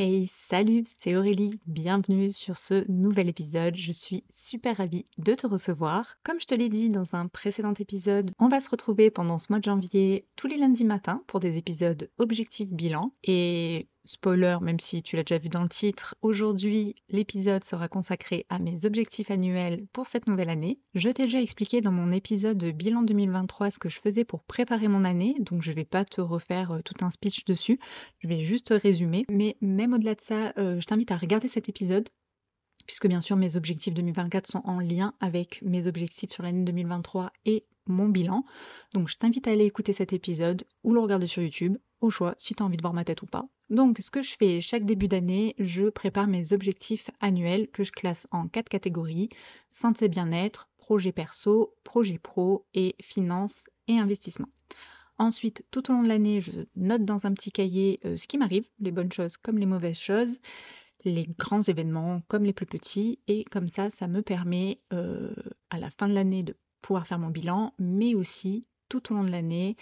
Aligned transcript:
Hey, 0.00 0.28
salut, 0.28 0.84
c'est 1.00 1.16
Aurélie, 1.16 1.58
bienvenue 1.66 2.32
sur 2.32 2.56
ce 2.56 2.88
nouvel 2.88 3.28
épisode. 3.28 3.74
Je 3.74 3.90
suis 3.90 4.22
super 4.30 4.76
ravie 4.76 5.04
de 5.18 5.34
te 5.34 5.44
recevoir. 5.44 6.18
Comme 6.22 6.40
je 6.40 6.46
te 6.46 6.54
l'ai 6.54 6.68
dit 6.68 6.88
dans 6.88 7.16
un 7.16 7.26
précédent 7.26 7.74
épisode, 7.76 8.30
on 8.38 8.46
va 8.46 8.60
se 8.60 8.70
retrouver 8.70 9.10
pendant 9.10 9.40
ce 9.40 9.46
mois 9.50 9.58
de 9.58 9.64
janvier 9.64 10.28
tous 10.36 10.46
les 10.46 10.56
lundis 10.56 10.84
matins 10.84 11.24
pour 11.26 11.40
des 11.40 11.58
épisodes 11.58 12.08
objectifs 12.18 12.72
bilan. 12.72 13.12
Et 13.24 13.88
Spoiler, 14.08 14.56
même 14.62 14.80
si 14.80 15.02
tu 15.02 15.16
l'as 15.16 15.22
déjà 15.22 15.36
vu 15.36 15.50
dans 15.50 15.60
le 15.60 15.68
titre, 15.68 16.14
aujourd'hui 16.22 16.94
l'épisode 17.10 17.62
sera 17.62 17.88
consacré 17.88 18.46
à 18.48 18.58
mes 18.58 18.86
objectifs 18.86 19.30
annuels 19.30 19.86
pour 19.92 20.06
cette 20.06 20.26
nouvelle 20.26 20.48
année. 20.48 20.80
Je 20.94 21.10
t'ai 21.10 21.24
déjà 21.24 21.42
expliqué 21.42 21.82
dans 21.82 21.92
mon 21.92 22.10
épisode 22.10 22.56
de 22.56 22.70
bilan 22.70 23.02
2023 23.02 23.70
ce 23.70 23.78
que 23.78 23.90
je 23.90 24.00
faisais 24.00 24.24
pour 24.24 24.44
préparer 24.44 24.88
mon 24.88 25.04
année, 25.04 25.34
donc 25.40 25.60
je 25.60 25.72
ne 25.72 25.76
vais 25.76 25.84
pas 25.84 26.06
te 26.06 26.22
refaire 26.22 26.72
euh, 26.72 26.80
tout 26.82 26.94
un 27.04 27.10
speech 27.10 27.44
dessus, 27.44 27.78
je 28.20 28.28
vais 28.28 28.40
juste 28.40 28.70
résumer. 28.70 29.26
Mais 29.28 29.58
même 29.60 29.92
au-delà 29.92 30.14
de 30.14 30.22
ça, 30.22 30.54
euh, 30.56 30.80
je 30.80 30.86
t'invite 30.86 31.10
à 31.10 31.18
regarder 31.18 31.48
cet 31.48 31.68
épisode 31.68 32.08
puisque 32.86 33.08
bien 33.08 33.20
sûr 33.20 33.36
mes 33.36 33.56
objectifs 33.56 33.92
2024 33.92 34.46
sont 34.46 34.62
en 34.64 34.80
lien 34.80 35.12
avec 35.20 35.60
mes 35.60 35.86
objectifs 35.86 36.32
sur 36.32 36.44
l'année 36.44 36.64
2023 36.64 37.30
et 37.44 37.66
mon 37.86 38.08
bilan. 38.08 38.46
Donc 38.94 39.08
je 39.08 39.18
t'invite 39.18 39.46
à 39.48 39.50
aller 39.50 39.66
écouter 39.66 39.92
cet 39.92 40.14
épisode 40.14 40.64
ou 40.82 40.94
le 40.94 41.00
regarder 41.00 41.26
sur 41.26 41.42
YouTube, 41.42 41.76
au 42.00 42.10
choix, 42.10 42.34
si 42.38 42.54
tu 42.54 42.62
as 42.62 42.66
envie 42.66 42.76
de 42.76 42.82
voir 42.82 42.94
ma 42.94 43.04
tête 43.04 43.22
ou 43.22 43.26
pas. 43.26 43.46
Donc 43.70 43.98
ce 43.98 44.10
que 44.10 44.22
je 44.22 44.36
fais 44.38 44.60
chaque 44.60 44.84
début 44.84 45.08
d'année, 45.08 45.54
je 45.58 45.88
prépare 45.88 46.26
mes 46.26 46.52
objectifs 46.52 47.10
annuels 47.20 47.68
que 47.68 47.84
je 47.84 47.92
classe 47.92 48.26
en 48.30 48.48
quatre 48.48 48.68
catégories, 48.68 49.28
santé 49.68 50.08
bien-être, 50.08 50.68
projet 50.78 51.12
perso, 51.12 51.74
projet 51.84 52.18
pro 52.18 52.66
et 52.74 52.96
finance 53.00 53.64
et 53.88 53.98
investissement. 53.98 54.48
Ensuite, 55.18 55.64
tout 55.70 55.90
au 55.90 55.94
long 55.94 56.02
de 56.02 56.08
l'année, 56.08 56.40
je 56.40 56.52
note 56.76 57.04
dans 57.04 57.26
un 57.26 57.34
petit 57.34 57.50
cahier 57.50 57.98
euh, 58.04 58.16
ce 58.16 58.28
qui 58.28 58.38
m'arrive, 58.38 58.68
les 58.78 58.92
bonnes 58.92 59.12
choses 59.12 59.36
comme 59.36 59.58
les 59.58 59.66
mauvaises 59.66 59.98
choses, 59.98 60.38
les 61.04 61.26
grands 61.38 61.62
événements 61.62 62.22
comme 62.28 62.44
les 62.44 62.52
plus 62.52 62.66
petits, 62.66 63.18
et 63.26 63.44
comme 63.44 63.68
ça, 63.68 63.90
ça 63.90 64.06
me 64.06 64.22
permet 64.22 64.80
euh, 64.92 65.34
à 65.70 65.78
la 65.78 65.90
fin 65.90 66.08
de 66.08 66.14
l'année 66.14 66.44
de 66.44 66.56
pouvoir 66.80 67.06
faire 67.06 67.18
mon 67.18 67.30
bilan, 67.30 67.74
mais 67.78 68.14
aussi 68.14 68.68
tout 68.88 69.12
au 69.12 69.16
long 69.16 69.24
de 69.24 69.30
l'année, 69.30 69.76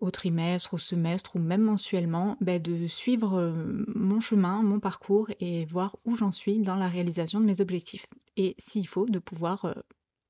au 0.00 0.10
trimestre, 0.10 0.74
au 0.74 0.78
semestre 0.78 1.36
ou 1.36 1.38
même 1.38 1.62
mensuellement, 1.62 2.36
ben, 2.40 2.60
de 2.60 2.86
suivre 2.86 3.38
euh, 3.38 3.84
mon 3.94 4.20
chemin, 4.20 4.62
mon 4.62 4.80
parcours 4.80 5.28
et 5.40 5.64
voir 5.64 5.96
où 6.04 6.16
j'en 6.16 6.32
suis 6.32 6.58
dans 6.58 6.76
la 6.76 6.88
réalisation 6.88 7.40
de 7.40 7.46
mes 7.46 7.60
objectifs. 7.60 8.06
Et 8.36 8.54
s'il 8.58 8.86
faut, 8.88 9.06
de 9.06 9.18
pouvoir 9.18 9.64
euh, 9.64 9.74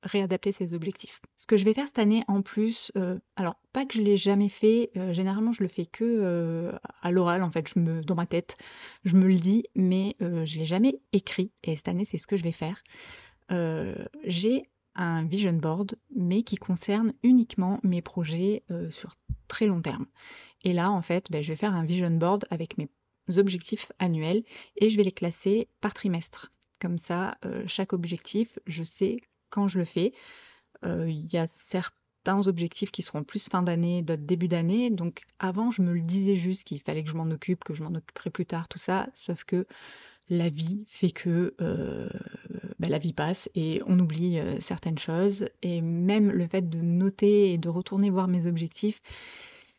réadapter 0.03 0.53
ces 0.53 0.75
objectifs. 0.75 1.20
Ce 1.37 1.47
que 1.47 1.57
je 1.57 1.65
vais 1.65 1.73
faire 1.73 1.87
cette 1.87 1.98
année 1.98 2.25
en 2.29 2.42
plus, 2.42 2.92
euh, 2.97 3.19
alors 3.37 3.57
pas 3.73 3.87
que 3.87 3.95
je 3.95 4.03
l'ai 4.03 4.19
jamais 4.19 4.51
fait, 4.51 4.91
généralement 5.12 5.53
je 5.53 5.62
le 5.62 5.69
fais 5.69 5.87
que 5.87 6.70
à 7.01 7.11
l'oral 7.11 7.42
en 7.42 7.51
fait, 7.51 7.73
dans 7.77 8.15
ma 8.15 8.27
tête, 8.27 8.59
je 9.05 9.17
me 9.17 9.27
le 9.27 9.39
dis, 9.39 9.65
mais 9.75 10.15
je 10.20 10.59
l'ai 10.59 10.67
jamais 10.67 11.01
écrit. 11.12 11.53
Et 11.62 11.75
cette 11.75 11.89
année 11.89 12.05
c'est 12.05 12.19
ce 12.19 12.27
que 12.27 12.37
je 12.37 12.42
vais 12.42 12.53
faire. 12.53 12.85
j'ai 14.27 14.69
un 14.95 15.25
vision 15.25 15.53
board, 15.53 15.97
mais 16.14 16.42
qui 16.42 16.56
concerne 16.56 17.12
uniquement 17.23 17.81
mes 17.83 18.03
projets 18.03 18.62
euh, 18.70 18.91
sur 18.91 19.14
très 19.48 19.67
long 19.67 19.81
terme. 19.81 20.06
Et 20.64 20.73
là, 20.73 20.91
en 20.91 21.03
fait, 21.03 21.31
ben, 21.31 21.42
je 21.42 21.53
vais 21.53 21.56
faire 21.56 21.75
un 21.75 21.84
vision 21.84 22.11
board 22.11 22.47
avec 22.51 22.78
mes 22.78 22.89
objectifs 23.36 23.92
annuels 23.98 24.45
et 24.77 24.91
je 24.91 24.97
vais 24.97 25.05
les 25.05 25.12
classer 25.12 25.69
par 25.81 25.95
trimestre. 25.95 26.53
Comme 26.81 26.98
ça, 26.98 27.39
euh, 27.45 27.64
chaque 27.67 27.92
objectif, 27.92 28.59
je 28.67 28.83
sais 28.83 29.20
quand 29.51 29.69
je 29.69 29.78
le 29.78 29.84
fais. 29.84 30.12
Euh, 30.84 31.08
il 31.08 31.33
y 31.33 31.39
a 31.39 31.47
certains 31.47 32.47
objectifs 32.47 32.91
qui 32.91 33.03
seront 33.03 33.25
plus 33.25 33.48
fin 33.48 33.62
d'année, 33.62 34.03
d'autres 34.03 34.23
début 34.23 34.48
d'année. 34.48 34.91
Donc 34.91 35.23
avant, 35.39 35.70
je 35.70 35.83
me 35.83 35.92
le 35.92 36.01
disais 36.01 36.36
juste 36.36 36.64
qu'il 36.64 36.81
fallait 36.81 37.05
que 37.05 37.11
je 37.11 37.17
m'en 37.17 37.31
occupe, 37.31 37.64
que 37.64 37.75
je 37.75 37.83
m'en 37.83 37.95
occuperai 37.95 38.31
plus 38.31 38.47
tard, 38.47 38.69
tout 38.69 38.79
ça. 38.79 39.08
Sauf 39.14 39.45
que 39.45 39.67
la 40.28 40.48
vie 40.48 40.84
fait 40.86 41.11
que 41.11 41.55
euh, 41.61 42.08
bah, 42.78 42.89
la 42.89 42.98
vie 42.98 43.12
passe 43.12 43.50
et 43.55 43.83
on 43.86 43.98
oublie 43.98 44.39
euh, 44.39 44.58
certaines 44.61 44.98
choses. 44.98 45.47
Et 45.62 45.80
même 45.80 46.30
le 46.30 46.47
fait 46.47 46.69
de 46.69 46.80
noter 46.80 47.52
et 47.52 47.58
de 47.58 47.68
retourner 47.68 48.11
voir 48.11 48.29
mes 48.29 48.46
objectifs, 48.46 49.01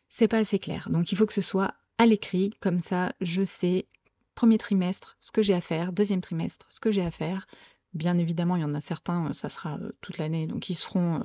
c'est 0.08 0.28
pas 0.28 0.38
assez 0.38 0.58
clair. 0.58 0.88
Donc 0.90 1.12
il 1.12 1.18
faut 1.18 1.26
que 1.26 1.32
ce 1.32 1.40
soit 1.40 1.74
à 1.98 2.06
l'écrit, 2.06 2.50
comme 2.60 2.78
ça 2.78 3.12
je 3.20 3.42
sais 3.42 3.86
premier 4.34 4.58
trimestre 4.58 5.16
ce 5.18 5.32
que 5.32 5.42
j'ai 5.42 5.54
à 5.54 5.60
faire, 5.60 5.92
deuxième 5.92 6.20
trimestre 6.20 6.66
ce 6.70 6.80
que 6.80 6.90
j'ai 6.90 7.02
à 7.02 7.10
faire. 7.10 7.46
Bien 7.94 8.18
évidemment, 8.18 8.56
il 8.56 8.62
y 8.62 8.64
en 8.64 8.74
a 8.74 8.80
certains, 8.80 9.32
ça 9.32 9.48
sera 9.48 9.78
euh, 9.78 9.92
toute 10.02 10.18
l'année, 10.18 10.46
donc 10.46 10.68
ils 10.68 10.74
seront 10.74 11.22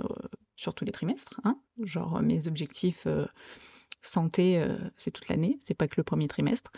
sur 0.56 0.74
tous 0.74 0.86
les 0.86 0.92
trimestres. 0.92 1.42
Hein. 1.44 1.59
genre 1.84 2.22
mes 2.22 2.48
objectifs 2.48 3.08
santé, 4.02 4.66
c'est 4.96 5.12
toute 5.12 5.28
l'année, 5.28 5.59
c'est 5.64 5.74
pas 5.74 5.88
que 5.88 5.96
le 5.98 6.03
premier 6.03 6.28
trimestre. 6.28 6.72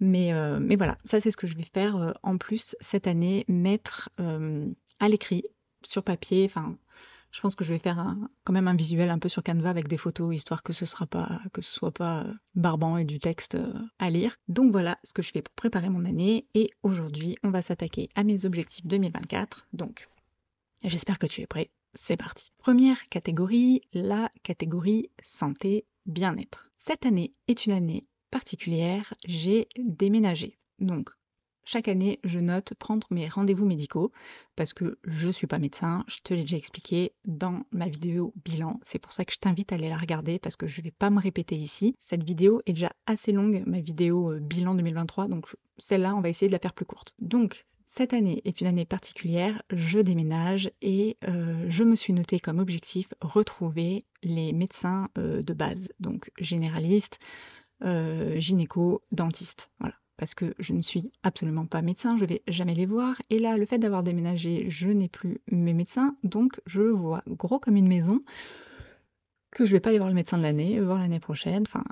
Mais, 0.00 0.32
euh, 0.32 0.58
mais 0.60 0.76
voilà, 0.76 0.98
ça 1.04 1.20
c'est 1.20 1.30
ce 1.30 1.36
que 1.36 1.46
je 1.46 1.56
vais 1.56 1.64
faire 1.64 1.96
euh, 1.96 2.12
en 2.22 2.36
plus 2.36 2.76
cette 2.80 3.06
année, 3.06 3.44
mettre 3.48 4.10
euh, 4.20 4.68
à 5.00 5.08
l'écrit, 5.08 5.44
sur 5.84 6.02
papier, 6.02 6.44
enfin 6.44 6.76
je 7.30 7.40
pense 7.40 7.54
que 7.54 7.64
je 7.64 7.74
vais 7.74 7.78
faire 7.78 8.16
quand 8.44 8.52
même 8.52 8.68
un 8.68 8.74
visuel 8.76 9.10
un 9.10 9.18
peu 9.18 9.28
sur 9.28 9.42
Canva 9.42 9.68
avec 9.68 9.88
des 9.88 9.98
photos, 9.98 10.34
histoire 10.34 10.62
que 10.62 10.72
ce 10.72 10.86
sera 10.86 11.06
soit 11.60 11.90
pas 11.90 12.26
barbant 12.54 12.96
et 12.96 13.04
du 13.04 13.18
texte 13.18 13.58
à 13.98 14.08
lire. 14.08 14.36
Donc 14.48 14.72
voilà 14.72 14.98
ce 15.02 15.12
que 15.12 15.20
je 15.20 15.32
fais 15.32 15.42
pour 15.42 15.54
préparer 15.54 15.90
mon 15.90 16.06
année. 16.06 16.46
Et 16.54 16.70
aujourd'hui, 16.82 17.36
on 17.42 17.50
va 17.50 17.60
s'attaquer 17.60 18.08
à 18.14 18.24
mes 18.24 18.46
objectifs 18.46 18.86
2024. 18.86 19.66
Donc, 19.74 20.08
j'espère 20.82 21.18
que 21.18 21.26
tu 21.26 21.42
es 21.42 21.46
prêt. 21.46 21.68
C'est 21.92 22.16
parti. 22.16 22.52
Première 22.56 23.06
catégorie, 23.10 23.82
la 23.92 24.30
catégorie 24.42 25.10
santé 25.22 25.84
bien-être. 26.06 26.70
Cette 26.78 27.04
année 27.04 27.34
est 27.48 27.66
une 27.66 27.72
année 27.72 28.06
particulière, 28.30 29.14
j'ai 29.26 29.68
déménagé. 29.78 30.58
Donc, 30.78 31.10
chaque 31.68 31.88
année, 31.88 32.20
je 32.22 32.38
note 32.38 32.74
prendre 32.74 33.08
mes 33.10 33.28
rendez-vous 33.28 33.66
médicaux 33.66 34.12
parce 34.54 34.72
que 34.72 34.98
je 35.02 35.26
ne 35.26 35.32
suis 35.32 35.48
pas 35.48 35.58
médecin, 35.58 36.04
je 36.06 36.18
te 36.22 36.32
l'ai 36.32 36.42
déjà 36.42 36.56
expliqué 36.56 37.12
dans 37.24 37.62
ma 37.72 37.88
vidéo 37.88 38.32
bilan. 38.44 38.78
C'est 38.84 39.00
pour 39.00 39.10
ça 39.10 39.24
que 39.24 39.32
je 39.32 39.38
t'invite 39.38 39.72
à 39.72 39.74
aller 39.74 39.88
la 39.88 39.96
regarder 39.96 40.38
parce 40.38 40.56
que 40.56 40.68
je 40.68 40.80
ne 40.80 40.84
vais 40.84 40.92
pas 40.92 41.10
me 41.10 41.20
répéter 41.20 41.56
ici. 41.56 41.96
Cette 41.98 42.22
vidéo 42.22 42.62
est 42.66 42.72
déjà 42.72 42.92
assez 43.06 43.32
longue, 43.32 43.64
ma 43.66 43.80
vidéo 43.80 44.32
euh, 44.32 44.38
bilan 44.38 44.76
2023, 44.76 45.26
donc 45.26 45.56
celle-là, 45.78 46.14
on 46.14 46.20
va 46.20 46.28
essayer 46.28 46.46
de 46.46 46.52
la 46.52 46.60
faire 46.60 46.72
plus 46.72 46.86
courte. 46.86 47.14
Donc, 47.18 47.66
cette 47.86 48.12
année 48.12 48.42
est 48.44 48.60
une 48.60 48.68
année 48.68 48.84
particulière, 48.84 49.62
je 49.70 49.98
déménage 49.98 50.70
et 50.82 51.16
euh, 51.26 51.66
je 51.68 51.82
me 51.82 51.96
suis 51.96 52.12
noté 52.12 52.38
comme 52.38 52.60
objectif 52.60 53.12
retrouver 53.20 54.04
les 54.22 54.52
médecins 54.52 55.08
euh, 55.18 55.42
de 55.42 55.54
base, 55.54 55.88
donc 55.98 56.30
généralistes, 56.38 57.18
euh, 57.84 58.38
gynéco, 58.38 59.02
dentiste. 59.12 59.70
Voilà. 59.80 59.94
Parce 60.16 60.34
que 60.34 60.54
je 60.58 60.72
ne 60.72 60.80
suis 60.80 61.10
absolument 61.22 61.66
pas 61.66 61.82
médecin, 61.82 62.16
je 62.16 62.24
vais 62.24 62.42
jamais 62.48 62.74
les 62.74 62.86
voir. 62.86 63.20
Et 63.28 63.38
là, 63.38 63.58
le 63.58 63.66
fait 63.66 63.78
d'avoir 63.78 64.02
déménagé, 64.02 64.70
je 64.70 64.88
n'ai 64.88 65.08
plus 65.08 65.40
mes 65.48 65.74
médecins, 65.74 66.16
donc 66.22 66.60
je 66.64 66.80
vois 66.80 67.22
gros 67.26 67.58
comme 67.58 67.76
une 67.76 67.88
maison, 67.88 68.22
que 69.50 69.66
je 69.66 69.72
vais 69.72 69.80
pas 69.80 69.90
aller 69.90 69.98
voir 69.98 70.08
le 70.08 70.14
médecin 70.14 70.38
de 70.38 70.42
l'année, 70.42 70.80
voir 70.80 70.98
l'année 70.98 71.20
prochaine. 71.20 71.64
Enfin, 71.66 71.84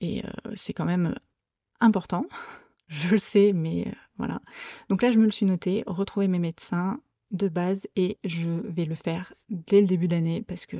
et 0.00 0.24
euh, 0.24 0.52
c'est 0.56 0.72
quand 0.72 0.84
même 0.86 1.14
important. 1.80 2.26
Je 2.88 3.08
le 3.08 3.18
sais, 3.18 3.52
mais 3.54 3.86
euh, 3.86 3.92
voilà. 4.18 4.42
Donc 4.90 5.00
là, 5.00 5.10
je 5.10 5.18
me 5.18 5.24
le 5.24 5.30
suis 5.30 5.46
noté, 5.46 5.82
retrouver 5.86 6.28
mes 6.28 6.38
médecins 6.38 7.00
de 7.30 7.48
base 7.48 7.86
et 7.96 8.18
je 8.22 8.50
vais 8.50 8.84
le 8.84 8.94
faire 8.94 9.32
dès 9.48 9.80
le 9.80 9.86
début 9.86 10.08
d'année 10.08 10.42
parce 10.42 10.66
que 10.66 10.76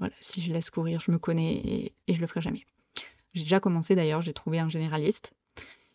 voilà, 0.00 0.12
si 0.20 0.40
je 0.40 0.52
laisse 0.52 0.70
courir, 0.70 0.98
je 0.98 1.12
me 1.12 1.18
connais 1.18 1.52
et, 1.52 1.94
et 2.08 2.14
je 2.14 2.20
le 2.20 2.26
ferai 2.26 2.40
jamais. 2.40 2.64
J'ai 3.34 3.42
déjà 3.42 3.60
commencé 3.60 3.94
d'ailleurs, 3.94 4.22
j'ai 4.22 4.32
trouvé 4.32 4.58
un 4.58 4.68
généraliste 4.68 5.34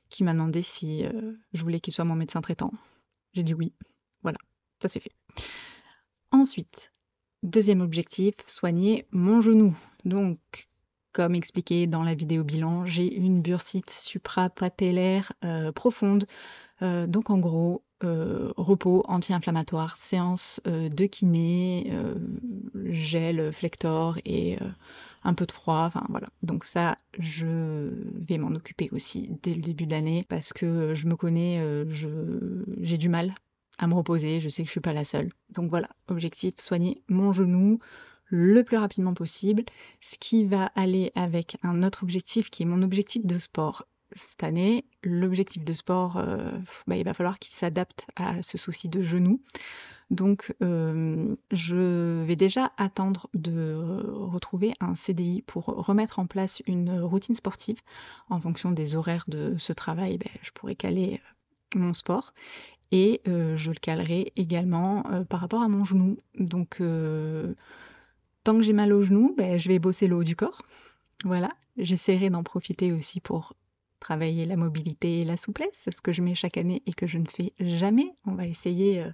qui 0.10 0.24
m'a 0.24 0.34
demandé 0.34 0.62
si 0.62 1.06
euh, 1.06 1.34
je 1.54 1.62
voulais 1.62 1.80
qu'il 1.80 1.94
soit 1.94 2.06
mon 2.06 2.16
médecin 2.16 2.42
traitant. 2.42 2.72
J'ai 3.34 3.44
dit 3.44 3.54
oui. 3.54 3.74
Voilà, 4.22 4.38
ça 4.82 4.90
c'est 4.90 5.00
fait. 5.00 5.14
Ensuite, 6.32 6.92
deuxième 7.44 7.82
objectif, 7.82 8.36
soigner 8.46 9.08
mon 9.12 9.42
genou. 9.42 9.76
Donc, 10.04 10.70
comme 11.12 11.36
expliqué 11.36 11.88
dans 11.88 12.04
la 12.04 12.14
vidéo 12.14 12.44
bilan, 12.44 12.86
j'ai 12.86 13.14
une 13.14 13.42
bursite 13.42 13.90
suprapatellaire 13.90 15.32
euh, 15.44 15.72
profonde. 15.72 16.26
Euh, 16.82 17.08
donc 17.08 17.30
en 17.30 17.38
gros, 17.38 17.84
repos 18.02 19.04
anti-inflammatoire, 19.08 19.98
séance 19.98 20.62
de 20.66 21.06
kiné, 21.06 21.92
gel, 22.92 23.52
flector 23.52 24.18
et 24.26 24.58
un 25.24 25.34
peu 25.34 25.46
de 25.46 25.52
froid, 25.52 25.86
enfin 25.86 26.04
voilà. 26.10 26.28
Donc 26.44 26.64
ça, 26.64 26.98
je 27.18 27.92
vais 28.16 28.38
m'en 28.38 28.56
occuper 28.56 28.90
aussi 28.92 29.30
dès 29.44 29.54
le 29.54 29.62
début 29.62 29.86
d'année 29.86 30.26
parce 30.28 30.54
que 30.54 30.94
je 30.94 31.08
me 31.08 31.16
connais, 31.16 31.60
euh, 31.60 31.86
j'ai 32.82 32.98
du 32.98 33.10
mal 33.10 33.34
à 33.78 33.88
me 33.88 33.94
reposer, 33.94 34.40
je 34.40 34.50
sais 34.50 34.64
que 34.64 34.68
je 34.68 34.72
suis 34.72 34.80
pas 34.80 34.94
la 34.94 35.04
seule. 35.04 35.30
Donc 35.52 35.70
voilà, 35.70 35.90
objectif, 36.08 36.56
soigner 36.60 37.02
mon 37.08 37.34
genou 37.34 37.80
le 38.26 38.64
plus 38.64 38.78
rapidement 38.78 39.14
possible, 39.14 39.64
ce 40.02 40.18
qui 40.20 40.46
va 40.46 40.66
aller 40.76 41.12
avec 41.16 41.58
un 41.64 41.84
autre 41.84 42.04
objectif 42.04 42.50
qui 42.50 42.64
est 42.64 42.68
mon 42.68 42.84
objectif 42.84 43.26
de 43.26 43.40
sport. 43.40 43.86
Cette 44.14 44.44
année, 44.44 44.86
l'objectif 45.04 45.64
de 45.64 45.74
sport, 45.74 46.18
euh, 46.18 46.52
bah, 46.88 46.96
il 46.96 47.04
va 47.04 47.14
falloir 47.14 47.40
qu'il 47.40 47.54
s'adapte 47.54 48.08
à 48.16 48.42
ce 48.42 48.58
souci 48.58 48.90
de 48.90 49.02
genou. 49.02 49.42
Donc, 50.10 50.56
je 50.60 52.24
vais 52.24 52.36
déjà 52.36 52.72
attendre 52.78 53.30
de 53.36 53.76
retrouver 54.10 54.74
un 54.80 54.96
CDI 54.96 55.44
pour 55.44 55.66
remettre 55.66 56.18
en 56.18 56.26
place 56.26 56.64
une 56.66 57.00
routine 57.00 57.36
sportive. 57.36 57.80
En 58.30 58.40
fonction 58.40 58.72
des 58.72 58.96
horaires 58.96 59.26
de 59.28 59.56
ce 59.58 59.72
travail, 59.72 60.18
ben, 60.18 60.32
je 60.42 60.50
pourrais 60.50 60.74
caler 60.74 61.22
mon 61.76 61.94
sport. 61.94 62.34
Et 62.92 63.22
je 63.26 63.70
le 63.70 63.80
calerai 63.80 64.34
également 64.36 65.04
par 65.30 65.42
rapport 65.42 65.62
à 65.62 65.68
mon 65.68 65.86
genou. 65.86 66.18
Donc, 66.40 66.82
tant 68.44 68.56
que 68.56 68.64
j'ai 68.64 68.74
mal 68.74 68.92
au 68.94 69.04
genou, 69.04 69.36
ben, 69.38 69.60
je 69.60 69.68
vais 69.68 69.78
bosser 69.78 70.08
le 70.08 70.16
haut 70.16 70.24
du 70.24 70.36
corps. 70.36 70.64
Voilà, 71.24 71.50
j'essaierai 71.78 72.32
d'en 72.32 72.42
profiter 72.44 72.92
aussi 72.92 73.20
pour 73.20 73.54
travailler 74.00 74.46
la 74.46 74.56
mobilité 74.56 75.22
et 75.22 75.26
la 75.26 75.38
souplesse, 75.38 75.86
ce 75.86 76.02
que 76.02 76.12
je 76.12 76.22
mets 76.22 76.36
chaque 76.36 76.58
année 76.58 76.82
et 76.86 76.94
que 76.94 77.08
je 77.08 77.18
ne 77.18 77.28
fais 77.28 77.54
jamais. 77.60 78.12
On 78.26 78.34
va 78.34 78.48
essayer, 78.48 79.02
euh, 79.02 79.12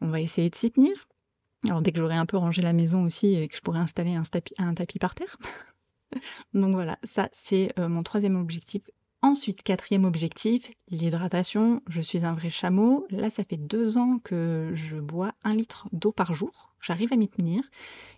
on 0.00 0.08
va 0.08 0.20
essayer 0.20 0.50
de 0.50 0.54
s'y 0.54 0.70
tenir. 0.70 1.08
Alors 1.64 1.82
dès 1.82 1.92
que 1.92 1.98
j'aurai 1.98 2.14
un 2.14 2.26
peu 2.26 2.36
rangé 2.36 2.62
la 2.62 2.72
maison 2.72 3.04
aussi 3.04 3.34
et 3.34 3.48
que 3.48 3.56
je 3.56 3.60
pourrai 3.60 3.80
installer 3.80 4.14
un 4.14 4.22
tapis, 4.22 4.54
un 4.58 4.74
tapis 4.74 4.98
par 4.98 5.14
terre. 5.14 5.36
Donc 6.54 6.74
voilà, 6.74 6.98
ça 7.04 7.28
c'est 7.32 7.72
euh, 7.78 7.88
mon 7.88 8.02
troisième 8.02 8.36
objectif. 8.36 8.82
Ensuite, 9.22 9.62
quatrième 9.62 10.06
objectif, 10.06 10.70
l'hydratation. 10.88 11.82
Je 11.88 12.00
suis 12.00 12.24
un 12.24 12.32
vrai 12.32 12.48
chameau. 12.48 13.06
Là, 13.10 13.28
ça 13.28 13.44
fait 13.44 13.58
deux 13.58 13.98
ans 13.98 14.18
que 14.24 14.70
je 14.72 14.96
bois 14.96 15.32
un 15.44 15.54
litre 15.54 15.88
d'eau 15.92 16.10
par 16.10 16.32
jour. 16.32 16.72
J'arrive 16.80 17.12
à 17.12 17.16
m'y 17.16 17.28
tenir. 17.28 17.62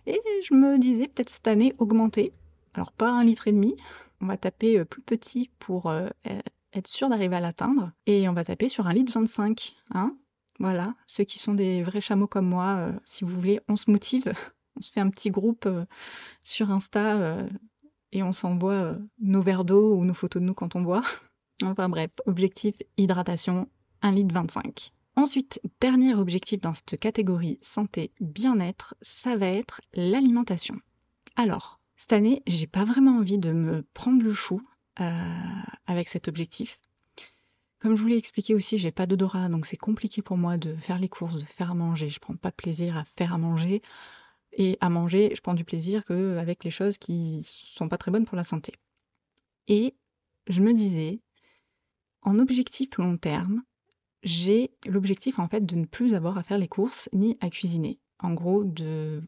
Et 0.05 0.21
je 0.47 0.53
me 0.53 0.79
disais 0.79 1.09
peut-être 1.09 1.29
cette 1.29 1.47
année 1.47 1.73
augmenter. 1.77 2.31
Alors 2.73 2.93
pas 2.93 3.09
un 3.09 3.23
litre 3.23 3.49
et 3.49 3.51
demi, 3.51 3.75
on 4.23 4.27
va 4.27 4.37
taper 4.37 4.79
euh, 4.79 4.85
plus 4.85 5.01
petit 5.01 5.51
pour 5.59 5.89
euh, 5.89 6.07
e-, 6.27 6.41
être 6.73 6.87
sûr 6.87 7.09
d'arriver 7.09 7.35
à 7.35 7.41
l'atteindre. 7.41 7.91
Et 8.05 8.27
on 8.29 8.33
va 8.33 8.45
taper 8.45 8.69
sur 8.69 8.87
un 8.87 8.93
litre 8.93 9.11
25. 9.13 9.75
Hein 9.93 10.15
voilà, 10.59 10.95
ceux 11.07 11.25
qui 11.25 11.39
sont 11.39 11.53
des 11.53 11.83
vrais 11.83 12.01
chameaux 12.01 12.27
comme 12.27 12.47
moi, 12.47 12.75
euh, 12.77 12.93
si 13.05 13.25
vous 13.25 13.33
voulez, 13.33 13.59
on 13.67 13.75
se 13.75 13.91
motive. 13.91 14.33
On 14.75 14.81
se 14.81 14.91
fait 14.91 15.01
un 15.01 15.11
petit 15.11 15.29
groupe 15.29 15.69
sur 16.43 16.71
Insta 16.71 17.45
et 18.11 18.23
on 18.23 18.31
s'envoie 18.31 18.95
nos 19.19 19.39
verres 19.39 19.65
d'eau 19.65 19.95
ou 19.95 20.03
nos 20.03 20.15
photos 20.15 20.41
de 20.41 20.47
nous 20.47 20.55
quand 20.55 20.75
on 20.75 20.81
boit. 20.81 21.03
Enfin 21.63 21.89
bref, 21.89 22.09
objectif 22.25 22.81
hydratation, 22.97 23.69
1 24.01 24.11
litre 24.13 24.33
25. 24.33 24.91
Ensuite, 25.15 25.61
dernier 25.79 26.15
objectif 26.15 26.59
dans 26.59 26.73
cette 26.73 26.99
catégorie 26.99 27.59
santé 27.61 28.09
bien-être, 28.19 28.95
ça 29.03 29.37
va 29.37 29.45
être 29.45 29.79
l'alimentation. 29.93 30.79
Alors, 31.35 31.79
cette 31.95 32.13
année, 32.13 32.41
j'ai 32.47 32.67
pas 32.67 32.85
vraiment 32.85 33.17
envie 33.17 33.37
de 33.37 33.51
me 33.51 33.83
prendre 33.93 34.23
le 34.23 34.33
chou 34.33 34.61
euh, 34.99 35.61
avec 35.85 36.09
cet 36.09 36.27
objectif. 36.27 36.79
Comme 37.79 37.95
je 37.95 38.01
vous 38.01 38.07
l'ai 38.07 38.17
expliqué 38.17 38.53
aussi, 38.55 38.77
j'ai 38.77 38.91
pas 38.91 39.05
d'odorat, 39.05 39.49
donc 39.49 39.65
c'est 39.65 39.77
compliqué 39.77 40.21
pour 40.21 40.37
moi 40.37 40.57
de 40.57 40.75
faire 40.75 40.99
les 40.99 41.09
courses, 41.09 41.35
de 41.35 41.45
faire 41.45 41.71
à 41.71 41.73
manger. 41.73 42.09
Je 42.09 42.19
prends 42.19 42.35
pas 42.35 42.51
plaisir 42.51 42.97
à 42.97 43.03
faire 43.03 43.33
à 43.33 43.37
manger. 43.37 43.81
Et 44.53 44.77
à 44.81 44.89
manger, 44.89 45.33
je 45.35 45.41
prends 45.41 45.53
du 45.55 45.65
plaisir 45.65 46.05
qu'avec 46.05 46.63
les 46.63 46.69
choses 46.69 46.97
qui 46.97 47.41
sont 47.43 47.89
pas 47.89 47.97
très 47.97 48.11
bonnes 48.11 48.25
pour 48.25 48.37
la 48.37 48.43
santé. 48.43 48.73
Et 49.67 49.95
je 50.47 50.61
me 50.61 50.73
disais, 50.73 51.19
en 52.21 52.39
objectif 52.39 52.97
long 52.97 53.17
terme, 53.17 53.63
j'ai 54.21 54.71
l'objectif 54.85 55.39
en 55.39 55.47
fait 55.47 55.65
de 55.65 55.75
ne 55.75 55.85
plus 55.85 56.13
avoir 56.13 56.37
à 56.37 56.43
faire 56.43 56.57
les 56.57 56.67
courses 56.67 57.09
ni 57.13 57.37
à 57.41 57.49
cuisiner 57.49 57.99
en 58.19 58.33
gros 58.33 58.63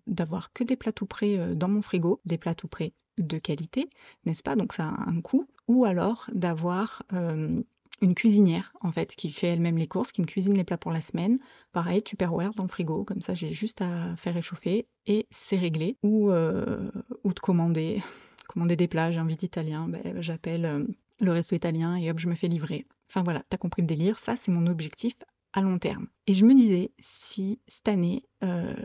d'avoir 0.08 0.54
que 0.54 0.64
des 0.64 0.76
plats 0.76 0.92
tout 0.92 1.06
prêts 1.06 1.38
euh, 1.38 1.56
dans 1.56 1.68
mon 1.68 1.82
frigo, 1.82 2.20
des 2.26 2.38
plats 2.38 2.56
tout 2.56 2.68
prêts 2.68 2.94
de 3.18 3.38
qualité, 3.38 3.90
n'est-ce 4.26 4.44
pas? 4.44 4.56
Donc 4.56 4.74
ça 4.74 4.90
a 4.90 5.10
un 5.10 5.22
coût. 5.22 5.48
Ou 5.68 5.86
alors 5.86 6.30
d'avoir 6.34 7.04
euh, 7.14 7.62
une 8.02 8.16
cuisinière 8.16 8.74
en 8.82 8.92
fait 8.92 9.16
qui 9.16 9.32
fait 9.32 9.48
elle-même 9.48 9.78
les 9.78 9.88
courses, 9.88 10.12
qui 10.12 10.22
me 10.22 10.28
cuisine 10.28 10.54
les 10.54 10.64
plats 10.64 10.78
pour 10.78 10.92
la 10.92 11.02
semaine. 11.02 11.40
Pareil, 11.72 12.04
Tupperware 12.04 12.54
dans 12.54 12.64
le 12.64 12.70
frigo, 12.70 13.04
comme 13.04 13.22
ça 13.22 13.34
j'ai 13.34 13.54
juste 13.54 13.82
à 13.82 14.16
faire 14.16 14.34
réchauffer 14.34 14.88
et 15.08 15.28
c'est 15.32 15.58
réglé. 15.58 15.98
Ou, 16.04 16.32
euh, 16.32 16.92
de 17.24 17.40
commander, 17.40 18.02
commander 18.48 18.76
des 18.76 18.88
plats, 18.88 19.12
j'invite 19.12 19.44
italien, 19.44 19.88
ben, 19.88 20.22
j'appelle 20.22 20.88
le 21.22 21.32
resto 21.32 21.56
italien 21.56 21.96
et 21.96 22.12
hop 22.12 22.20
je 22.20 22.28
me 22.28 22.36
fais 22.36 22.48
livrer. 22.48 22.86
Enfin 23.10 23.24
voilà, 23.24 23.44
t'as 23.50 23.58
compris 23.58 23.82
le 23.82 23.88
délire, 23.88 24.20
ça 24.20 24.36
c'est 24.36 24.52
mon 24.52 24.68
objectif 24.68 25.16
long 25.62 25.80
terme. 25.80 26.08
Et 26.28 26.34
je 26.34 26.46
me 26.46 26.54
disais, 26.54 26.92
si 27.00 27.60
cette 27.68 27.88
année, 27.88 28.24
euh, 28.44 28.76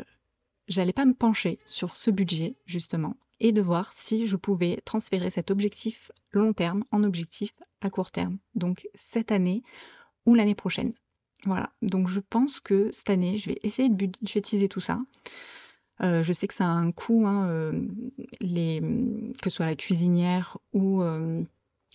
j'allais 0.68 0.92
pas 0.92 1.04
me 1.04 1.14
pencher 1.14 1.58
sur 1.64 1.96
ce 1.96 2.10
budget, 2.10 2.56
justement, 2.66 3.16
et 3.40 3.52
de 3.52 3.60
voir 3.60 3.92
si 3.92 4.26
je 4.26 4.36
pouvais 4.36 4.80
transférer 4.84 5.30
cet 5.30 5.50
objectif 5.50 6.12
long 6.32 6.52
terme 6.52 6.84
en 6.90 7.02
objectif 7.02 7.52
à 7.80 7.90
court 7.90 8.10
terme. 8.10 8.38
Donc 8.54 8.88
cette 8.94 9.32
année 9.32 9.62
ou 10.26 10.34
l'année 10.34 10.54
prochaine. 10.54 10.92
Voilà. 11.44 11.72
Donc 11.82 12.08
je 12.08 12.20
pense 12.20 12.60
que 12.60 12.90
cette 12.92 13.10
année, 13.10 13.38
je 13.38 13.50
vais 13.50 13.58
essayer 13.62 13.88
de 13.88 13.94
budgétiser 13.94 14.68
tout 14.68 14.80
ça. 14.80 15.00
Euh, 16.02 16.22
je 16.22 16.32
sais 16.32 16.46
que 16.46 16.54
ça 16.54 16.66
a 16.66 16.68
un 16.68 16.92
coût, 16.92 17.26
hein, 17.26 17.46
euh, 17.48 17.86
les, 18.40 18.80
que 18.80 19.50
ce 19.50 19.56
soit 19.56 19.66
la 19.66 19.76
cuisinière 19.76 20.58
ou 20.72 21.02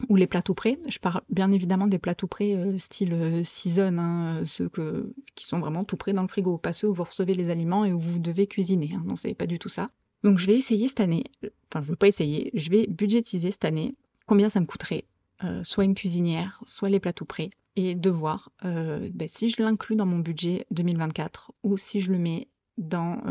ou 0.10 0.16
les 0.16 0.28
plats 0.28 0.42
tout 0.42 0.54
prêts. 0.54 0.78
Je 0.88 1.00
parle 1.00 1.22
bien 1.30 1.52
évidemment 1.52 1.88
des 1.88 2.00
plats 2.00 2.16
tout 2.16 2.28
prêts 2.28 2.54
euh, 2.54 2.78
style 2.78 3.14
euh, 3.14 3.44
season, 3.44 3.98
hein, 3.98 4.38
euh, 4.38 4.46
ceux 4.46 4.70
qui 5.36 5.46
sont 5.46 5.60
vraiment 5.60 5.84
tout 5.84 5.98
prêts 5.98 6.14
dans 6.14 6.22
le 6.22 6.28
frigo, 6.28 6.58
pas 6.58 6.74
ceux 6.74 6.90
où 6.90 6.94
vous 6.94 7.04
recevez 7.04 7.34
les 7.34 7.50
aliments 7.50 7.86
et 7.86 7.94
où 7.94 8.00
vous 8.00 8.20
devez 8.20 8.48
cuisiner. 8.48 8.92
Hein. 8.94 9.04
Non, 9.06 9.16
c'est 9.16 9.34
pas 9.34 9.48
du 9.48 9.60
tout 9.60 9.70
ça. 9.70 9.90
Donc 10.24 10.40
je 10.40 10.48
vais 10.48 10.56
essayer 10.56 10.88
cette 10.88 11.00
année, 11.02 11.24
enfin 11.44 11.82
je 11.82 11.88
ne 11.88 11.90
veux 11.92 11.96
pas 11.96 12.08
essayer, 12.08 12.50
je 12.56 12.70
vais 12.72 12.88
budgétiser 12.88 13.52
cette 13.52 13.66
année 13.66 13.96
combien 14.26 14.50
ça 14.50 14.60
me 14.60 14.66
coûterait, 14.66 15.06
soit 15.62 15.84
une 15.84 15.94
cuisinière, 15.94 16.64
soit 16.66 16.90
les 16.90 17.00
plats 17.00 17.14
tout 17.14 17.26
prêts, 17.26 17.52
et 17.76 17.94
de 17.94 18.10
voir 18.10 18.50
ben, 18.64 19.28
si 19.28 19.50
je 19.50 19.62
l'inclus 19.62 19.96
dans 19.96 20.08
mon 20.08 20.18
budget 20.18 20.66
2024 20.72 21.52
ou 21.62 21.78
si 21.78 22.00
je 22.00 22.12
le 22.12 22.18
mets 22.18 22.48
dans 22.80 23.22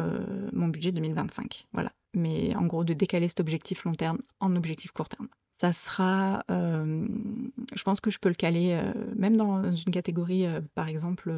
mon 0.52 0.68
budget 0.68 0.92
2025. 0.92 1.66
Voilà. 1.72 1.90
Mais 2.12 2.54
en 2.54 2.66
gros, 2.66 2.84
de 2.84 2.94
décaler 2.94 3.26
cet 3.26 3.40
objectif 3.40 3.82
long 3.82 3.94
terme 3.94 4.18
en 4.38 4.54
objectif 4.54 4.92
court 4.92 5.08
terme 5.08 5.26
ça 5.60 5.72
sera, 5.72 6.44
je 6.48 7.82
pense 7.84 8.00
que 8.00 8.10
je 8.10 8.18
peux 8.18 8.28
le 8.28 8.34
caler 8.34 8.80
même 9.16 9.36
dans 9.36 9.62
une 9.62 9.92
catégorie, 9.92 10.46
par 10.74 10.88
exemple, 10.88 11.32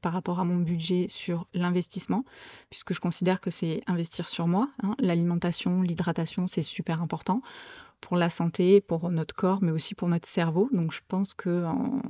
par 0.00 0.12
rapport 0.12 0.40
à 0.40 0.44
mon 0.44 0.56
budget 0.56 1.06
sur 1.08 1.46
l'investissement, 1.52 2.24
puisque 2.70 2.94
je 2.94 3.00
considère 3.00 3.40
que 3.40 3.50
c'est 3.50 3.82
investir 3.86 4.26
sur 4.28 4.46
moi. 4.46 4.70
Hein. 4.82 4.94
L'alimentation, 4.98 5.82
l'hydratation, 5.82 6.46
c'est 6.46 6.62
super 6.62 7.02
important 7.02 7.42
pour 8.00 8.16
la 8.16 8.30
santé, 8.30 8.80
pour 8.80 9.10
notre 9.10 9.34
corps, 9.34 9.62
mais 9.62 9.70
aussi 9.70 9.94
pour 9.94 10.08
notre 10.08 10.28
cerveau. 10.28 10.68
Donc 10.72 10.92
je 10.92 11.00
pense 11.06 11.34
que 11.34 11.64
en 11.64 12.00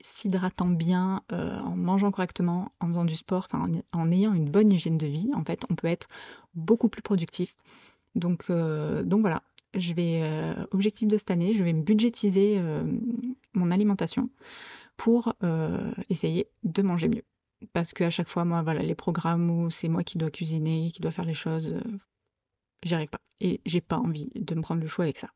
s'hydratant 0.00 0.68
bien, 0.68 1.22
en 1.30 1.76
mangeant 1.76 2.10
correctement, 2.10 2.72
en 2.80 2.88
faisant 2.88 3.04
du 3.04 3.16
sport, 3.16 3.48
en, 3.52 3.70
en, 3.92 4.10
ayant 4.12 4.34
une 4.34 4.50
bonne 4.50 4.70
hygiène 4.70 4.98
de 4.98 5.06
vie, 5.06 5.30
en 5.34 5.44
fait, 5.44 5.64
on 5.70 5.74
peut 5.74 5.88
être 5.88 6.08
beaucoup 6.54 6.88
plus 6.88 7.02
productif. 7.02 7.56
Donc, 8.14 8.50
donc 8.50 9.20
voilà, 9.20 9.42
je 9.74 9.92
vais, 9.92 10.20
euh, 10.22 10.66
objectif 10.72 11.08
de 11.08 11.16
cette 11.16 11.30
année, 11.30 11.52
je 11.52 11.64
vais 11.64 11.72
me 11.72 11.82
budgétiser 11.82 12.58
euh, 12.58 12.84
mon 13.52 13.70
alimentation 13.70 14.30
pour 14.96 15.34
euh, 15.42 15.92
essayer 16.08 16.48
de 16.64 16.82
manger 16.82 17.08
mieux. 17.08 17.24
Parce 17.72 17.92
qu'à 17.92 18.10
chaque 18.10 18.28
fois, 18.28 18.44
moi, 18.44 18.62
voilà, 18.62 18.82
les 18.82 18.94
programmes 18.94 19.50
où 19.50 19.70
c'est 19.70 19.88
moi 19.88 20.04
qui 20.04 20.18
dois 20.18 20.30
cuisiner, 20.30 20.90
qui 20.92 21.00
dois 21.00 21.10
faire 21.10 21.24
les 21.24 21.34
choses, 21.34 21.76
j'y 22.82 22.94
arrive 22.94 23.08
pas. 23.08 23.20
Et 23.40 23.60
j'ai 23.66 23.80
pas 23.80 23.98
envie 23.98 24.30
de 24.34 24.54
me 24.54 24.62
prendre 24.62 24.80
le 24.80 24.88
choix 24.88 25.04
avec 25.04 25.18
ça. 25.18 25.30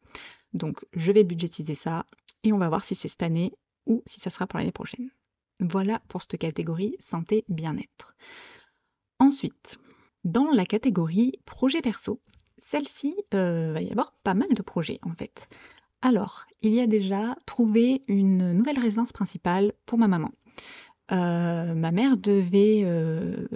Donc, 0.53 0.85
je 0.93 1.13
vais 1.13 1.25
budgétiser 1.25 1.75
ça 1.75 2.07
et 2.45 2.53
on 2.53 2.59
va 2.59 2.69
voir 2.69 2.85
si 2.85 2.95
c'est 2.95 3.09
cette 3.09 3.23
année 3.23 3.53
ou 3.87 4.03
si 4.07 4.21
ça 4.21 4.31
sera 4.31 4.47
pour 4.47 4.59
l'année 4.59 4.73
prochaine. 4.73 5.11
Voilà 5.61 6.01
pour 6.09 6.23
cette 6.23 6.39
catégorie 6.39 6.97
santé 6.99 7.45
bien-être. 7.49 8.17
Ensuite, 9.19 9.79
dans 10.25 10.51
la 10.51 10.67
catégorie 10.67 11.41
projet 11.45 11.81
perso, 11.81 12.21
celle-ci, 12.63 13.15
euh, 13.35 13.73
va 13.75 13.83
y 13.83 13.91
avoir 13.91 14.13
pas 14.23 14.35
mal 14.35 14.49
de 14.55 14.63
projets 14.63 15.01
en 15.03 15.13
fait. 15.13 15.49
Alors, 16.01 16.47
il 16.63 16.73
y 16.73 16.81
a 16.81 16.87
déjà 16.87 17.37
trouvé 17.45 18.03
une 18.09 18.53
nouvelle 18.53 18.79
résidence 18.79 19.13
principale 19.13 19.73
pour 19.85 19.99
ma 19.99 20.09
maman. 20.09 20.31
Euh, 21.11 21.75
ma 21.75 21.91
mère 21.91 22.17
devait, 22.17 22.83
euh, 22.85 23.49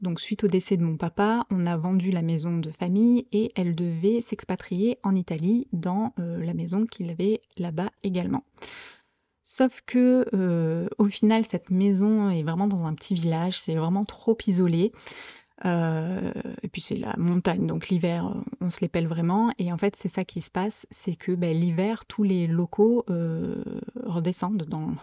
donc 0.00 0.20
suite 0.20 0.44
au 0.44 0.48
décès 0.48 0.76
de 0.76 0.82
mon 0.82 0.96
papa, 0.96 1.46
on 1.50 1.66
a 1.66 1.76
vendu 1.76 2.10
la 2.10 2.22
maison 2.22 2.58
de 2.58 2.70
famille 2.70 3.26
et 3.32 3.52
elle 3.54 3.74
devait 3.74 4.20
s'expatrier 4.20 4.98
en 5.02 5.14
Italie 5.14 5.68
dans 5.72 6.12
la 6.16 6.54
maison 6.54 6.86
qu'il 6.86 7.10
avait 7.10 7.40
là-bas 7.56 7.90
également. 8.02 8.44
Sauf 9.42 9.82
que 9.86 10.88
au 10.98 11.04
final, 11.04 11.44
cette 11.44 11.70
maison 11.70 12.30
est 12.30 12.42
vraiment 12.42 12.66
dans 12.66 12.84
un 12.84 12.94
petit 12.94 13.14
village, 13.14 13.60
c'est 13.60 13.76
vraiment 13.76 14.04
trop 14.04 14.36
isolé. 14.46 14.92
Euh, 15.64 16.32
et 16.62 16.68
puis 16.68 16.80
c'est 16.80 16.96
la 16.96 17.14
montagne, 17.16 17.66
donc 17.66 17.88
l'hiver, 17.88 18.34
on 18.60 18.70
se 18.70 18.80
les 18.80 18.88
pèle 18.88 19.06
vraiment. 19.06 19.52
Et 19.58 19.72
en 19.72 19.78
fait, 19.78 19.96
c'est 19.96 20.08
ça 20.08 20.24
qui 20.24 20.40
se 20.40 20.50
passe, 20.50 20.86
c'est 20.90 21.14
que 21.14 21.32
ben, 21.32 21.56
l'hiver, 21.56 22.04
tous 22.06 22.22
les 22.22 22.46
locaux 22.46 23.04
euh, 23.08 23.62
redescendent 24.02 24.64
dans 24.68 24.94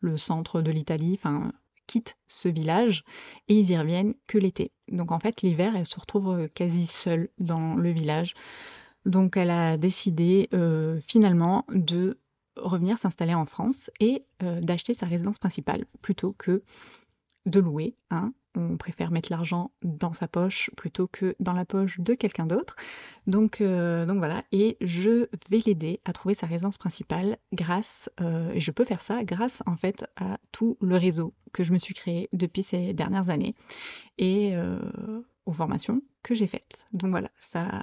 le 0.00 0.16
centre 0.16 0.62
de 0.62 0.70
l'Italie, 0.70 1.14
enfin 1.14 1.52
quittent 1.86 2.16
ce 2.28 2.48
village 2.48 3.04
et 3.48 3.58
ils 3.58 3.70
y 3.70 3.76
reviennent 3.76 4.14
que 4.28 4.38
l'été. 4.38 4.70
Donc 4.88 5.10
en 5.10 5.18
fait, 5.18 5.42
l'hiver, 5.42 5.74
elle 5.74 5.86
se 5.86 5.98
retrouve 5.98 6.48
quasi 6.54 6.86
seule 6.86 7.30
dans 7.38 7.74
le 7.74 7.90
village. 7.90 8.34
Donc 9.06 9.36
elle 9.36 9.50
a 9.50 9.76
décidé 9.76 10.48
euh, 10.54 11.00
finalement 11.00 11.64
de 11.70 12.18
revenir 12.56 12.98
s'installer 12.98 13.34
en 13.34 13.44
France 13.44 13.90
et 13.98 14.24
d'acheter 14.40 14.94
sa 14.94 15.06
résidence 15.06 15.38
principale 15.38 15.84
plutôt 16.02 16.32
que 16.32 16.62
de 17.46 17.60
louer. 17.60 17.94
Hein. 18.10 18.32
On 18.56 18.76
préfère 18.76 19.10
mettre 19.10 19.30
l'argent 19.30 19.70
dans 19.82 20.12
sa 20.12 20.26
poche 20.26 20.70
plutôt 20.76 21.06
que 21.06 21.36
dans 21.38 21.52
la 21.52 21.64
poche 21.64 22.00
de 22.00 22.14
quelqu'un 22.14 22.46
d'autre. 22.46 22.76
Donc, 23.26 23.60
euh, 23.60 24.04
voilà, 24.16 24.42
et 24.52 24.76
je 24.80 25.28
vais 25.48 25.62
l'aider 25.64 26.00
à 26.04 26.12
trouver 26.12 26.34
sa 26.34 26.46
résidence 26.46 26.76
principale 26.76 27.38
grâce, 27.52 28.10
euh, 28.20 28.52
et 28.52 28.60
je 28.60 28.70
peux 28.70 28.84
faire 28.84 29.02
ça 29.02 29.24
grâce 29.24 29.62
en 29.66 29.76
fait 29.76 30.04
à 30.16 30.38
tout 30.52 30.76
le 30.80 30.96
réseau 30.96 31.32
que 31.52 31.64
je 31.64 31.72
me 31.72 31.78
suis 31.78 31.94
créé 31.94 32.28
depuis 32.32 32.62
ces 32.62 32.92
dernières 32.92 33.30
années 33.30 33.54
et 34.18 34.54
euh, 34.54 34.78
aux 35.46 35.52
formations 35.52 36.02
que 36.22 36.34
j'ai 36.34 36.46
faites. 36.46 36.86
Donc 36.92 37.10
voilà, 37.10 37.30
ça, 37.38 37.82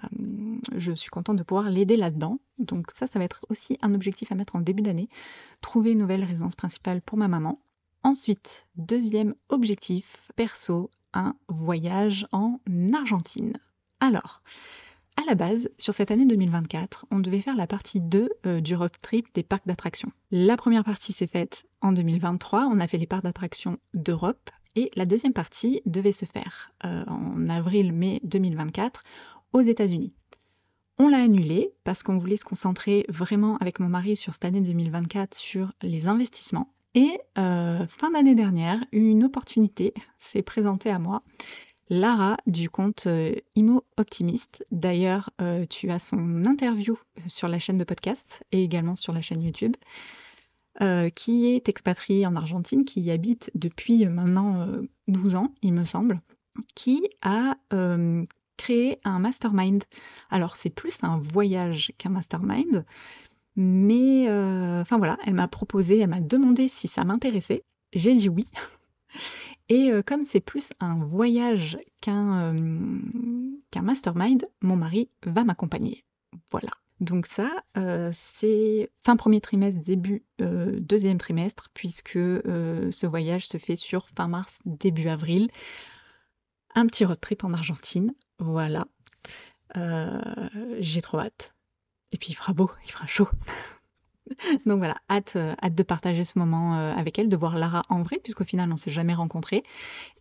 je 0.76 0.92
suis 0.92 1.10
contente 1.10 1.38
de 1.38 1.44
pouvoir 1.44 1.70
l'aider 1.70 1.98
là-dedans. 1.98 2.40
Donc 2.60 2.92
ça, 2.94 3.08
ça 3.08 3.20
va 3.20 3.26
être 3.26 3.46
aussi 3.50 3.78
un 3.82 3.94
objectif 3.94 4.32
à 4.32 4.36
mettre 4.36 4.56
en 4.56 4.62
début 4.62 4.84
d'année, 4.84 5.10
trouver 5.62 5.94
une 5.94 6.00
nouvelle 6.00 6.24
résidence 6.24 6.56
principale 6.56 7.02
pour 7.02 7.18
ma 7.18 7.28
maman 7.28 7.60
Ensuite, 8.08 8.66
deuxième 8.78 9.36
objectif 9.50 10.32
perso, 10.38 10.90
un 11.14 11.36
voyage 11.50 12.26
en 12.32 12.62
Argentine. 12.94 13.58
Alors, 14.00 14.42
à 15.18 15.24
la 15.28 15.36
base, 15.36 15.68
sur 15.78 15.94
cette 15.94 16.10
année 16.10 16.26
2024, 16.26 17.08
on 17.12 17.20
devait 17.20 17.42
faire 17.42 17.58
la 17.58 17.68
partie 17.68 18.00
2 18.00 18.30
euh, 18.46 18.62
du 18.62 18.78
road 18.78 18.94
trip 19.02 19.28
des 19.34 19.44
parcs 19.44 19.68
d'attractions. 19.68 20.10
La 20.32 20.56
première 20.56 20.86
partie 20.86 21.12
s'est 21.12 21.28
faite 21.28 21.66
en 21.82 21.92
2023, 21.92 22.70
on 22.72 22.80
a 22.80 22.88
fait 22.88 22.98
les 22.98 23.08
parcs 23.08 23.26
d'attractions 23.26 23.78
d'Europe, 23.94 24.52
et 24.78 24.90
la 24.96 25.06
deuxième 25.06 25.34
partie 25.34 25.82
devait 25.86 26.14
se 26.14 26.24
faire 26.24 26.72
euh, 26.86 27.04
en 27.08 27.50
avril-mai 27.50 28.22
2024 28.24 29.04
aux 29.52 29.60
États-Unis. 29.60 30.14
On 30.98 31.10
l'a 31.10 31.24
annulé 31.24 31.74
parce 31.84 32.04
qu'on 32.04 32.20
voulait 32.20 32.38
se 32.38 32.46
concentrer 32.46 33.06
vraiment 33.10 33.58
avec 33.58 33.82
mon 33.82 33.90
mari 33.90 34.16
sur 34.16 34.32
cette 34.32 34.46
année 34.46 34.62
2024 34.62 35.36
sur 35.36 35.74
les 35.82 36.08
investissements 36.08 36.72
et 36.98 37.20
euh, 37.38 37.86
fin 37.86 38.10
d'année 38.10 38.34
dernière, 38.34 38.84
une 38.92 39.24
opportunité 39.24 39.94
s'est 40.18 40.42
présentée 40.42 40.90
à 40.90 40.98
moi. 40.98 41.22
Lara 41.92 42.38
du 42.48 42.72
compte 42.72 43.06
euh, 43.06 43.36
Imo 43.56 43.84
Optimiste. 43.98 44.66
D'ailleurs, 44.72 45.30
euh, 45.40 45.68
tu 45.70 45.92
as 45.92 46.00
son 46.00 46.44
interview 46.46 46.98
sur 47.28 47.50
la 47.50 47.60
chaîne 47.60 47.78
de 47.78 47.84
podcast 47.84 48.44
et 48.52 48.64
également 48.64 48.96
sur 48.96 49.14
la 49.14 49.22
chaîne 49.22 49.44
YouTube, 49.44 49.76
qui 51.16 51.48
est 51.48 51.70
expatriée 51.70 52.26
en 52.26 52.36
Argentine, 52.36 52.84
qui 52.84 53.02
y 53.02 53.12
habite 53.12 53.52
depuis 53.54 54.06
maintenant 54.06 54.68
12 55.08 55.36
ans, 55.36 55.52
il 55.64 55.74
me 55.74 55.86
semble, 55.86 56.22
qui 56.76 57.10
a 57.24 57.58
créé 58.58 59.00
un 59.04 59.18
mastermind. 59.18 59.84
Alors, 60.30 60.56
c'est 60.56 60.70
plus 60.70 61.00
un 61.02 61.18
voyage 61.18 61.94
qu'un 61.98 62.10
mastermind, 62.10 62.86
mais 63.58 64.30
euh, 64.30 64.82
enfin 64.82 65.00
voilà, 65.00 65.18
elle 65.26 65.34
m'a 65.34 65.48
proposé, 65.48 65.98
elle 65.98 66.10
m'a 66.10 66.22
demandé 66.22 66.68
si 66.68 66.88
ça 66.88 67.04
m'intéressait. 67.04 67.64
J'ai 67.92 68.14
dit 68.14 68.30
oui. 68.30 68.46
Et 69.70 69.92
euh, 69.92 70.04
comme 70.04 70.24
c'est 70.24 70.40
plus 70.40 70.74
un 70.80 71.04
voyage 71.04 71.78
qu'un 72.02 72.54
euh, 72.54 73.00
qu'un 73.72 73.82
mastermind, 73.82 74.48
mon 74.62 74.76
mari 74.76 75.10
va 75.26 75.44
m'accompagner. 75.44 76.06
Voilà. 76.52 76.70
Donc 77.00 77.28
ça, 77.28 77.52
c'est 78.12 78.90
fin 79.06 79.16
premier 79.18 79.40
trimestre, 79.40 79.80
début 79.82 80.24
deuxième 80.40 81.20
trimestre, 81.20 81.70
puisque 81.76 82.14
ce 82.14 83.06
voyage 83.06 83.48
se 83.48 83.60
fait 83.60 83.76
sur 83.76 84.08
fin 84.16 84.28
mars, 84.28 84.58
début 84.66 85.08
avril. 85.08 85.48
Un 86.74 86.88
petit 86.88 87.06
road 87.06 87.20
trip 87.20 87.44
en 87.44 87.54
Argentine. 87.54 88.16
Voilà. 88.40 88.88
J'ai 89.76 91.02
trop 91.02 91.20
hâte. 91.20 91.54
Et 92.12 92.18
puis 92.18 92.30
il 92.30 92.36
fera 92.36 92.54
beau, 92.54 92.72
il 92.86 92.92
fera 92.92 93.08
chaud. 93.08 93.30
Donc 94.66 94.78
voilà, 94.80 94.98
hâte, 95.10 95.34
euh, 95.36 95.56
hâte 95.62 95.76
de 95.76 95.84
partager 95.84 96.24
ce 96.24 96.38
moment 96.38 96.78
euh, 96.78 96.94
avec 96.94 97.18
elle, 97.20 97.30
de 97.30 97.38
voir 97.38 97.58
Lara 97.58 97.84
en 97.90 98.02
vrai, 98.02 98.20
puisqu'au 98.22 98.44
final 98.44 98.72
on 98.72 98.78
s'est 98.78 98.92
jamais 98.92 99.14
rencontrés. 99.14 99.64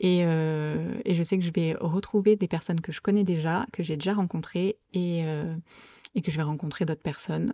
Et, 0.01 0.21
euh, 0.25 1.01
et, 1.05 1.15
je 1.15 1.23
sais 1.23 1.39
que 1.39 1.45
je 1.45 1.51
vais 1.53 1.75
retrouver 1.81 2.37
des 2.37 2.49
personnes 2.49 2.81
que 2.81 2.93
je 2.93 3.01
connais 3.01 3.25
déjà, 3.25 3.67
que 3.73 3.83
j'ai 3.83 3.97
déjà 3.97 4.15
rencontrées, 4.15 4.79
et, 4.93 5.21
et, 6.15 6.23
que 6.23 6.31
je 6.31 6.37
vais 6.37 6.43
rencontrer 6.43 6.85
d'autres 6.85 7.03
personnes. 7.03 7.53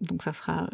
Donc 0.00 0.22
ça 0.22 0.32
sera, 0.32 0.68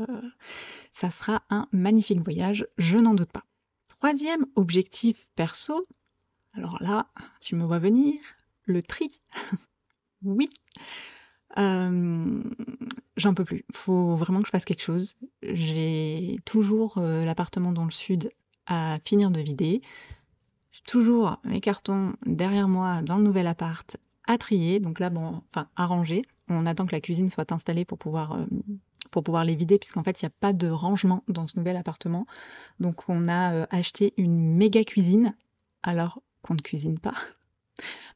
ça 0.93 1.11
sera 1.11 1.43
un 1.50 1.69
magnifique 1.73 2.21
voyage, 2.21 2.67
je 2.78 2.99
n'en 2.99 3.14
doute 3.14 3.33
pas. 3.33 3.45
Troisième 3.88 4.47
objectif 4.55 5.28
perso, 5.35 5.85
alors 6.55 6.78
là, 6.81 7.09
tu 7.40 7.57
me 7.57 7.64
vois 7.64 7.78
venir, 7.78 8.14
le 8.64 8.83
tri. 8.83 9.21
oui, 10.23 10.49
euh, 11.57 12.43
j'en 13.17 13.35
peux 13.35 13.45
plus. 13.45 13.64
Faut 13.73 14.14
vraiment 14.14 14.40
que 14.40 14.47
je 14.47 14.50
fasse 14.50 14.64
quelque 14.64 14.83
chose. 14.83 15.14
J'ai 15.43 16.37
toujours 16.45 16.99
euh, 16.99 17.25
l'appartement 17.25 17.73
dans 17.73 17.85
le 17.85 17.90
sud 17.90 18.31
à 18.67 18.99
finir 19.05 19.31
de 19.31 19.40
vider. 19.40 19.81
Toujours 20.87 21.38
mes 21.45 21.61
cartons 21.61 22.12
derrière 22.26 22.69
moi 22.69 23.02
dans 23.02 23.17
le 23.17 23.23
nouvel 23.23 23.47
appart 23.47 23.97
à 24.26 24.38
trier. 24.38 24.78
Donc 24.78 25.00
là, 25.00 25.11
bon, 25.11 25.43
enfin, 25.50 25.69
à 25.76 25.87
ranger. 25.87 26.23
On 26.49 26.67
attend 26.67 26.87
que 26.87 26.95
la 26.95 27.00
cuisine 27.00 27.31
soit 27.31 27.50
installée 27.52 27.85
pour 27.85 27.99
euh, 28.19 28.47
pour 29.11 29.23
pouvoir 29.23 29.45
les 29.45 29.55
vider, 29.55 29.78
puisqu'en 29.78 30.02
fait, 30.02 30.21
il 30.21 30.26
n'y 30.26 30.28
a 30.28 30.35
pas 30.38 30.52
de 30.52 30.69
rangement 30.69 31.23
dans 31.28 31.47
ce 31.47 31.59
nouvel 31.59 31.76
appartement. 31.76 32.26
Donc, 32.78 33.09
on 33.09 33.26
a 33.26 33.67
acheté 33.75 34.12
une 34.19 34.55
méga 34.55 34.85
cuisine, 34.85 35.35
alors 35.83 36.21
qu'on 36.43 36.55
ne 36.55 36.61
cuisine 36.61 36.99
pas 36.99 37.14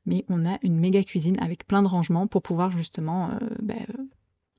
mais 0.07 0.25
on 0.29 0.45
a 0.47 0.59
une 0.63 0.79
méga 0.79 1.03
cuisine 1.05 1.39
avec 1.41 1.67
plein 1.67 1.83
de 1.83 1.89
rangements 1.89 2.27
pour 2.27 2.43
pouvoir 2.43 2.71
justement 2.73 3.31
euh, 3.31 3.39
bah, 3.61 3.75
euh, 3.99 4.03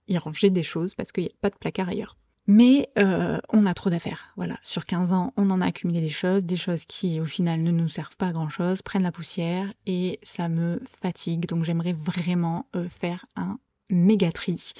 y 0.08 0.18
ranger 0.18 0.50
des 0.50 0.64
choses 0.64 0.96
parce 0.96 1.12
qu'il 1.12 1.24
n'y 1.24 1.30
a 1.30 1.36
pas 1.42 1.50
de 1.50 1.56
placard 1.56 1.90
ailleurs. 1.90 2.18
Mais 2.46 2.90
euh, 2.98 3.40
on 3.54 3.66
a 3.66 3.74
trop 3.74 3.90
d'affaires. 3.90 4.34
Voilà, 4.36 4.60
sur 4.64 4.86
15 4.86 5.14
ans, 5.14 5.34
on 5.38 5.50
en 5.50 5.62
a 5.62 5.68
accumulé 5.68 6.02
des 6.02 6.10
choses, 6.10 6.44
des 6.44 6.58
choses 6.58 6.84
qui 6.84 7.22
au 7.22 7.26
final 7.26 7.62
ne 7.62 7.72
nous 7.72 7.88
servent 7.88 8.18
pas 8.18 8.28
à 8.28 8.34
grand 8.34 8.50
chose, 8.50 8.82
prennent 8.82 9.04
la 9.04 9.14
poussière 9.14 9.74
et 9.86 10.20
ça 10.24 10.50
me 10.50 10.82
fatigue. 11.02 11.46
Donc 11.46 11.64
j'aimerais 11.64 11.94
vraiment 11.94 12.66
faire 12.90 13.26
un 13.38 13.60
méga 13.90 14.34
tri. 14.34 14.74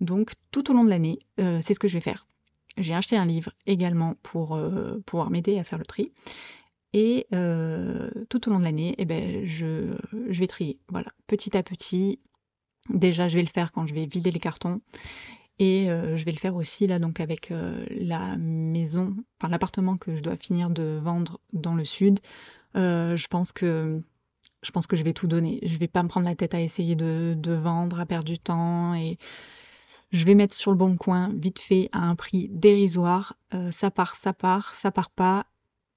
Donc 0.00 0.34
tout 0.52 0.70
au 0.70 0.74
long 0.74 0.84
de 0.84 0.90
l'année, 0.90 1.18
c'est 1.36 1.74
ce 1.74 1.80
que 1.80 1.88
je 1.88 1.94
vais 1.94 2.00
faire. 2.00 2.28
J'ai 2.78 2.94
acheté 2.94 3.16
un 3.16 3.26
livre 3.26 3.50
également 3.66 4.14
pour 4.22 4.56
pouvoir 5.04 5.30
m'aider 5.30 5.58
à 5.58 5.64
faire 5.64 5.78
le 5.78 5.86
tri. 5.86 6.12
Et 6.92 7.26
euh, 7.32 8.10
tout 8.28 8.48
au 8.48 8.52
long 8.52 8.58
de 8.58 8.64
l'année, 8.64 8.94
eh 8.98 9.04
ben, 9.04 9.44
je, 9.44 9.94
vais 10.12 10.46
trier. 10.46 10.78
Voilà, 10.88 11.12
petit 11.26 11.56
à 11.56 11.62
petit. 11.62 12.18
Déjà, 12.88 13.28
je 13.28 13.36
vais 13.36 13.42
le 13.42 13.48
faire 13.48 13.72
quand 13.72 13.86
je 13.86 13.94
vais 13.94 14.06
vider 14.06 14.30
les 14.30 14.40
cartons. 14.40 14.80
Et 15.58 15.90
euh, 15.90 16.16
je 16.16 16.24
vais 16.24 16.32
le 16.32 16.38
faire 16.38 16.56
aussi 16.56 16.86
là 16.86 16.98
donc 16.98 17.20
avec 17.20 17.50
euh, 17.50 17.84
la 17.90 18.38
maison, 18.38 19.14
enfin 19.38 19.50
l'appartement 19.50 19.98
que 19.98 20.16
je 20.16 20.22
dois 20.22 20.36
finir 20.36 20.70
de 20.70 20.98
vendre 21.02 21.38
dans 21.52 21.74
le 21.74 21.84
sud. 21.84 22.18
je 22.74 23.26
pense 23.28 23.52
que 23.52 24.00
je 24.62 24.70
pense 24.70 24.86
que 24.86 24.96
je 24.96 25.04
vais 25.04 25.12
tout 25.12 25.26
donner. 25.26 25.60
Je 25.62 25.76
vais 25.76 25.88
pas 25.88 26.02
me 26.02 26.08
prendre 26.08 26.26
la 26.26 26.34
tête 26.34 26.54
à 26.54 26.60
essayer 26.62 26.96
de, 26.96 27.34
de 27.36 27.52
vendre, 27.52 28.00
à 28.00 28.06
perdre 28.06 28.24
du 28.24 28.38
temps 28.38 28.94
et 28.94 29.18
je 30.12 30.24
vais 30.24 30.34
mettre 30.34 30.54
sur 30.54 30.70
le 30.70 30.78
bon 30.78 30.96
coin 30.96 31.30
vite 31.34 31.58
fait 31.58 31.90
à 31.92 32.00
un 32.00 32.14
prix 32.16 32.48
dérisoire. 32.50 33.36
ça 33.70 33.90
part, 33.90 34.16
ça 34.16 34.32
part, 34.32 34.74
ça 34.74 34.90
part 34.90 35.10
pas 35.10 35.46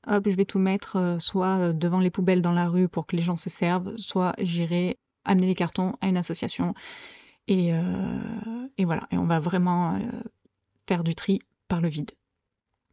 hop, 0.08 0.30
je 0.30 0.36
vais 0.36 0.46
tout 0.46 0.60
mettre 0.60 0.98
euh, 0.98 1.20
soit 1.20 1.58
euh, 1.58 1.74
devant 1.74 2.00
les 2.00 2.10
poubelles 2.10 2.42
dans 2.42 2.52
la 2.52 2.68
rue 2.68 2.88
pour 2.88 3.06
que 3.06 3.16
les 3.16 3.22
gens 3.22 3.38
se 3.38 3.50
servent, 3.50 3.96
soit 3.98 4.34
j'irai 4.40 4.98
amener 5.26 5.48
les 5.48 5.56
cartons 5.56 5.96
à 6.02 6.08
une 6.08 6.18
association. 6.18 6.74
Et, 7.48 7.74
euh, 7.74 7.80
voilà, 8.80 9.08
et 9.12 9.18
on 9.18 9.26
va 9.26 9.40
vraiment 9.40 10.00
faire 10.88 11.04
du 11.04 11.16
tri 11.16 11.42
par 11.68 11.82
le 11.82 11.90
vide. 11.90 12.12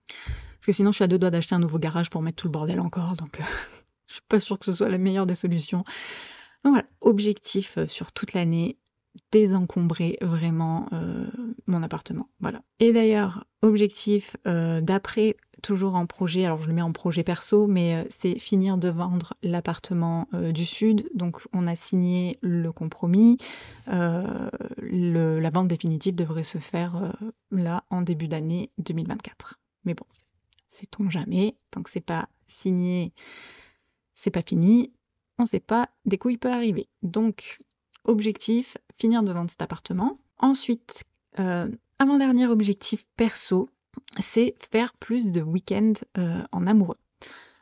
Parce 0.09 0.67
que 0.67 0.73
sinon, 0.73 0.91
je 0.93 0.97
suis 0.97 1.05
à 1.05 1.09
deux 1.09 1.19
doigts 1.19 1.31
d'acheter 1.31 1.55
un 1.55 1.61
nouveau 1.61 1.79
garage 1.79 2.11
pour 2.11 2.23
mettre 2.23 2.37
tout 2.37 2.49
le 2.49 2.53
bordel 2.53 2.81
encore, 2.81 3.15
donc 3.15 3.41
je 4.07 4.15
suis 4.15 4.23
pas 4.29 4.41
sûre 4.41 4.59
que 4.59 4.67
ce 4.67 4.73
soit 4.73 4.89
la 4.89 4.99
meilleure 4.99 5.27
des 5.27 5.35
solutions. 5.35 5.85
Donc 6.65 6.75
voilà, 6.75 6.87
objectif 7.01 7.79
sur 7.87 8.13
toute 8.13 8.33
l'année, 8.33 8.77
désencombrer 9.33 10.19
vraiment 10.21 10.89
mon 11.67 11.83
appartement. 11.83 12.29
Voilà. 12.41 12.63
Et 12.81 12.93
d'ailleurs, 12.93 13.45
objectif 13.63 14.37
d'après 14.45 15.37
toujours 15.61 15.95
en 15.95 16.07
projet, 16.07 16.45
alors 16.45 16.63
je 16.63 16.69
le 16.69 16.75
mets 16.75 16.83
en 16.83 16.93
projet 16.93 17.23
perso, 17.23 17.67
mais 17.67 17.95
euh, 17.95 18.05
c'est 18.11 18.39
finir 18.39 18.79
de 18.79 18.89
vendre 18.89 19.35
l'appartement 19.43 20.29
euh, 20.35 20.53
du 20.53 20.65
Sud. 20.65 21.09
Donc 21.15 21.41
on 21.53 21.67
a 21.67 21.77
signé 21.77 22.39
le 22.41 22.73
compromis. 22.73 23.39
Euh, 23.89 24.51
la 24.81 25.51
vente 25.51 25.69
définitive 25.69 26.15
devrait 26.15 26.43
se 26.43 26.59
faire 26.59 27.13
là 27.51 27.85
en 27.91 28.03
début 28.03 28.29
d'année 28.29 28.71
2024. 28.79 29.61
Mais 29.85 29.95
bon, 29.95 30.07
sait-on 30.71 31.09
jamais, 31.11 31.57
tant 31.71 31.83
que 31.83 31.91
c'est 31.91 32.01
pas 32.01 32.29
signé, 32.49 33.13
c'est 34.15 34.31
pas 34.31 34.43
fini. 34.43 34.93
On 35.39 35.47
sait 35.47 35.61
pas 35.61 35.89
des 36.05 36.19
coups 36.19 36.35
il 36.35 36.39
peut 36.39 36.53
arriver. 36.53 36.89
Donc 37.03 37.59
objectif, 38.05 38.77
finir 38.99 39.23
de 39.23 39.33
vendre 39.33 39.51
cet 39.51 39.63
appartement. 39.63 40.19
Ensuite, 40.39 41.05
avant-dernier 41.99 42.47
objectif 42.47 43.07
perso, 43.17 43.71
c'est 44.19 44.55
faire 44.71 44.95
plus 44.95 45.33
de 45.33 45.41
week-ends 45.41 45.95
euh, 46.19 46.43
en 46.53 46.67
amoureux. 46.67 46.99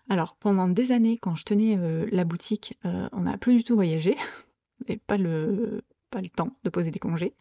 Alors 0.08 0.37
pendant 0.37 0.68
des 0.68 0.92
années, 0.92 1.18
quand 1.18 1.35
je 1.35 1.44
tenais 1.44 1.76
euh, 1.76 2.06
la 2.11 2.25
boutique, 2.25 2.78
euh, 2.85 3.08
on 3.12 3.23
n'a 3.23 3.37
plus 3.37 3.58
du 3.58 3.64
tout 3.64 3.75
voyagé, 3.75 4.16
et 4.88 4.97
pas 4.97 5.18
le, 5.18 5.82
pas 6.11 6.20
le 6.20 6.28
temps 6.28 6.56
de 6.64 6.70
poser 6.70 6.90
des 6.90 6.99
congés. 6.99 7.35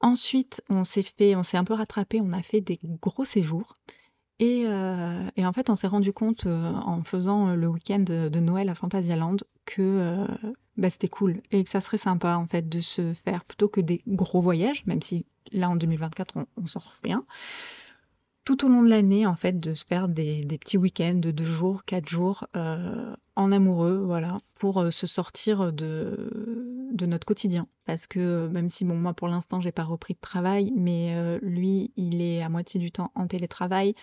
Ensuite, 0.00 0.62
on 0.68 0.84
s'est 0.84 1.02
fait, 1.02 1.36
on 1.36 1.42
s'est 1.42 1.56
un 1.56 1.64
peu 1.64 1.74
rattrapé, 1.74 2.20
on 2.20 2.32
a 2.32 2.42
fait 2.42 2.60
des 2.60 2.78
gros 2.82 3.24
séjours. 3.24 3.74
Et, 4.40 4.66
en 4.66 5.52
fait, 5.52 5.70
on 5.70 5.76
s'est 5.76 5.86
rendu 5.86 6.12
compte 6.12 6.48
en 6.48 7.04
faisant 7.04 7.54
le 7.54 7.68
week-end 7.68 8.00
de 8.00 8.40
Noël 8.40 8.68
à 8.70 8.74
Fantasyland 8.74 9.36
que 9.66 10.26
bah, 10.76 10.90
c'était 10.90 11.08
cool 11.08 11.42
et 11.50 11.62
que 11.62 11.70
ça 11.70 11.80
serait 11.80 11.98
sympa 11.98 12.34
en 12.34 12.46
fait 12.46 12.68
de 12.68 12.80
se 12.80 13.12
faire 13.12 13.44
plutôt 13.44 13.68
que 13.68 13.80
des 13.80 14.02
gros 14.08 14.40
voyages, 14.40 14.84
même 14.86 15.02
si 15.02 15.26
là 15.52 15.68
en 15.68 15.76
2024 15.76 16.36
on, 16.36 16.46
on 16.56 16.66
sort 16.66 16.94
rien, 17.04 17.24
tout 18.44 18.64
au 18.64 18.68
long 18.68 18.82
de 18.82 18.88
l'année, 18.88 19.26
en 19.26 19.36
fait, 19.36 19.58
de 19.58 19.74
se 19.74 19.84
faire 19.84 20.08
des, 20.08 20.42
petits 20.58 20.76
week-ends 20.76 21.14
de 21.14 21.30
deux 21.30 21.44
jours, 21.44 21.84
quatre 21.84 22.08
jours 22.08 22.46
euh, 22.56 23.14
en 23.36 23.52
amoureux, 23.52 24.02
voilà, 24.04 24.38
pour 24.56 24.80
euh, 24.80 24.90
se 24.90 25.06
sortir 25.06 25.72
de, 25.72 26.88
de 26.92 27.06
notre 27.06 27.24
quotidien. 27.24 27.68
Parce 27.84 28.06
que 28.06 28.48
même 28.48 28.68
si, 28.68 28.84
bon, 28.84 28.96
moi 28.96 29.14
pour 29.14 29.28
l'instant, 29.28 29.60
j'ai 29.60 29.72
pas 29.72 29.84
repris 29.84 30.14
de 30.14 30.20
travail, 30.20 30.72
mais 30.76 31.14
euh, 31.14 31.38
lui, 31.42 31.92
il 31.96 32.20
est 32.20 32.42
à 32.42 32.48
moitié 32.48 32.80
du 32.80 32.90
temps 32.90 33.12
en 33.14 33.26
télétravail. 33.26 33.94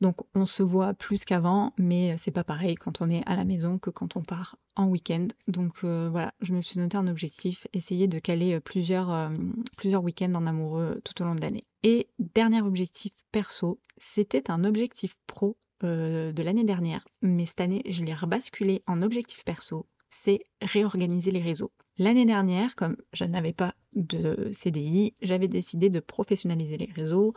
Donc 0.00 0.16
on 0.34 0.46
se 0.46 0.62
voit 0.62 0.94
plus 0.94 1.24
qu'avant, 1.24 1.72
mais 1.78 2.16
c'est 2.18 2.30
pas 2.30 2.44
pareil 2.44 2.74
quand 2.74 3.00
on 3.00 3.10
est 3.10 3.22
à 3.26 3.34
la 3.34 3.44
maison 3.44 3.78
que 3.78 3.90
quand 3.90 4.16
on 4.16 4.22
part 4.22 4.56
en 4.76 4.86
week-end. 4.86 5.28
Donc 5.48 5.84
euh, 5.84 6.08
voilà, 6.10 6.34
je 6.40 6.52
me 6.52 6.60
suis 6.60 6.78
noté 6.78 6.96
un 6.96 7.08
objectif, 7.08 7.66
essayer 7.72 8.06
de 8.06 8.18
caler 8.18 8.54
euh, 8.54 8.60
plusieurs, 8.60 9.10
euh, 9.12 9.30
plusieurs 9.76 10.04
week-ends 10.04 10.34
en 10.34 10.46
amoureux 10.46 11.00
tout 11.04 11.20
au 11.22 11.24
long 11.24 11.34
de 11.34 11.40
l'année. 11.40 11.64
Et 11.82 12.08
dernier 12.18 12.60
objectif 12.62 13.12
perso, 13.32 13.80
c'était 13.96 14.50
un 14.50 14.64
objectif 14.64 15.16
pro 15.26 15.56
de 15.82 16.42
l'année 16.42 16.64
dernière, 16.64 17.06
mais 17.20 17.44
cette 17.44 17.60
année 17.60 17.82
je 17.86 18.02
l'ai 18.02 18.14
rebasculé 18.14 18.82
en 18.86 19.02
objectif 19.02 19.44
perso, 19.44 19.86
c'est 20.08 20.40
réorganiser 20.62 21.30
les 21.30 21.42
réseaux. 21.42 21.70
L'année 21.98 22.24
dernière, 22.24 22.76
comme 22.76 22.96
je 23.12 23.24
n'avais 23.24 23.52
pas 23.52 23.74
de 23.94 24.50
CDI, 24.52 25.14
j'avais 25.20 25.48
décidé 25.48 25.90
de 25.90 26.00
professionnaliser 26.00 26.78
les 26.78 26.90
réseaux, 26.90 27.34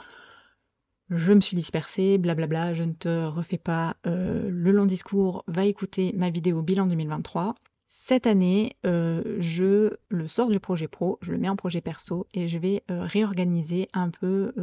je 1.09 1.33
me 1.33 1.41
suis 1.41 1.55
dispersée, 1.55 2.17
blablabla, 2.17 2.73
je 2.73 2.83
ne 2.83 2.93
te 2.93 3.25
refais 3.25 3.57
pas 3.57 3.95
euh, 4.05 4.47
le 4.49 4.71
long 4.71 4.85
discours, 4.85 5.43
va 5.47 5.65
écouter 5.65 6.13
ma 6.15 6.29
vidéo 6.29 6.61
bilan 6.61 6.85
2023. 6.85 7.55
Cette 7.87 8.27
année, 8.27 8.75
euh, 8.85 9.37
je 9.39 9.95
le 10.09 10.27
sors 10.27 10.49
du 10.49 10.59
projet 10.59 10.87
pro, 10.87 11.17
je 11.21 11.31
le 11.31 11.39
mets 11.39 11.49
en 11.49 11.55
projet 11.55 11.81
perso 11.81 12.27
et 12.35 12.47
je 12.47 12.59
vais 12.59 12.83
euh, 12.91 13.01
réorganiser 13.01 13.87
un 13.93 14.09
peu 14.09 14.53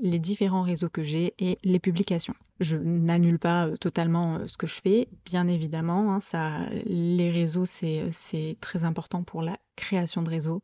les 0.00 0.18
différents 0.18 0.62
réseaux 0.62 0.88
que 0.88 1.02
j'ai 1.02 1.34
et 1.38 1.58
les 1.62 1.78
publications. 1.78 2.34
Je 2.58 2.76
n'annule 2.76 3.38
pas 3.38 3.70
totalement 3.78 4.46
ce 4.46 4.56
que 4.56 4.66
je 4.66 4.80
fais, 4.80 5.08
bien 5.24 5.46
évidemment. 5.46 6.12
Hein, 6.12 6.20
ça, 6.20 6.68
les 6.86 7.30
réseaux, 7.30 7.66
c'est 7.66 8.56
très 8.60 8.82
important 8.82 9.22
pour 9.22 9.42
la 9.42 9.58
création 9.76 10.22
de 10.22 10.30
réseaux. 10.30 10.62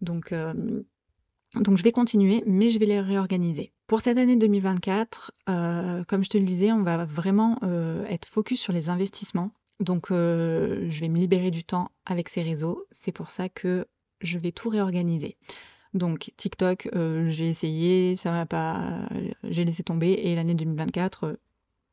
Donc, 0.00 0.34
donc 1.54 1.76
je 1.76 1.82
vais 1.82 1.92
continuer, 1.92 2.42
mais 2.46 2.70
je 2.70 2.78
vais 2.78 2.86
les 2.86 3.00
réorganiser. 3.00 3.72
Pour 3.90 4.02
cette 4.02 4.18
année 4.18 4.36
2024, 4.36 5.32
euh, 5.48 6.04
comme 6.04 6.22
je 6.22 6.30
te 6.30 6.38
le 6.38 6.44
disais, 6.44 6.70
on 6.70 6.84
va 6.84 7.04
vraiment 7.04 7.58
euh, 7.64 8.04
être 8.06 8.24
focus 8.24 8.60
sur 8.60 8.72
les 8.72 8.88
investissements. 8.88 9.50
Donc 9.80 10.12
euh, 10.12 10.86
je 10.88 11.00
vais 11.00 11.08
me 11.08 11.18
libérer 11.18 11.50
du 11.50 11.64
temps 11.64 11.90
avec 12.06 12.28
ces 12.28 12.40
réseaux. 12.40 12.86
C'est 12.92 13.10
pour 13.10 13.30
ça 13.30 13.48
que 13.48 13.88
je 14.20 14.38
vais 14.38 14.52
tout 14.52 14.68
réorganiser. 14.68 15.36
Donc 15.92 16.32
TikTok, 16.36 16.88
j'ai 17.26 17.48
essayé, 17.48 18.14
ça 18.14 18.30
va 18.30 18.46
pas, 18.46 19.08
j'ai 19.42 19.64
laissé 19.64 19.82
tomber. 19.82 20.12
Et 20.12 20.36
l'année 20.36 20.54
2024, 20.54 21.36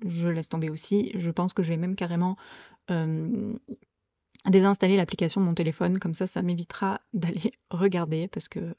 je 0.06 0.28
laisse 0.28 0.50
tomber 0.50 0.70
aussi. 0.70 1.12
Je 1.16 1.32
pense 1.32 1.54
que 1.54 1.64
je 1.64 1.70
vais 1.70 1.78
même 1.78 1.96
carrément 1.96 2.38
désinstaller 4.46 4.98
l'application 4.98 5.42
de 5.42 5.48
mon 5.48 5.56
téléphone. 5.56 5.98
Comme 5.98 6.14
ça, 6.14 6.28
ça 6.28 6.44
m'évitera 6.44 7.02
d'aller 7.16 7.54
regarder 7.72 8.28
parce 8.28 8.50
que 8.50 8.76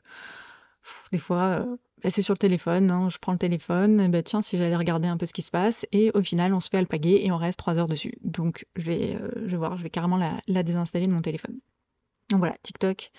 des 1.13 1.19
fois, 1.19 1.61
euh, 1.61 1.77
bah, 2.03 2.11
c'est 2.11 2.23
sur 2.23 2.35
le 2.35 2.39
téléphone, 2.39 2.91
hein, 2.91 3.09
je 3.09 3.19
prends 3.19 3.33
le 3.33 3.39
téléphone, 3.39 4.11
bah, 4.11 4.23
tiens, 4.23 4.43
si 4.43 4.57
j'allais 4.57 4.77
regarder 4.77 5.09
un 5.09 5.17
peu 5.17 5.27
ce 5.27 5.33
qui 5.33 5.43
se 5.43 5.51
passe, 5.51 5.87
et 5.93 6.11
au 6.13 6.23
final, 6.23 6.55
on 6.55 6.61
se 6.61 6.69
fait 6.69 6.79
alpaguer 6.79 7.21
et 7.25 7.33
on 7.33 7.37
reste 7.37 7.59
trois 7.59 7.77
heures 7.77 7.89
dessus. 7.89 8.15
Donc, 8.23 8.67
je 8.77 8.83
vais, 8.83 9.17
euh, 9.17 9.31
je 9.47 9.51
vais 9.51 9.57
voir, 9.57 9.77
je 9.77 9.83
vais 9.83 9.91
carrément 9.91 10.17
la, 10.17 10.63
désinstaller 10.63 11.07
de 11.07 11.13
mon 11.13 11.21
téléphone. 11.21 11.59
Donc 12.31 12.41
voilà, 12.41 12.57
TikTok, 12.63 13.11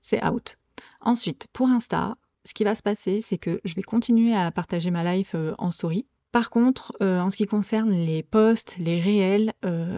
c'est 0.00 0.24
out. 0.26 0.56
Ensuite, 1.00 1.48
pour 1.52 1.68
Insta, 1.68 2.16
ce 2.44 2.54
qui 2.54 2.64
va 2.64 2.74
se 2.74 2.82
passer, 2.82 3.20
c'est 3.20 3.38
que 3.38 3.60
je 3.64 3.74
vais 3.74 3.82
continuer 3.82 4.34
à 4.34 4.50
partager 4.50 4.90
ma 4.90 5.14
life 5.14 5.34
euh, 5.34 5.54
en 5.58 5.70
story. 5.70 6.06
Par 6.32 6.50
contre, 6.50 6.92
en 7.00 7.30
ce 7.30 7.36
qui 7.36 7.46
concerne 7.46 7.92
les 7.92 8.24
posts, 8.24 8.76
les 8.78 8.98
réels, 9.00 9.52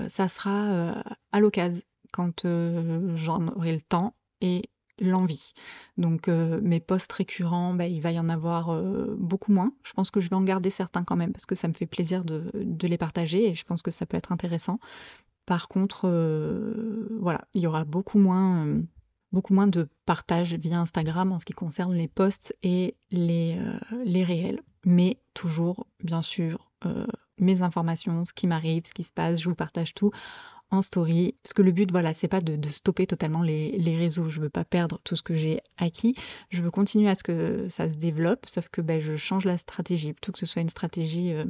ça 0.09 0.29
sera 0.29 1.03
à 1.33 1.41
l'occasion, 1.41 1.83
quand 2.13 2.45
j'en 2.45 3.49
aurai 3.49 3.73
le 3.73 3.81
temps 3.81 4.15
et 4.43 4.69
l'envie. 5.01 5.53
Donc 5.97 6.29
euh, 6.29 6.61
mes 6.63 6.81
posts 6.81 7.13
récurrents, 7.13 7.75
bah, 7.75 7.87
il 7.87 8.01
va 8.01 8.13
y 8.13 8.19
en 8.19 8.29
avoir 8.29 8.71
euh, 8.71 9.17
beaucoup 9.19 9.53
moins. 9.53 9.73
Je 9.83 9.93
pense 9.93 10.11
que 10.11 10.21
je 10.21 10.29
vais 10.29 10.37
en 10.37 10.43
garder 10.43 10.71
certains 10.71 11.05
quand 11.05 11.17
même 11.17 11.33
parce 11.33 11.47
que 11.47 11.55
ça 11.55 11.69
me 11.69 11.73
fait 11.73 11.87
plaisir 11.87 12.25
de, 12.25 12.51
les 12.87 12.99
partager 12.99 13.49
et 13.49 13.55
je 13.55 13.65
pense 13.65 13.83
que 13.83 13.91
ça 13.91 14.07
peut 14.07 14.17
être 14.17 14.33
intéressant. 14.33 14.79
Par 15.45 15.69
contre, 15.69 16.09
euh, 16.09 17.09
voilà, 17.21 17.47
il 17.55 17.63
y 17.63 17.67
aura 17.67 17.85
beaucoup 17.85 18.19
moins, 18.19 18.67
beaucoup 19.33 19.55
moins 19.55 19.69
de 19.69 19.89
partage 20.05 20.55
via 20.55 20.81
Instagram 20.81 21.33
en 21.33 21.39
ce 21.39 21.45
qui 21.45 21.53
concerne 21.53 21.95
les 21.95 22.09
posts 22.09 22.57
et 22.63 22.97
les, 23.11 23.59
les 24.05 24.25
réels. 24.25 24.63
Mais 24.85 25.21
toujours, 25.35 25.87
bien 26.03 26.23
sûr, 26.23 26.71
mes 27.39 27.63
informations, 27.63 28.25
ce 28.25 28.33
qui 28.33 28.47
m'arrive, 28.47 28.85
ce 28.87 28.95
qui 28.95 29.03
se 29.03 29.13
passe, 29.13 29.41
je 29.41 29.49
vous 29.49 29.55
partage 29.55 29.95
tout 29.95 30.11
en 30.71 30.83
story. 30.83 31.35
Parce 31.43 31.53
que 31.53 31.63
le 31.63 31.73
but, 31.73 31.91
voilà, 31.91 32.15
c'est 32.15 32.29
pas 32.29 32.41
de, 32.41 32.69
stopper 32.69 33.07
totalement 33.07 33.43
les, 33.43 33.97
réseaux. 33.97 34.29
Je 34.29 34.41
veux 34.41 34.51
pas 34.51 34.65
perdre 34.65 35.01
tout 35.05 35.17
ce 35.17 35.23
que 35.23 35.35
j'ai 35.35 35.61
acquis. 35.79 36.15
Je 36.51 36.63
veux 36.63 36.71
continuer 36.71 37.09
à 37.09 37.15
ce 37.15 37.23
que 37.23 37.69
ça 37.69 37.89
se 37.89 37.95
développe, 37.95 38.47
sauf 38.47 38.69
que 38.69 38.81
ben, 38.81 39.01
je 39.01 39.17
change 39.17 39.45
la 39.45 39.59
stratégie. 39.59 40.13
Plutôt 40.13 40.33
que 40.33 40.39
ce 40.39 40.47
soit 40.47 40.63
une 40.63 40.69
stratégie 40.69 41.33
euh, 41.33 41.45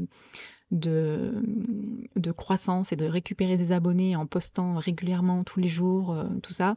de, 0.71 2.33
croissance 2.33 2.93
et 2.93 2.97
de 2.97 3.07
récupérer 3.07 3.57
des 3.57 3.73
abonnés 3.73 4.17
en 4.17 4.27
postant 4.27 4.75
régulièrement 4.75 5.45
tous 5.45 5.61
les 5.61 5.69
jours, 5.69 6.13
euh, 6.13 6.25
tout 6.43 6.53
ça. 6.53 6.77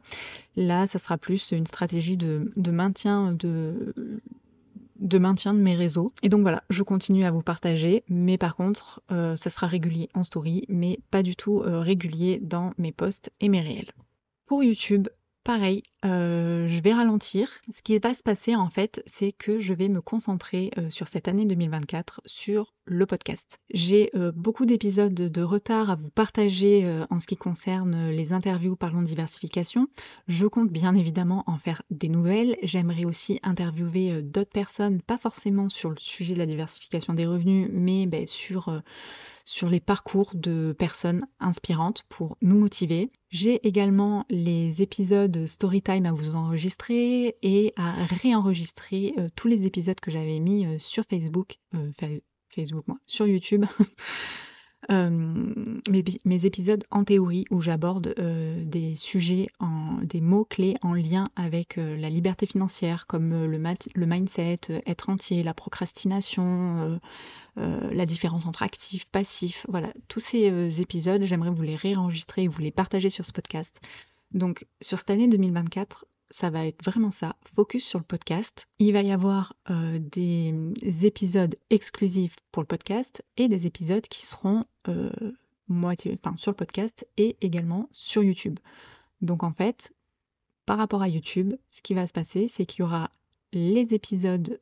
Là, 0.56 0.86
ça 0.86 0.98
sera 0.98 1.18
plus 1.18 1.52
une 1.52 1.66
stratégie 1.66 2.16
de 2.16 2.70
maintien 2.70 3.32
de 3.32 3.94
de 5.00 5.18
maintien 5.18 5.54
de 5.54 5.58
mes 5.58 5.74
réseaux. 5.74 6.12
Et 6.22 6.28
donc 6.28 6.42
voilà, 6.42 6.62
je 6.70 6.82
continue 6.82 7.24
à 7.24 7.30
vous 7.30 7.42
partager, 7.42 8.04
mais 8.08 8.38
par 8.38 8.54
contre, 8.54 9.02
euh, 9.10 9.34
ça 9.36 9.50
sera 9.50 9.66
régulier 9.66 10.08
en 10.14 10.22
story, 10.22 10.64
mais 10.68 11.00
pas 11.10 11.22
du 11.22 11.36
tout 11.36 11.62
euh, 11.62 11.80
régulier 11.80 12.38
dans 12.40 12.72
mes 12.78 12.92
posts 12.92 13.30
et 13.40 13.48
mes 13.48 13.60
réels. 13.60 13.92
Pour 14.46 14.62
YouTube, 14.62 15.08
Pareil, 15.50 15.82
euh, 16.04 16.68
je 16.68 16.80
vais 16.80 16.92
ralentir. 16.92 17.48
Ce 17.74 17.82
qui 17.82 17.98
va 17.98 18.14
se 18.14 18.22
passer 18.22 18.54
en 18.54 18.70
fait, 18.70 19.02
c'est 19.06 19.32
que 19.32 19.58
je 19.58 19.74
vais 19.74 19.88
me 19.88 20.00
concentrer 20.00 20.70
euh, 20.78 20.90
sur 20.90 21.08
cette 21.08 21.26
année 21.26 21.44
2024 21.44 22.20
sur 22.24 22.72
le 22.84 23.04
podcast. 23.04 23.58
J'ai 23.74 24.10
euh, 24.14 24.30
beaucoup 24.30 24.64
d'épisodes 24.64 25.12
de 25.12 25.42
retard 25.42 25.90
à 25.90 25.96
vous 25.96 26.08
partager 26.08 26.88
en 27.10 27.18
ce 27.18 27.26
qui 27.26 27.36
concerne 27.36 28.10
les 28.10 28.32
interviews 28.32 28.76
parlons 28.76 29.02
diversification. 29.02 29.88
Je 30.28 30.46
compte 30.46 30.70
bien 30.70 30.94
évidemment 30.94 31.42
en 31.48 31.58
faire 31.58 31.82
des 31.90 32.10
nouvelles. 32.10 32.56
J'aimerais 32.62 33.04
aussi 33.04 33.40
interviewer 33.42 34.22
d'autres 34.22 34.52
personnes, 34.52 35.02
pas 35.02 35.18
forcément 35.18 35.68
sur 35.68 35.90
le 35.90 35.96
sujet 35.98 36.34
de 36.34 36.38
la 36.38 36.46
diversification 36.46 37.12
des 37.12 37.26
revenus, 37.26 37.68
mais 37.72 38.06
ben, 38.06 38.28
sur 38.28 38.72
sur 39.50 39.68
les 39.68 39.80
parcours 39.80 40.30
de 40.34 40.72
personnes 40.78 41.26
inspirantes 41.40 42.04
pour 42.08 42.36
nous 42.40 42.56
motiver. 42.56 43.10
J'ai 43.30 43.66
également 43.66 44.24
les 44.30 44.80
épisodes 44.80 45.44
Storytime 45.46 46.06
à 46.06 46.12
vous 46.12 46.36
enregistrer 46.36 47.36
et 47.42 47.72
à 47.74 48.04
réenregistrer 48.04 49.12
euh, 49.18 49.28
tous 49.34 49.48
les 49.48 49.66
épisodes 49.66 49.98
que 49.98 50.12
j'avais 50.12 50.38
mis 50.38 50.66
euh, 50.66 50.78
sur 50.78 51.02
Facebook, 51.10 51.58
euh, 51.74 51.90
Facebook 52.54 52.86
moi, 52.86 52.98
sur 53.06 53.26
YouTube. 53.26 53.64
mes, 54.88 56.46
épisodes 56.46 56.84
en 56.90 57.04
théorie 57.04 57.44
où 57.50 57.60
j'aborde 57.60 58.14
des 58.64 58.96
sujets, 58.96 59.48
en, 59.60 59.98
des 60.02 60.20
mots-clés 60.20 60.76
en 60.82 60.94
lien 60.94 61.28
avec 61.36 61.76
la 61.76 62.08
liberté 62.08 62.46
financière, 62.46 63.06
comme 63.06 63.46
le, 63.46 64.06
mindset, 64.06 64.82
être 64.86 65.10
entier, 65.10 65.42
la 65.42 65.54
procrastination, 65.54 66.98
euh, 67.58 67.92
la 67.92 68.06
différence 68.06 68.46
entre 68.46 68.62
actif, 68.62 69.06
passif, 69.06 69.66
voilà, 69.68 69.92
tous 70.08 70.20
ces 70.20 70.50
euh, 70.50 70.70
épisodes, 70.70 71.22
j'aimerais 71.24 71.50
vous 71.50 71.62
les 71.62 71.76
réenregistrer 71.76 72.44
et 72.44 72.48
vous 72.48 72.60
les 72.60 72.70
partager 72.70 73.10
sur 73.10 73.24
ce 73.24 73.32
podcast. 73.32 73.80
Donc 74.32 74.66
sur 74.80 74.98
cette 74.98 75.10
année 75.10 75.28
2024, 75.28 76.06
ça 76.30 76.50
va 76.50 76.66
être 76.66 76.84
vraiment 76.84 77.10
ça, 77.10 77.36
focus 77.54 77.84
sur 77.84 77.98
le 77.98 78.04
podcast. 78.04 78.68
Il 78.78 78.92
va 78.92 79.02
y 79.02 79.12
avoir 79.12 79.54
euh, 79.70 79.98
des 79.98 80.54
épisodes 81.04 81.56
exclusifs 81.70 82.36
pour 82.52 82.62
le 82.62 82.66
podcast 82.66 83.24
et 83.36 83.48
des 83.48 83.66
épisodes 83.66 84.06
qui 84.06 84.24
seront 84.24 84.64
moitié, 85.68 86.18
enfin, 86.22 86.36
sur 86.36 86.50
le 86.50 86.56
podcast 86.56 87.06
et 87.16 87.36
également 87.40 87.88
sur 87.92 88.22
YouTube. 88.22 88.58
Donc 89.20 89.42
en 89.42 89.52
fait, 89.52 89.92
par 90.66 90.78
rapport 90.78 91.02
à 91.02 91.08
YouTube, 91.08 91.54
ce 91.70 91.82
qui 91.82 91.94
va 91.94 92.06
se 92.06 92.12
passer, 92.12 92.48
c'est 92.48 92.66
qu'il 92.66 92.80
y 92.80 92.82
aura 92.82 93.10
les 93.52 93.94
épisodes 93.94 94.60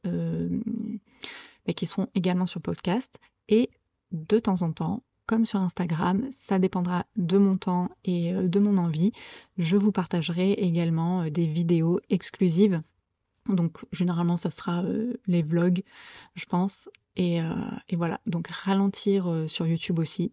qui 1.74 1.86
seront 1.86 2.08
également 2.14 2.46
sur 2.46 2.60
podcast. 2.60 3.18
Et 3.48 3.70
de 4.12 4.38
temps 4.38 4.62
en 4.62 4.72
temps, 4.72 5.02
comme 5.28 5.44
sur 5.44 5.60
Instagram, 5.60 6.26
ça 6.30 6.58
dépendra 6.58 7.04
de 7.16 7.36
mon 7.36 7.58
temps 7.58 7.90
et 8.04 8.32
euh, 8.32 8.48
de 8.48 8.58
mon 8.58 8.78
envie. 8.78 9.12
Je 9.58 9.76
vous 9.76 9.92
partagerai 9.92 10.52
également 10.52 11.22
euh, 11.22 11.30
des 11.30 11.46
vidéos 11.46 12.00
exclusives 12.08 12.82
Donc 13.46 13.84
généralement 13.92 14.38
ça 14.38 14.48
sera 14.48 14.82
les 15.26 15.42
vlogs, 15.42 15.82
je 16.34 16.46
pense. 16.46 16.88
Et, 17.16 17.40
voilà, 17.92 18.20
donc 18.26 18.46
ralentir 18.48 19.44
sur 19.48 19.66
YouTube 19.66 19.98
aussi. 19.98 20.32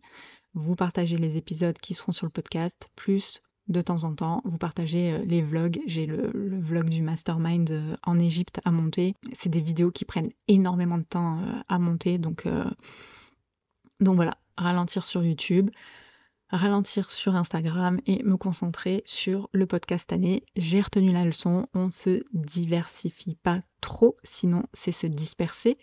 Vous 0.54 0.76
partagez 0.76 1.18
les 1.18 1.36
épisodes 1.36 1.78
qui 1.80 1.96
seront 1.96 2.12
sur 2.12 2.28
le 2.28 2.32
podcast, 2.32 2.90
plus 2.96 3.42
de 3.68 3.82
temps 3.82 4.04
en 4.04 4.14
temps, 4.14 4.42
vous 4.46 4.60
partagez 4.60 5.18
les 5.26 5.42
vlogs. 5.42 5.80
J'ai 5.88 6.06
le, 6.06 6.32
vlog 6.60 6.90
du 6.90 7.02
mastermind 7.02 7.98
en 8.04 8.20
Égypte 8.20 8.62
à 8.66 8.72
monter. 8.72 9.16
C'est 9.34 9.50
des 9.50 9.62
vidéos 9.62 9.90
qui 9.90 10.06
prennent 10.06 10.32
énormément 10.48 11.00
de 11.00 11.04
temps 11.04 11.40
à 11.68 11.80
monter. 11.80 12.20
Donc 12.20 12.46
voilà, 14.00 14.38
ralentir 14.58 15.06
sur 15.06 15.24
YouTube, 15.24 15.70
ralentir 16.50 17.12
sur 17.12 17.36
Instagram 17.36 18.00
et 18.06 18.24
me 18.24 18.38
concentrer 18.38 19.04
sur 19.06 19.50
le 19.52 19.66
podcast 19.66 20.12
année. 20.14 20.44
J'ai 20.56 20.82
retenu 20.82 21.12
la 21.12 21.26
leçon, 21.26 21.68
on 21.74 21.90
se 21.90 22.24
diversifie 22.34 23.36
pas 23.36 23.62
trop, 23.82 24.18
sinon 24.24 24.64
c'est 24.74 24.92
se 24.92 25.08
disperser. 25.08 25.78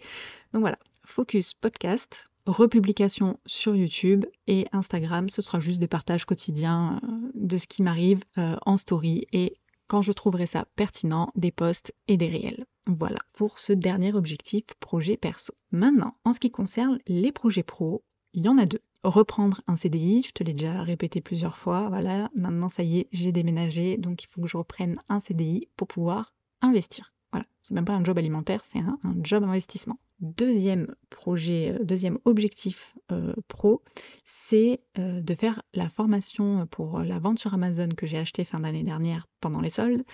Donc 0.53 0.61
voilà, 0.61 0.79
focus 1.05 1.55
podcast, 1.55 2.29
republication 2.47 3.39
sur 3.47 3.75
YouTube 3.75 4.25
et 4.47 4.67
Instagram, 4.73 5.29
ce 5.29 5.43
sera 5.43 5.61
juste 5.61 5.81
des 5.81 5.89
partages 5.89 6.25
quotidiens 6.25 7.01
euh, 7.03 7.31
de 7.35 7.57
ce 7.57 7.67
qui 7.67 7.83
m'arrive 7.83 8.21
euh, 8.39 8.57
en 8.67 8.77
story 8.77 9.27
et 9.33 9.57
quand 9.89 10.01
je 10.01 10.13
trouverai 10.13 10.47
ça 10.47 10.67
pertinent, 10.75 11.31
des 11.35 11.51
posts 11.51 11.93
et 12.09 12.17
des 12.17 12.29
réels. 12.29 12.65
Voilà 12.87 13.19
pour 13.35 13.59
ce 13.59 13.75
dernier 13.75 14.15
objectif 14.15 14.65
projet 14.81 15.19
perso. 15.19 15.53
Maintenant, 15.71 16.17
en 16.25 16.33
ce 16.33 16.41
qui 16.41 16.51
concerne 16.51 16.99
les 17.07 17.31
projets 17.31 17.63
pro, 17.63 18.03
il 18.35 18.45
y 18.45 18.49
en 18.49 18.59
a 18.59 18.67
deux 18.67 18.81
reprendre 19.05 19.63
un 19.67 19.77
CDI, 19.77 20.23
je 20.23 20.33
te 20.33 20.45
l'ai 20.45 20.55
déjà 20.55 20.83
répété 20.83 21.21
plusieurs 21.21 21.57
fois, 21.57 21.89
voilà, 21.89 22.31
maintenant 22.35 22.69
ça 22.69 22.83
y 22.83 23.01
est, 23.01 23.09
j'ai 23.13 23.33
déménagé, 23.33 23.97
donc 23.97 24.23
il 24.23 24.29
faut 24.29 24.41
que 24.41 24.49
je 24.49 24.57
reprenne 24.57 24.99
un 25.09 25.21
CDI 25.21 25.69
pour 25.77 25.89
pouvoir 25.89 26.35
investir. 26.61 27.13
Voilà, 27.33 27.47
c'est 27.63 27.75
même 27.75 27.85
pas 27.85 27.95
un 27.95 28.05
job 28.05 28.19
alimentaire, 28.19 28.63
c'est 28.65 28.79
un, 28.79 28.99
job 29.23 29.43
investissement. 29.43 29.99
Deuxième 30.21 30.95
projet, 31.11 31.73
euh, 31.73 31.85
deuxième 31.85 32.19
objectif 32.27 32.95
euh, 33.11 33.33
pro, 33.49 33.83
c'est 34.25 34.81
euh, 34.99 35.21
de 35.21 35.35
faire 35.35 35.63
la 35.75 35.89
formation 35.89 36.67
pour 36.67 37.01
la 37.01 37.19
vente 37.19 37.39
sur 37.39 37.55
Amazon 37.55 37.89
que 37.89 38.07
j'ai 38.07 38.19
achetée 38.19 38.45
fin 38.45 38.61
d'année 38.61 38.85
dernière 38.85 39.27
pendant 39.41 39.61
les 39.61 39.71
soldes, 39.71 40.05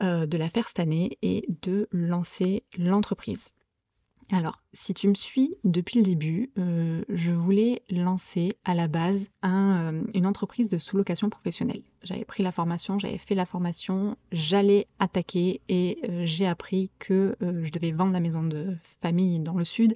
de 0.00 0.36
la 0.36 0.50
faire 0.50 0.66
cette 0.66 0.80
année 0.80 1.18
et 1.22 1.46
de 1.62 1.86
lancer 1.92 2.64
l'entreprise. 2.76 3.53
Alors, 4.32 4.62
si 4.72 4.94
tu 4.94 5.08
me 5.08 5.14
suis 5.14 5.54
depuis 5.64 5.98
le 5.98 6.04
début, 6.04 6.50
euh, 6.58 7.04
je 7.08 7.32
voulais 7.32 7.82
lancer 7.90 8.56
à 8.64 8.74
la 8.74 8.88
base 8.88 9.28
euh, 9.44 10.02
une 10.14 10.26
entreprise 10.26 10.68
de 10.70 10.78
sous-location 10.78 11.28
professionnelle. 11.28 11.82
J'avais 12.02 12.24
pris 12.24 12.42
la 12.42 12.52
formation, 12.52 12.98
j'avais 12.98 13.18
fait 13.18 13.34
la 13.34 13.44
formation, 13.44 14.16
j'allais 14.32 14.86
attaquer 14.98 15.60
et 15.68 15.98
euh, 16.08 16.22
j'ai 16.24 16.46
appris 16.46 16.90
que 16.98 17.36
je 17.40 17.70
devais 17.70 17.92
vendre 17.92 18.12
la 18.12 18.20
maison 18.20 18.42
de 18.42 18.76
famille 19.02 19.40
dans 19.40 19.54
le 19.54 19.64
sud 19.64 19.94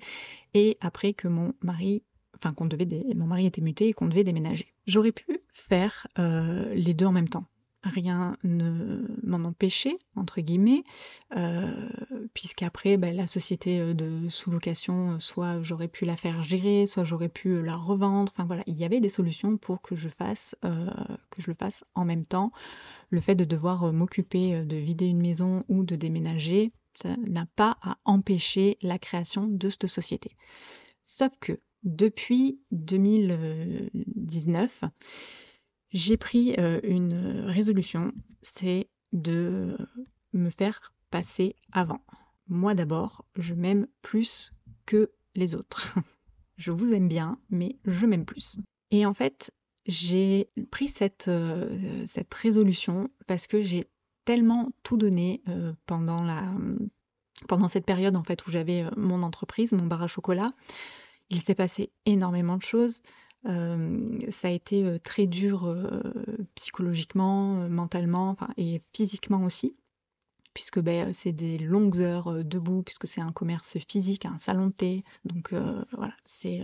et 0.55 0.77
après 0.81 1.15
que 1.15 1.29
mon 1.29 1.55
mari, 1.63 2.03
enfin 2.37 2.53
qu'on 2.53 2.67
devait, 2.67 2.87
mon 3.15 3.27
mari 3.27 3.47
était 3.47 3.63
muté 3.63 3.89
et 3.89 3.93
qu'on 3.93 4.07
devait 4.07 4.25
déménager. 4.25 4.73
J'aurais 4.87 5.13
pu 5.13 5.41
faire 5.53 6.07
les 6.17 6.95
deux 6.95 7.07
en 7.07 7.13
même 7.13 7.29
temps 7.29 7.45
rien 7.83 8.37
ne 8.43 9.07
m'en 9.23 9.49
empêchait, 9.49 9.99
entre 10.17 10.41
guillemets, 10.41 10.83
euh, 11.37 11.89
puisqu'après, 12.35 12.97
ben, 12.97 13.15
la 13.15 13.27
société 13.27 13.81
euh, 13.81 13.95
de 13.95 14.29
sous-location, 14.29 15.13
euh, 15.13 15.19
soit 15.19 15.63
j'aurais 15.63 15.89
pu 15.89 16.05
la 16.05 16.17
faire 16.17 16.43
gérer, 16.43 16.87
soit 16.87 17.05
j'aurais 17.05 17.29
pu 17.29 17.63
la 17.63 17.77
revendre. 17.77 18.33
Enfin 18.35 18.45
voilà, 18.45 18.63
il 18.67 18.77
y 18.77 18.85
avait 18.85 19.01
des 19.01 19.09
solutions 19.09 19.57
pour 19.57 19.81
que 19.83 19.95
je 19.95 20.09
fasse, 20.09 20.57
que 20.63 21.43
je 21.43 21.51
le 21.51 21.55
fasse 21.55 21.85
en 21.95 22.05
même 22.05 22.27
temps. 22.27 22.53
Le 23.11 23.21
fait 23.21 23.35
de 23.35 23.45
devoir 23.45 23.93
m'occuper 23.93 24.65
de 24.65 24.77
vider 24.77 25.07
une 25.07 25.23
maison 25.23 25.65
ou 25.69 25.85
de 25.85 25.97
déménager, 25.97 26.73
ça 26.95 27.17
n'a 27.27 27.47
pas 27.57 27.79
à 27.83 27.97
empêcher 28.05 28.77
la 28.83 28.99
création 28.99 29.47
de 29.47 29.69
cette 29.69 29.87
société. 29.87 30.33
Sauf 31.05 31.33
que 31.41 31.61
depuis 31.85 32.61
2019, 32.73 34.85
j'ai 35.91 36.17
pris 36.17 36.55
euh, 36.59 36.81
une 36.83 37.45
résolution, 37.47 38.13
c'est 38.43 38.89
de 39.13 39.77
me 40.33 40.51
faire 40.51 40.93
passer 41.11 41.57
avant. 41.73 42.01
Moi 42.49 42.75
d'abord, 42.75 43.25
je 43.37 43.55
m'aime 43.55 43.87
plus 44.03 44.53
que 44.87 45.11
les 45.35 45.55
autres. 45.55 45.95
je 46.57 46.73
vous 46.73 46.93
aime 46.93 47.09
bien, 47.09 47.39
mais 47.51 47.77
je 47.85 48.07
m'aime 48.07 48.25
plus. 48.25 48.57
Et 48.91 49.07
en 49.07 49.15
fait, 49.15 49.51
j'ai 49.87 50.51
pris 50.71 50.89
cette, 50.89 51.29
euh, 51.29 52.05
résolution 52.33 53.11
parce 53.27 53.47
que 53.47 53.63
j'ai 53.63 53.87
tellement 54.25 54.71
tout 54.83 54.99
donné 54.99 55.43
euh, 55.49 55.73
pendant, 55.87 56.27
pendant 57.49 57.69
cette 57.69 57.87
période 57.87 58.17
en 58.17 58.23
fait 58.23 58.47
où 58.47 58.51
j'avais 58.51 58.85
mon 58.97 59.23
entreprise, 59.23 59.73
mon 59.73 59.87
bar 59.87 60.03
à 60.03 60.09
chocolat. 60.09 60.53
Il 61.31 61.43
s'est 61.43 61.55
passé 61.55 61.91
énormément 62.05 62.57
de 62.57 62.63
choses. 62.63 63.03
Euh, 63.47 64.19
ça 64.31 64.49
a 64.49 64.51
été 64.51 64.85
euh, 64.85 64.99
très 64.99 65.27
dur 65.27 65.67
euh, 65.67 66.03
psychologiquement, 66.55 67.69
mentalement 67.69 68.37
et 68.57 68.81
physiquement 68.93 69.45
aussi, 69.45 69.75
puisque 70.55 70.81
ben, 70.81 71.13
c'est 71.13 71.33
des 71.33 71.59
longues 71.59 72.01
heures 72.01 72.45
debout, 72.45 72.83
puisque 72.83 73.07
c'est 73.07 73.21
un 73.21 73.33
commerce 73.33 73.79
physique, 73.79 74.27
un 74.27 74.39
salon 74.39 74.69
de 74.69 74.73
thé. 74.73 75.05
Donc 75.25 75.55
voilà, 75.93 76.15
c'est 76.25 76.63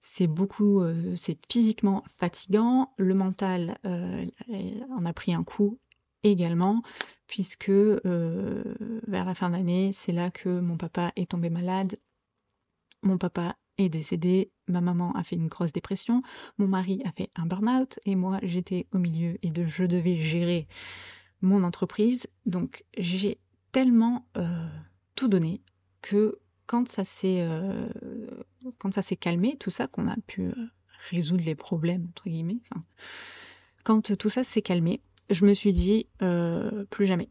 c'est 0.00 0.26
beaucoup, 0.26 0.82
c'est 1.16 1.38
physiquement 1.50 2.02
fatigant. 2.08 2.92
Le 2.96 3.14
mental 3.14 3.78
en 3.84 5.04
a 5.04 5.12
pris 5.12 5.34
un 5.34 5.44
coup 5.44 5.78
également, 6.22 6.82
puisque 7.26 7.70
vers 7.70 9.24
la 9.24 9.34
fin 9.34 9.50
d'année, 9.50 9.92
c'est 9.92 10.12
là 10.12 10.30
que 10.30 10.60
mon 10.60 10.78
papa 10.78 11.12
est 11.16 11.30
tombé 11.30 11.50
malade. 11.50 11.98
Mon 13.02 13.18
papa 13.18 13.56
est 13.80 13.88
décédé, 13.88 14.50
ma 14.68 14.80
maman 14.80 15.12
a 15.14 15.22
fait 15.22 15.36
une 15.36 15.48
grosse 15.48 15.72
dépression, 15.72 16.22
mon 16.58 16.68
mari 16.68 17.02
a 17.04 17.12
fait 17.12 17.30
un 17.36 17.46
burn-out 17.46 17.98
et 18.06 18.14
moi 18.14 18.38
j'étais 18.42 18.86
au 18.92 18.98
milieu 18.98 19.38
et 19.42 19.52
je 19.66 19.84
devais 19.84 20.20
gérer 20.20 20.66
mon 21.42 21.64
entreprise. 21.64 22.26
Donc 22.46 22.84
j'ai 22.96 23.38
tellement 23.72 24.26
euh, 24.36 24.68
tout 25.14 25.28
donné 25.28 25.62
que 26.02 26.38
quand 26.66 26.88
ça 26.88 27.04
s'est 27.04 27.40
euh, 27.40 27.88
quand 28.78 28.92
ça 28.94 29.02
s'est 29.02 29.16
calmé, 29.16 29.56
tout 29.58 29.70
ça 29.70 29.86
qu'on 29.86 30.06
a 30.06 30.16
pu 30.26 30.42
euh, 30.42 30.54
résoudre 31.10 31.44
les 31.44 31.54
problèmes 31.54 32.06
entre 32.08 32.28
guillemets, 32.28 32.60
quand 33.84 34.16
tout 34.16 34.30
ça 34.30 34.44
s'est 34.44 34.62
calmé, 34.62 35.00
je 35.30 35.44
me 35.44 35.54
suis 35.54 35.72
dit 35.72 36.06
plus 36.90 37.06
jamais. 37.06 37.30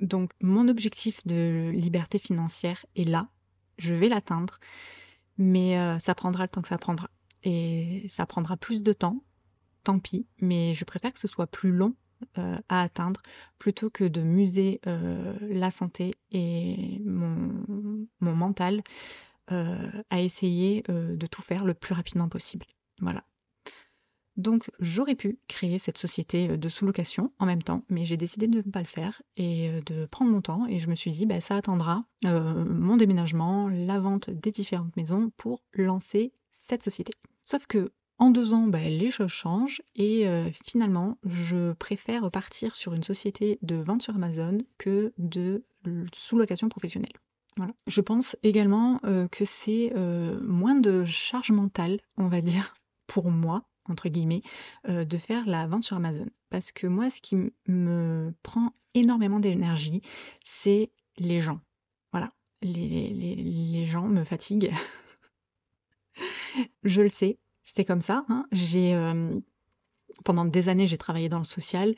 Donc 0.00 0.32
mon 0.42 0.68
objectif 0.68 1.26
de 1.26 1.70
liberté 1.72 2.18
financière 2.18 2.84
est 2.96 3.04
là, 3.08 3.28
je 3.78 3.94
vais 3.94 4.08
l'atteindre 4.08 4.58
mais 5.38 5.78
euh, 5.78 5.98
ça 5.98 6.14
prendra 6.14 6.44
le 6.44 6.48
temps 6.48 6.62
que 6.62 6.68
ça 6.68 6.78
prendra. 6.78 7.10
Et 7.42 8.06
ça 8.08 8.26
prendra 8.26 8.56
plus 8.56 8.82
de 8.82 8.92
temps, 8.92 9.22
tant 9.84 9.98
pis, 9.98 10.26
mais 10.40 10.74
je 10.74 10.84
préfère 10.84 11.12
que 11.12 11.20
ce 11.20 11.28
soit 11.28 11.46
plus 11.46 11.70
long 11.70 11.94
euh, 12.38 12.58
à 12.68 12.82
atteindre 12.82 13.22
plutôt 13.58 13.90
que 13.90 14.04
de 14.04 14.22
muser 14.22 14.80
euh, 14.86 15.36
la 15.42 15.70
santé 15.70 16.12
et 16.32 17.00
mon, 17.04 17.66
mon 18.20 18.34
mental 18.34 18.82
à 19.48 20.20
essayer 20.20 20.82
de 20.88 21.26
tout 21.28 21.40
faire 21.40 21.64
le 21.64 21.72
plus 21.72 21.94
rapidement 21.94 22.28
possible. 22.28 22.66
Voilà. 23.00 23.22
Donc 24.36 24.70
j'aurais 24.80 25.14
pu 25.14 25.38
créer 25.48 25.78
cette 25.78 25.98
société 25.98 26.50
euh, 26.50 26.56
de 26.56 26.68
sous-location 26.68 27.32
en 27.38 27.46
même 27.46 27.62
temps, 27.62 27.82
mais 27.88 28.04
j'ai 28.04 28.16
décidé 28.16 28.46
de 28.46 28.58
ne 28.58 28.70
pas 28.70 28.80
le 28.80 28.86
faire 28.86 29.22
et 29.36 29.68
euh, 29.68 29.80
de 29.86 30.06
prendre 30.06 30.30
mon 30.30 30.42
temps 30.42 30.66
et 30.66 30.78
je 30.78 30.90
me 30.90 30.94
suis 30.94 31.10
dit 31.10 31.26
bah, 31.26 31.40
ça 31.40 31.56
attendra 31.56 32.04
euh, 32.24 32.64
mon 32.64 32.96
déménagement, 32.96 33.68
la 33.68 33.98
vente 33.98 34.30
des 34.30 34.50
différentes 34.50 34.96
maisons 34.96 35.30
pour 35.36 35.62
lancer 35.72 36.32
cette 36.50 36.82
société. 36.82 37.12
Sauf 37.44 37.66
que 37.66 37.92
en 38.18 38.30
deux 38.30 38.52
ans, 38.52 38.66
bah, 38.66 38.82
les 38.82 39.10
choses 39.10 39.30
changent 39.30 39.82
et 39.94 40.26
finalement, 40.64 41.18
je 41.26 41.74
préfère 41.74 42.30
partir 42.30 42.74
sur 42.74 42.94
une 42.94 43.02
société 43.02 43.58
de 43.60 43.76
vente 43.76 44.00
sur 44.00 44.14
Amazon 44.14 44.56
que 44.78 45.12
de 45.18 45.62
sous-location 46.14 46.70
professionnelle. 46.70 47.12
Je 47.86 48.00
pense 48.00 48.34
également 48.42 48.98
que 49.30 49.44
c'est 49.44 49.92
moins 50.40 50.76
de 50.76 51.04
charge 51.04 51.50
mentale, 51.50 51.98
on 52.16 52.28
va 52.28 52.40
dire, 52.40 52.74
pour 53.06 53.30
moi, 53.30 53.66
entre 53.88 54.08
guillemets, 54.08 54.42
euh, 54.88 55.04
de 55.04 55.16
faire 55.16 55.46
la 55.46 55.66
vente 55.66 55.84
sur 55.84 55.96
Amazon. 55.96 56.26
Parce 56.50 56.72
que 56.72 56.86
moi, 56.86 57.10
ce 57.10 57.20
qui 57.20 57.36
me 57.66 58.34
prend 58.42 58.72
énormément 58.94 59.40
d'énergie, 59.40 60.02
c'est 60.44 60.90
les 61.18 61.40
gens. 61.40 61.60
Voilà, 62.12 62.32
les, 62.62 63.84
gens 63.86 64.06
me 64.06 64.24
fatiguent. 64.24 64.72
Je 66.84 67.02
le 67.02 67.08
sais, 67.08 67.38
c'est 67.64 67.84
comme 67.84 68.00
ça. 68.00 68.24
Hein. 68.28 68.46
J'ai 68.52 68.94
euh, 68.94 69.38
pendant 70.24 70.44
des 70.44 70.68
années, 70.68 70.86
j'ai 70.86 70.98
travaillé 70.98 71.28
dans 71.28 71.38
le 71.38 71.44
social. 71.44 71.94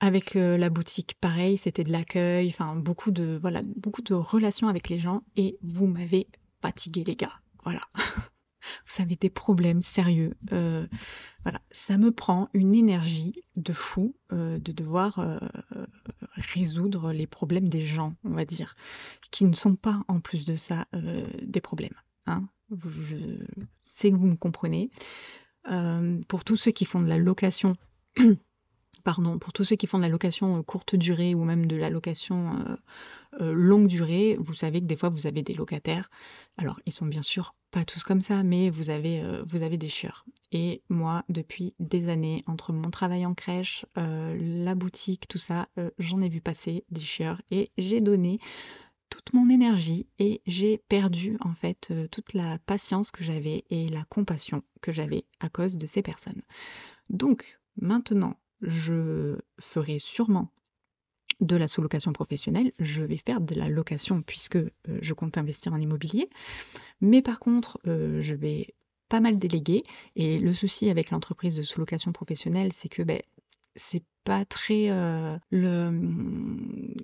Avec 0.00 0.36
euh, 0.36 0.58
la 0.58 0.70
boutique, 0.70 1.14
pareil, 1.20 1.56
c'était 1.56 1.84
de 1.84 1.92
l'accueil, 1.92 2.48
enfin 2.48 2.74
beaucoup 2.74 3.10
de 3.10 3.38
voilà, 3.40 3.62
beaucoup 3.76 4.02
de 4.02 4.12
relations 4.12 4.68
avec 4.68 4.88
les 4.88 4.98
gens. 4.98 5.22
Et 5.36 5.56
vous 5.62 5.86
m'avez 5.86 6.26
fatigué, 6.60 7.04
les 7.04 7.16
gars. 7.16 7.40
Voilà. 7.64 7.80
vous 8.86 9.02
avez 9.02 9.16
des 9.16 9.30
problèmes 9.30 9.82
sérieux. 9.82 10.34
Euh, 10.52 10.86
voilà, 11.42 11.60
ça 11.70 11.98
me 11.98 12.10
prend 12.10 12.48
une 12.54 12.74
énergie 12.74 13.42
de 13.56 13.72
fou 13.72 14.14
euh, 14.32 14.58
de 14.58 14.72
devoir 14.72 15.18
euh, 15.18 15.38
résoudre 16.36 17.12
les 17.12 17.26
problèmes 17.26 17.68
des 17.68 17.82
gens, 17.82 18.14
on 18.24 18.30
va 18.30 18.44
dire, 18.44 18.76
qui 19.30 19.44
ne 19.44 19.54
sont 19.54 19.76
pas 19.76 20.02
en 20.08 20.20
plus 20.20 20.44
de 20.44 20.56
ça 20.56 20.86
des 21.42 21.60
problèmes. 21.60 21.94
Hein. 22.26 22.44
Je 22.70 23.16
sais 23.82 24.10
que 24.10 24.16
vous 24.16 24.26
me 24.26 24.36
comprenez. 24.36 24.90
pour 26.28 26.44
tous 26.44 26.56
ceux 26.56 26.72
qui 26.72 26.84
font 26.84 27.00
de 27.00 27.08
la 27.08 27.18
location 27.18 27.76
pardon, 29.04 29.38
pour 29.38 29.52
tous 29.52 29.64
ceux 29.64 29.76
qui 29.76 29.86
font 29.86 29.98
de 29.98 30.02
la 30.02 30.08
location 30.08 30.58
euh, 30.58 30.62
courte 30.62 30.96
durée 30.96 31.34
ou 31.34 31.44
même 31.44 31.66
de 31.66 31.76
la 31.76 31.90
location 31.90 32.58
euh, 32.58 32.76
euh, 33.40 33.52
longue 33.52 33.86
durée, 33.86 34.36
vous 34.40 34.54
savez 34.54 34.80
que 34.80 34.86
des 34.86 34.96
fois 34.96 35.10
vous 35.10 35.26
avez 35.26 35.42
des 35.42 35.54
locataires. 35.54 36.10
Alors 36.56 36.80
ils 36.86 36.92
sont 36.92 37.06
bien 37.06 37.22
sûr 37.22 37.54
pas 37.70 37.84
tous 37.84 38.02
comme 38.02 38.22
ça, 38.22 38.42
mais 38.42 38.70
vous 38.70 38.88
avez, 38.88 39.20
vous 39.46 39.62
avez 39.62 39.76
des 39.76 39.88
chieurs. 39.88 40.24
Et 40.52 40.82
moi, 40.88 41.24
depuis 41.28 41.74
des 41.80 42.08
années, 42.08 42.44
entre 42.46 42.72
mon 42.72 42.90
travail 42.90 43.26
en 43.26 43.34
crèche, 43.34 43.84
la 43.96 44.76
boutique, 44.76 45.26
tout 45.26 45.38
ça, 45.38 45.66
j'en 45.98 46.20
ai 46.20 46.28
vu 46.28 46.40
passer 46.40 46.84
des 46.92 47.00
chieurs 47.00 47.42
et 47.50 47.72
j'ai 47.76 48.00
donné 48.00 48.38
toute 49.10 49.32
mon 49.32 49.50
énergie 49.50 50.06
et 50.20 50.40
j'ai 50.46 50.78
perdu 50.78 51.36
en 51.40 51.54
fait 51.54 51.92
toute 52.12 52.32
la 52.32 52.60
patience 52.60 53.10
que 53.10 53.24
j'avais 53.24 53.64
et 53.70 53.88
la 53.88 54.04
compassion 54.04 54.62
que 54.80 54.92
j'avais 54.92 55.24
à 55.40 55.48
cause 55.48 55.76
de 55.76 55.88
ces 55.88 56.02
personnes. 56.02 56.42
Donc 57.10 57.58
maintenant 57.76 58.36
je 58.62 59.36
ferai 59.60 59.98
sûrement 59.98 60.50
de 61.40 61.56
la 61.56 61.68
sous-location 61.68 62.12
professionnelle, 62.12 62.72
je 62.78 63.02
vais 63.02 63.16
faire 63.16 63.40
de 63.40 63.54
la 63.54 63.68
location 63.68 64.22
puisque 64.22 64.56
euh, 64.56 64.70
je 65.00 65.14
compte 65.14 65.36
investir 65.36 65.72
en 65.72 65.80
immobilier. 65.80 66.28
Mais 67.00 67.22
par 67.22 67.40
contre, 67.40 67.78
euh, 67.86 68.20
je 68.20 68.34
vais 68.34 68.74
pas 69.08 69.20
mal 69.20 69.38
déléguer. 69.38 69.82
Et 70.16 70.38
le 70.38 70.52
souci 70.52 70.90
avec 70.90 71.10
l'entreprise 71.10 71.56
de 71.56 71.62
sous-location 71.62 72.12
professionnelle, 72.12 72.72
c'est 72.72 72.88
que 72.88 73.02
ben, 73.02 73.20
c'est 73.76 74.02
pas 74.24 74.44
très 74.46 74.86
euh, 74.88 75.36
le 75.50 75.90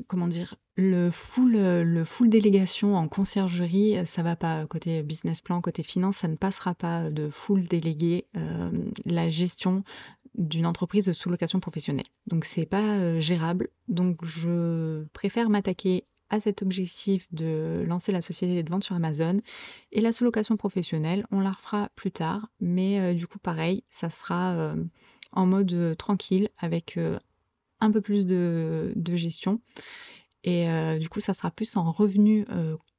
comment 0.08 0.26
dire 0.26 0.56
le 0.76 1.10
full 1.10 1.52
le 1.52 2.04
full 2.04 2.30
délégation 2.30 2.96
en 2.96 3.08
conciergerie 3.08 3.98
ça 4.06 4.22
va 4.22 4.36
pas 4.36 4.64
côté 4.66 5.02
business 5.02 5.42
plan 5.42 5.60
côté 5.60 5.82
finance 5.82 6.16
ça 6.18 6.28
ne 6.28 6.36
passera 6.36 6.74
pas 6.74 7.10
de 7.10 7.28
full 7.28 7.66
délégué 7.66 8.26
la 9.04 9.28
gestion 9.28 9.84
d'une 10.34 10.66
entreprise 10.66 11.06
de 11.06 11.12
sous-location 11.12 11.60
professionnelle. 11.60 12.06
Donc 12.26 12.44
c'est 12.44 12.66
pas 12.66 12.96
euh, 12.98 13.20
gérable. 13.20 13.68
Donc 13.88 14.24
je 14.24 15.04
préfère 15.12 15.50
m'attaquer 15.50 16.04
à 16.30 16.38
cet 16.38 16.62
objectif 16.62 17.26
de 17.32 17.84
lancer 17.86 18.12
la 18.12 18.22
société 18.22 18.62
de 18.62 18.70
vente 18.70 18.84
sur 18.84 18.94
Amazon. 18.94 19.38
Et 19.90 20.00
la 20.00 20.12
sous-location 20.12 20.56
professionnelle, 20.56 21.26
on 21.32 21.40
la 21.40 21.50
refera 21.50 21.90
plus 21.96 22.12
tard. 22.12 22.48
Mais 22.60 23.00
euh, 23.00 23.14
du 23.14 23.26
coup, 23.26 23.40
pareil, 23.40 23.82
ça 23.90 24.10
sera 24.10 24.52
euh, 24.52 24.76
en 25.32 25.46
mode 25.46 25.96
tranquille 25.96 26.48
avec 26.58 26.98
un 27.80 27.90
peu 27.90 28.00
plus 28.00 28.26
de, 28.26 28.92
gestion. 29.14 29.60
Et 30.44 30.66
du 30.98 31.08
coup, 31.08 31.20
ça 31.20 31.34
sera 31.34 31.50
plus 31.50 31.76
en 31.76 31.92
revenu 31.92 32.46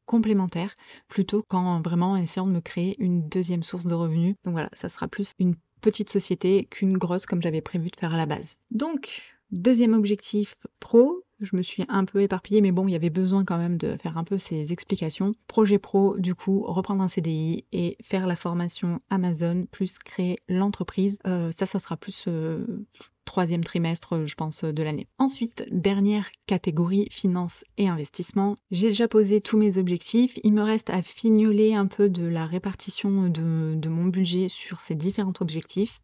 complémentaire 0.05 0.75
plutôt 1.07 1.43
qu'en 1.43 1.81
vraiment 1.81 2.17
essayant 2.17 2.45
de 2.45 2.51
me 2.51 2.59
créer 2.61 3.01
une 3.01 3.27
deuxième 3.29 3.63
source 3.63 3.85
de 3.85 3.93
revenus. 3.93 4.35
Donc 4.43 4.53
voilà, 4.53 4.69
ça 4.73 4.89
sera 4.89 5.07
plus 5.07 5.33
une 5.39 5.55
petite 5.81 6.09
société 6.09 6.65
qu'une 6.69 6.97
grosse 6.97 7.25
comme 7.25 7.41
j'avais 7.41 7.61
prévu 7.61 7.89
de 7.89 7.95
faire 7.95 8.13
à 8.13 8.17
la 8.17 8.25
base. 8.25 8.57
Donc, 8.71 9.35
deuxième 9.51 9.93
objectif 9.93 10.57
pro, 10.79 11.23
je 11.41 11.55
me 11.55 11.63
suis 11.63 11.83
un 11.89 12.05
peu 12.05 12.21
éparpillée, 12.21 12.61
mais 12.61 12.71
bon, 12.71 12.87
il 12.87 12.91
y 12.91 12.95
avait 12.95 13.09
besoin 13.09 13.43
quand 13.43 13.57
même 13.57 13.77
de 13.77 13.97
faire 13.97 14.17
un 14.17 14.23
peu 14.23 14.37
ces 14.37 14.71
explications. 14.71 15.33
Projet 15.47 15.79
pro, 15.79 16.17
du 16.19 16.35
coup, 16.35 16.63
reprendre 16.63 17.01
un 17.01 17.07
CDI 17.07 17.65
et 17.71 17.97
faire 18.01 18.27
la 18.27 18.35
formation 18.35 19.01
Amazon, 19.09 19.65
plus 19.71 19.97
créer 19.97 20.37
l'entreprise. 20.47 21.17
Euh, 21.25 21.51
ça, 21.51 21.65
ça 21.65 21.79
sera 21.79 21.97
plus 21.97 22.25
euh, 22.27 22.85
troisième 23.25 23.63
trimestre, 23.63 24.25
je 24.25 24.35
pense, 24.35 24.63
de 24.63 24.83
l'année. 24.83 25.07
Ensuite, 25.17 25.65
dernière 25.71 26.29
catégorie, 26.45 27.07
finance 27.09 27.63
et 27.77 27.87
investissement. 27.87 28.55
J'ai 28.69 28.89
déjà 28.89 29.07
posé 29.07 29.41
tous 29.41 29.57
mes 29.57 29.77
objectifs. 29.77 30.37
Il 30.43 30.53
me 30.53 30.63
reste 30.63 30.91
à 30.91 31.01
fignoler 31.01 31.73
un 31.73 31.87
peu 31.87 32.07
de 32.07 32.25
la 32.25 32.45
répartition 32.45 33.29
de 33.29 33.89
mon 33.89 34.05
budget 34.05 34.47
sur 34.47 34.79
ces 34.79 34.95
différents 34.95 35.33
objectifs. 35.39 36.01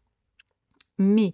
Mais 0.98 1.32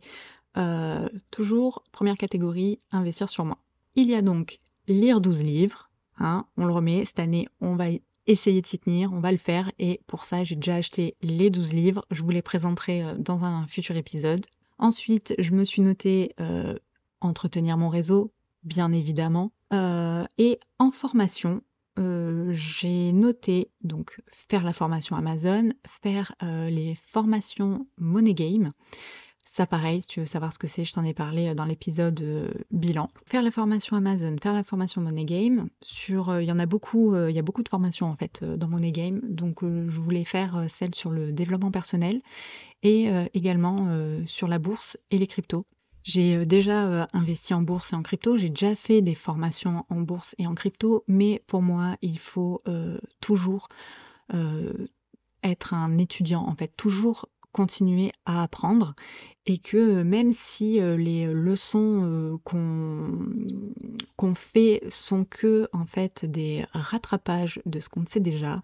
euh, 0.57 1.09
toujours, 1.31 1.85
première 1.93 2.17
catégorie, 2.17 2.81
investir 2.93 3.29
sur 3.29 3.45
moi. 3.45 3.59
Il 3.97 4.09
y 4.09 4.15
a 4.15 4.23
donc 4.23 4.61
lire 4.87 5.21
12 5.21 5.43
livres. 5.43 5.91
Hein, 6.19 6.47
on 6.57 6.65
le 6.65 6.73
remet. 6.73 7.05
Cette 7.05 7.19
année, 7.19 7.49
on 7.61 7.75
va 7.75 7.87
essayer 8.27 8.61
de 8.61 8.67
s'y 8.67 8.79
tenir, 8.79 9.13
on 9.13 9.21
va 9.21 9.33
le 9.33 9.39
faire. 9.39 9.71
Et 9.79 10.01
pour 10.07 10.25
ça, 10.25 10.45
j'ai 10.45 10.55
déjà 10.55 10.77
acheté 10.77 11.15
les 11.23 11.51
12 11.51 11.73
livres. 11.73 12.07
Je 12.11 12.23
vous 12.23 12.31
les 12.31 12.43
présenterai 12.43 13.03
euh, 13.03 13.15
dans 13.19 13.45
un 13.45 13.67
futur 13.67 13.97
épisode. 13.97 14.47
Ensuite, 14.79 15.35
je 15.39 15.53
me 15.53 15.65
suis 15.65 15.83
noté 15.83 16.35
euh, 16.41 16.75
entretenir 17.21 17.77
mon 17.77 17.89
réseau, 17.89 18.33
bien 18.63 18.93
évidemment. 18.93 19.53
et 20.39 20.61
en 20.79 20.91
formation, 20.91 21.63
j'ai 21.97 23.13
noté 23.13 23.71
donc 23.83 24.21
faire 24.27 24.63
la 24.63 24.73
formation 24.73 25.17
Amazon, 25.17 25.71
faire 25.87 26.35
les 26.41 26.97
formations 27.07 27.87
Money 27.99 28.35
Game. 28.35 28.73
Ça, 29.55 29.69
pareil, 29.69 30.03
si 30.03 30.09
tu 30.09 30.19
veux 30.19 30.27
savoir 30.27 30.53
ce 30.53 30.59
que 30.59 30.67
c'est, 30.67 30.83
je 30.83 30.93
t'en 30.93 31.05
ai 31.05 31.15
parlé 31.15 31.47
euh, 31.47 31.55
dans 31.55 31.65
l'épisode 31.65 32.21
euh, 32.23 32.51
bilan. 32.73 33.09
Faire 33.25 33.41
la 33.41 33.53
formation 33.53 33.97
Amazon, 33.97 34.35
faire 34.43 34.53
la 34.53 34.65
formation 34.65 35.01
Money 35.01 35.25
Game. 35.25 35.69
Sur, 35.81 36.31
euh, 36.31 36.43
il 36.43 36.49
y 36.49 36.51
en 36.51 36.59
a 36.59 36.67
beaucoup, 36.67 37.15
il 37.15 37.31
y 37.31 37.39
a 37.39 37.43
beaucoup 37.43 37.63
de 37.63 37.69
formations 37.69 38.09
en 38.09 38.17
fait 38.17 38.43
dans 38.43 38.67
Money 38.67 38.91
Game. 38.91 39.21
Donc, 39.23 39.61
je 39.63 40.01
voulais 40.01 40.25
faire 40.25 40.65
celle 40.69 40.93
sur 40.93 41.13
le 41.13 41.31
développement 41.31 41.71
personnel 41.71 42.21
et 42.83 43.09
également 43.33 43.89
sur 44.27 44.49
la 44.49 44.59
bourse 44.59 44.99
et 45.13 45.19
les 45.19 45.29
cryptos. 45.29 45.67
J'ai 46.03 46.45
déjà 46.47 47.09
investi 47.13 47.55
en 47.55 47.63
bourse 47.63 47.93
et 47.93 47.97
en 47.97 48.03
crypto, 48.03 48.37
j'ai 48.37 48.49
déjà 48.49 48.75
fait 48.75 49.03
des 49.03 49.15
formations 49.15 49.87
en 49.89 50.01
bourse 50.01 50.35
et 50.39 50.49
en 50.49 50.55
crypto, 50.55 51.05
mais 51.07 51.43
pour 51.47 51.63
moi, 51.63 51.97
il 52.03 52.19
faut 52.19 52.63
toujours 53.21 53.69
être 55.43 55.75
un 55.75 55.97
étudiant, 55.99 56.43
en 56.43 56.57
fait, 56.57 56.73
toujours 56.77 57.29
continuer 57.55 58.13
à 58.27 58.43
apprendre 58.43 58.95
et 59.47 59.59
que 59.59 60.03
même 60.03 60.33
si 60.33 60.81
euh, 60.81 60.97
les 60.97 61.27
leçons 61.27 62.03
euh, 62.05 62.37
qu'on 64.17 64.35
fait 64.35 64.83
sont 64.89 65.25
que 65.25 65.69
en 65.73 65.85
fait 65.85 66.25
des 66.25 66.65
rattrapages 66.73 67.61
de 67.65 67.79
ce 67.81 67.89
qu'on 67.89 68.05
sait 68.07 68.21
déjà, 68.21 68.63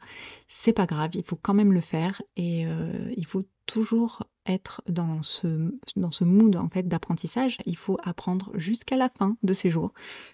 c'est 0.48 0.72
pas 0.72 0.86
grave, 0.86 1.10
il 1.14 1.22
faut 1.22 1.38
quand 1.40 1.54
même 1.54 1.72
le 1.72 1.80
faire 1.80 2.20
et 2.36 2.66
euh, 2.66 3.12
il 3.16 3.26
faut 3.26 3.44
toujours 3.70 4.24
être 4.46 4.82
dans 4.88 5.22
ce, 5.22 5.72
dans 5.94 6.10
ce 6.10 6.24
mood 6.24 6.56
en 6.56 6.68
fait 6.68 6.88
d'apprentissage. 6.88 7.58
Il 7.66 7.76
faut 7.76 7.98
apprendre 8.02 8.50
jusqu'à 8.54 8.96
la 8.96 9.08
fin 9.08 9.36
de 9.42 9.52
ses 9.52 9.70
jours. 9.70 9.92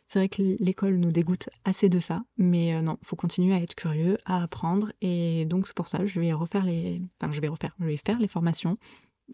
C'est 0.08 0.20
vrai 0.20 0.28
que 0.28 0.56
l'école 0.58 0.96
nous 0.96 1.12
dégoûte 1.12 1.50
assez 1.64 1.88
de 1.88 1.98
ça, 1.98 2.24
mais 2.38 2.80
non, 2.80 2.96
il 3.02 3.06
faut 3.06 3.16
continuer 3.16 3.54
à 3.54 3.60
être 3.60 3.74
curieux, 3.74 4.16
à 4.24 4.42
apprendre 4.42 4.92
et 5.02 5.44
donc 5.44 5.66
c'est 5.66 5.76
pour 5.76 5.88
ça 5.88 5.98
que 5.98 6.06
je 6.06 6.20
vais 6.20 6.32
refaire 6.32 6.64
les, 6.64 7.02
enfin 7.20 7.30
je 7.30 7.40
vais 7.40 7.48
refaire, 7.48 7.74
je 7.78 7.84
vais 7.84 7.98
faire 7.98 8.18
les 8.18 8.28
formations 8.28 8.78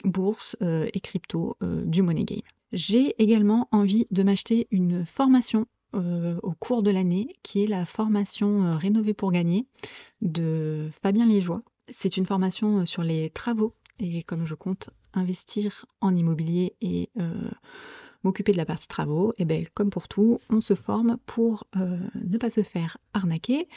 bourse 0.04 0.56
euh, 0.62 0.88
et 0.92 1.00
crypto 1.00 1.56
euh, 1.62 1.84
du 1.84 2.02
Money 2.02 2.24
Game. 2.24 2.42
J'ai 2.72 3.14
également 3.22 3.68
envie 3.70 4.06
de 4.10 4.22
m'acheter 4.22 4.66
une 4.70 5.04
formation 5.04 5.66
euh, 5.94 6.38
au 6.42 6.52
cours 6.52 6.82
de 6.82 6.90
l'année 6.90 7.28
qui 7.42 7.62
est 7.62 7.66
la 7.66 7.84
formation 7.84 8.76
Rénover 8.78 9.14
pour 9.14 9.30
gagner 9.30 9.66
de 10.22 10.88
Fabien 11.02 11.26
Liégeois. 11.26 11.62
C'est 11.88 12.16
une 12.16 12.26
formation 12.26 12.86
sur 12.86 13.02
les 13.02 13.28
travaux 13.30 13.74
et 14.02 14.22
comme 14.22 14.44
je 14.46 14.54
compte 14.54 14.90
investir 15.14 15.86
en 16.00 16.14
immobilier 16.14 16.74
et 16.80 17.10
m'occuper 18.24 18.52
de 18.52 18.56
la 18.56 18.66
partie 18.66 18.88
travaux, 18.88 19.32
et 19.38 19.44
bien 19.44 19.62
comme 19.74 19.90
pour 19.90 20.08
tout, 20.08 20.40
on 20.50 20.60
se 20.60 20.74
forme 20.74 21.18
pour 21.26 21.66
ne 21.74 22.38
pas 22.38 22.50
se 22.50 22.62
faire 22.62 22.98
arnaquer, 23.14 23.68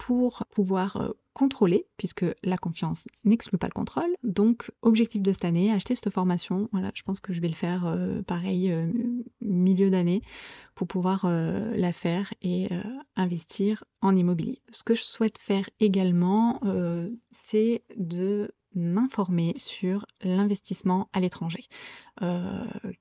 pour 0.00 0.44
pouvoir 0.50 1.12
contrôler, 1.34 1.86
puisque 1.96 2.24
la 2.42 2.56
confiance 2.56 3.06
n'exclut 3.24 3.58
pas 3.58 3.66
le 3.66 3.72
contrôle. 3.72 4.14
Donc, 4.22 4.70
objectif 4.82 5.22
de 5.22 5.32
cette 5.32 5.44
année, 5.44 5.70
acheter 5.70 5.94
cette 5.94 6.12
formation. 6.12 6.68
Voilà, 6.72 6.90
je 6.94 7.02
pense 7.02 7.20
que 7.20 7.32
je 7.32 7.40
vais 7.40 7.48
le 7.48 7.54
faire 7.54 7.86
euh, 7.86 8.22
pareil 8.22 8.72
euh, 8.72 8.90
milieu 9.40 9.90
d'année 9.90 10.22
pour 10.74 10.86
pouvoir 10.86 11.24
euh, 11.24 11.76
la 11.76 11.92
faire 11.92 12.32
et 12.42 12.68
investir 13.14 13.84
en 14.00 14.16
immobilier. 14.16 14.62
Ce 14.72 14.82
que 14.82 14.94
je 14.94 15.02
souhaite 15.02 15.38
faire 15.38 15.68
également, 15.80 16.60
c'est 17.30 17.82
de 17.96 18.50
m'informer 18.74 19.52
sur 19.56 20.06
l'investissement 20.22 21.08
à 21.12 21.20
l'étranger. 21.20 21.64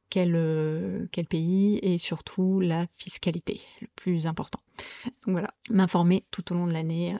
quel, 0.10 1.08
quel 1.12 1.26
pays 1.26 1.80
et 1.82 1.98
surtout 1.98 2.60
la 2.60 2.86
fiscalité, 2.98 3.62
le 3.82 3.88
plus 3.96 4.28
important. 4.28 4.60
Donc 5.26 5.34
voilà, 5.34 5.54
m'informer 5.70 6.26
tout 6.32 6.52
au 6.52 6.56
long 6.56 6.68
de 6.68 6.74
l'année 6.74 7.16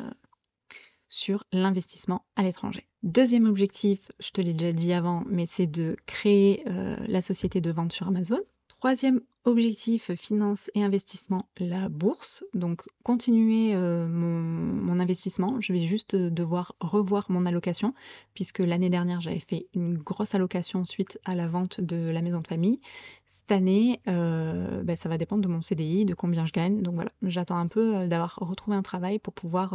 sur 1.10 1.44
l'investissement 1.52 2.26
à 2.36 2.44
l'étranger. 2.44 2.88
Deuxième 3.04 3.48
objectif, 3.48 4.12
je 4.20 4.30
te 4.30 4.42
l'ai 4.42 4.54
déjà 4.54 4.72
dit 4.72 4.94
avant, 4.94 5.24
mais 5.28 5.46
c'est 5.48 5.68
de 5.68 5.96
créer 6.06 6.64
euh, 6.68 6.96
la 7.08 7.22
société 7.22 7.62
de 7.62 7.72
vente 7.72 7.92
sur 7.92 8.08
Amazon. 8.08 8.40
Troisième 8.68 9.22
Objectif 9.46 10.14
finance 10.16 10.70
et 10.76 10.84
investissement, 10.84 11.46
la 11.60 11.88
bourse. 11.88 12.44
Donc 12.54 12.84
continuer 13.04 13.74
euh, 13.74 14.06
mon, 14.06 15.00
investissement. 15.00 15.62
Je 15.62 15.72
vais 15.72 15.80
juste 15.80 16.16
euh, 16.16 16.30
devoir 16.30 16.76
revoir 16.82 17.26
mon 17.30 17.46
allocation 17.46 17.94
puisque 18.34 18.60
l'année 18.60 18.90
dernière 18.90 19.22
j'avais 19.22 19.40
fait 19.40 19.68
une 19.74 19.98
grosse 19.98 20.36
allocation 20.36 20.84
suite 20.84 21.20
à 21.24 21.36
la 21.36 21.48
vente 21.48 21.80
de 21.80 22.10
la 22.10 22.22
maison 22.22 22.42
de 22.42 22.48
famille. 22.48 22.82
Cette 23.28 23.54
année, 23.54 24.02
euh, 24.10 24.84
ben, 24.84 24.98
ça 24.98 25.08
va 25.08 25.18
dépendre 25.18 25.42
de 25.42 25.48
mon 25.48 25.62
CDI, 25.62 26.04
de 26.04 26.16
combien 26.16 26.46
je 26.46 26.52
gagne. 26.52 26.82
Donc 26.82 26.96
voilà, 26.96 27.12
j'attends 27.22 27.58
un 27.58 27.68
peu 27.68 28.08
d'avoir 28.08 28.36
retrouvé 28.42 28.76
un 28.76 28.82
travail 28.82 29.20
pour 29.20 29.34
pouvoir 29.34 29.74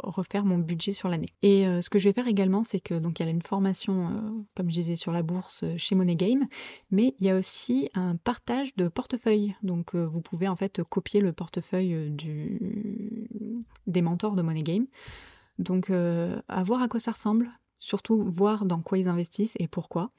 refaire 0.00 0.44
mon 0.44 0.58
budget 0.58 0.92
sur 0.92 1.08
l'année. 1.08 1.28
Et 1.42 1.64
ce 1.80 1.88
que 1.88 1.98
je 1.98 2.08
vais 2.08 2.12
faire 2.12 2.26
également, 2.26 2.64
c'est 2.64 2.80
que 2.80 2.94
donc 2.94 3.20
il 3.20 3.24
y 3.24 3.28
a 3.28 3.30
une 3.30 3.40
formation, 3.40 4.44
comme 4.56 4.68
je 4.68 4.74
disais, 4.74 4.96
sur 4.96 5.12
la 5.12 5.22
bourse 5.22 5.64
chez 5.76 5.94
Money 5.94 6.16
Game, 6.16 6.46
mais 6.90 7.14
il 7.20 7.26
y 7.26 7.30
a 7.30 7.36
aussi 7.36 7.88
un 7.94 8.16
partage 8.16 8.74
portefeuille. 8.88 9.54
Donc 9.62 9.94
euh, 9.94 10.06
vous 10.06 10.20
pouvez 10.20 10.48
en 10.48 10.56
fait 10.56 10.82
copier 10.82 11.20
le 11.20 11.32
portefeuille 11.32 11.94
euh, 11.94 12.08
du... 12.08 13.28
des 13.86 14.02
mentors 14.02 14.36
de 14.36 14.42
Money 14.42 14.62
Game. 14.62 14.86
Donc 15.58 15.90
euh, 15.90 16.40
à 16.48 16.62
voir 16.62 16.82
à 16.82 16.88
quoi 16.88 17.00
ça 17.00 17.10
ressemble, 17.10 17.50
surtout 17.78 18.22
voir 18.22 18.64
dans 18.64 18.80
quoi 18.80 18.98
ils 18.98 19.08
investissent 19.08 19.56
et 19.58 19.68
pourquoi. 19.68 20.10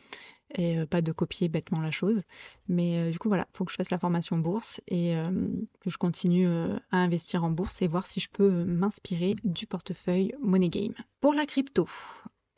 Et 0.55 0.85
pas 0.85 1.01
de 1.01 1.13
copier 1.13 1.47
bêtement 1.47 1.79
la 1.79 1.91
chose. 1.91 2.23
Mais 2.67 3.09
du 3.09 3.17
coup 3.17 3.29
voilà, 3.29 3.47
il 3.53 3.57
faut 3.57 3.63
que 3.63 3.71
je 3.71 3.77
fasse 3.77 3.89
la 3.89 3.97
formation 3.97 4.37
bourse 4.37 4.81
et 4.89 5.15
que 5.79 5.89
je 5.89 5.97
continue 5.97 6.45
à 6.45 6.97
investir 6.97 7.45
en 7.45 7.51
bourse 7.51 7.81
et 7.81 7.87
voir 7.87 8.05
si 8.05 8.19
je 8.19 8.27
peux 8.29 8.65
m'inspirer 8.65 9.37
du 9.45 9.65
portefeuille 9.65 10.35
Money 10.41 10.67
Game. 10.67 10.93
Pour 11.21 11.33
la 11.33 11.45
crypto, 11.45 11.87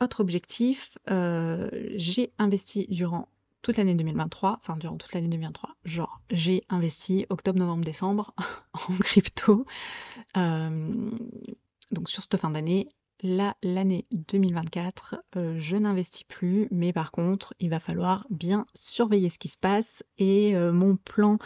autre 0.00 0.18
objectif, 0.18 0.98
j'ai 1.06 2.32
investi 2.38 2.88
durant 2.90 3.28
toute 3.64 3.78
l'année 3.78 3.94
2023, 3.94 4.58
enfin 4.60 4.76
durant 4.76 4.98
toute 4.98 5.14
l'année 5.14 5.28
2023, 5.28 5.74
genre 5.84 6.20
j'ai 6.30 6.62
investi 6.68 7.24
octobre, 7.30 7.58
novembre, 7.58 7.82
décembre 7.82 8.34
en 8.74 8.92
crypto. 9.00 9.64
Euh, 10.36 11.10
donc 11.90 12.10
sur 12.10 12.22
cette 12.22 12.36
fin 12.36 12.50
d'année, 12.50 12.88
Là, 13.22 13.56
l'année 13.62 14.04
2024, 14.12 15.22
euh, 15.36 15.54
je 15.56 15.76
n'investis 15.76 16.24
plus, 16.24 16.68
mais 16.70 16.92
par 16.92 17.12
contre, 17.12 17.54
il 17.60 17.70
va 17.70 17.78
falloir 17.78 18.26
bien 18.28 18.66
surveiller 18.74 19.28
ce 19.28 19.38
qui 19.38 19.48
se 19.48 19.56
passe 19.56 20.02
et 20.18 20.56
euh, 20.56 20.72
mon 20.72 20.96
plan 20.96 21.38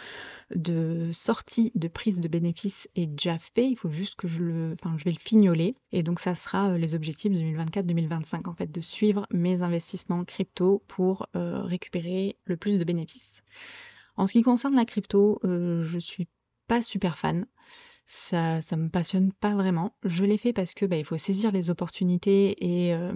de 0.53 1.11
sortie 1.13 1.71
de 1.75 1.87
prise 1.87 2.21
de 2.21 2.27
bénéfices 2.27 2.89
est 2.95 3.05
déjà 3.05 3.37
fait. 3.37 3.69
Il 3.69 3.75
faut 3.75 3.91
juste 3.91 4.15
que 4.15 4.27
je 4.27 4.41
le, 4.41 4.75
enfin, 4.81 4.97
je 4.97 5.05
vais 5.05 5.11
le 5.11 5.19
fignoler 5.19 5.75
et 5.91 6.01
donc 6.01 6.19
ça 6.19 6.33
sera 6.33 6.71
euh, 6.71 6.77
les 6.77 6.95
objectifs 6.95 7.31
2024-2025 7.31 8.49
en 8.49 8.55
fait, 8.55 8.71
de 8.71 8.81
suivre 8.81 9.27
mes 9.31 9.61
investissements 9.61 10.25
crypto 10.25 10.83
pour 10.87 11.27
récupérer 11.33 12.35
le 12.45 12.57
plus 12.57 12.77
de 12.77 12.83
bénéfices. 12.83 13.41
En 14.17 14.27
ce 14.27 14.33
qui 14.33 14.41
concerne 14.41 14.75
la 14.75 14.85
crypto, 14.85 15.39
je 15.43 15.99
suis 15.99 16.27
pas 16.67 16.81
super 16.81 17.17
fan 17.17 17.45
ça 18.11 18.75
me 18.75 18.89
passionne 18.89 19.31
pas 19.31 19.53
vraiment. 19.53 19.93
Je 20.03 20.25
l'ai 20.25 20.37
fait 20.37 20.51
parce 20.51 20.73
que 20.73 20.85
bah, 20.87 20.97
il 20.97 21.05
faut 21.05 21.17
saisir 21.17 21.51
les 21.51 21.69
opportunités 21.69 22.55
et 22.59 22.93
euh, 22.95 23.13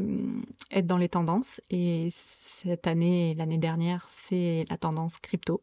être 0.69 0.85
dans 0.85 0.97
les 0.97 1.09
tendances. 1.09 1.59
Et 1.71 2.09
cette 2.11 2.85
année 2.85 3.33
l'année 3.33 3.57
dernière, 3.57 4.07
c'est 4.11 4.65
la 4.69 4.77
tendance 4.77 5.17
crypto. 5.17 5.61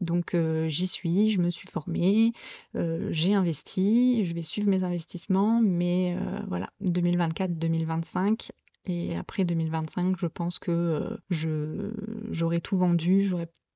Donc 0.00 0.34
euh, 0.34 0.66
j'y 0.66 0.88
suis, 0.88 1.30
je 1.30 1.40
me 1.40 1.48
suis 1.48 1.68
formée, 1.68 2.32
euh, 2.74 3.08
j'ai 3.12 3.34
investi, 3.34 4.24
je 4.24 4.34
vais 4.34 4.42
suivre 4.42 4.68
mes 4.68 4.82
investissements, 4.82 5.62
mais 5.62 6.16
voilà, 6.48 6.70
2024-2025 6.82 8.50
et 8.86 9.16
après 9.16 9.44
2025, 9.44 10.16
je 10.18 10.26
pense 10.26 10.58
que 10.58 11.18
j'aurai 11.30 12.60
tout 12.60 12.76
vendu, 12.76 13.30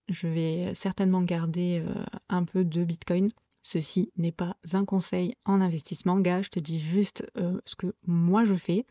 je 0.09 0.29
vais 0.29 0.75
certainement 0.75 1.23
garder 1.23 1.83
un 2.29 2.45
peu 2.45 2.65
de 2.65 2.85
Bitcoin 2.85 3.31
Ceci 3.73 4.11
n'est 4.17 4.33
pas 4.33 4.57
un 4.73 4.85
conseil 4.85 5.37
en 5.45 5.61
investissement, 5.61 6.19
gars, 6.19 6.43
je 6.43 6.49
te 6.49 6.59
dis 6.59 6.81
juste 6.81 7.25
euh, 7.37 7.61
ce 7.65 7.77
que 7.77 7.95
moi 8.05 8.45
je 8.45 8.55
fais. 8.55 8.85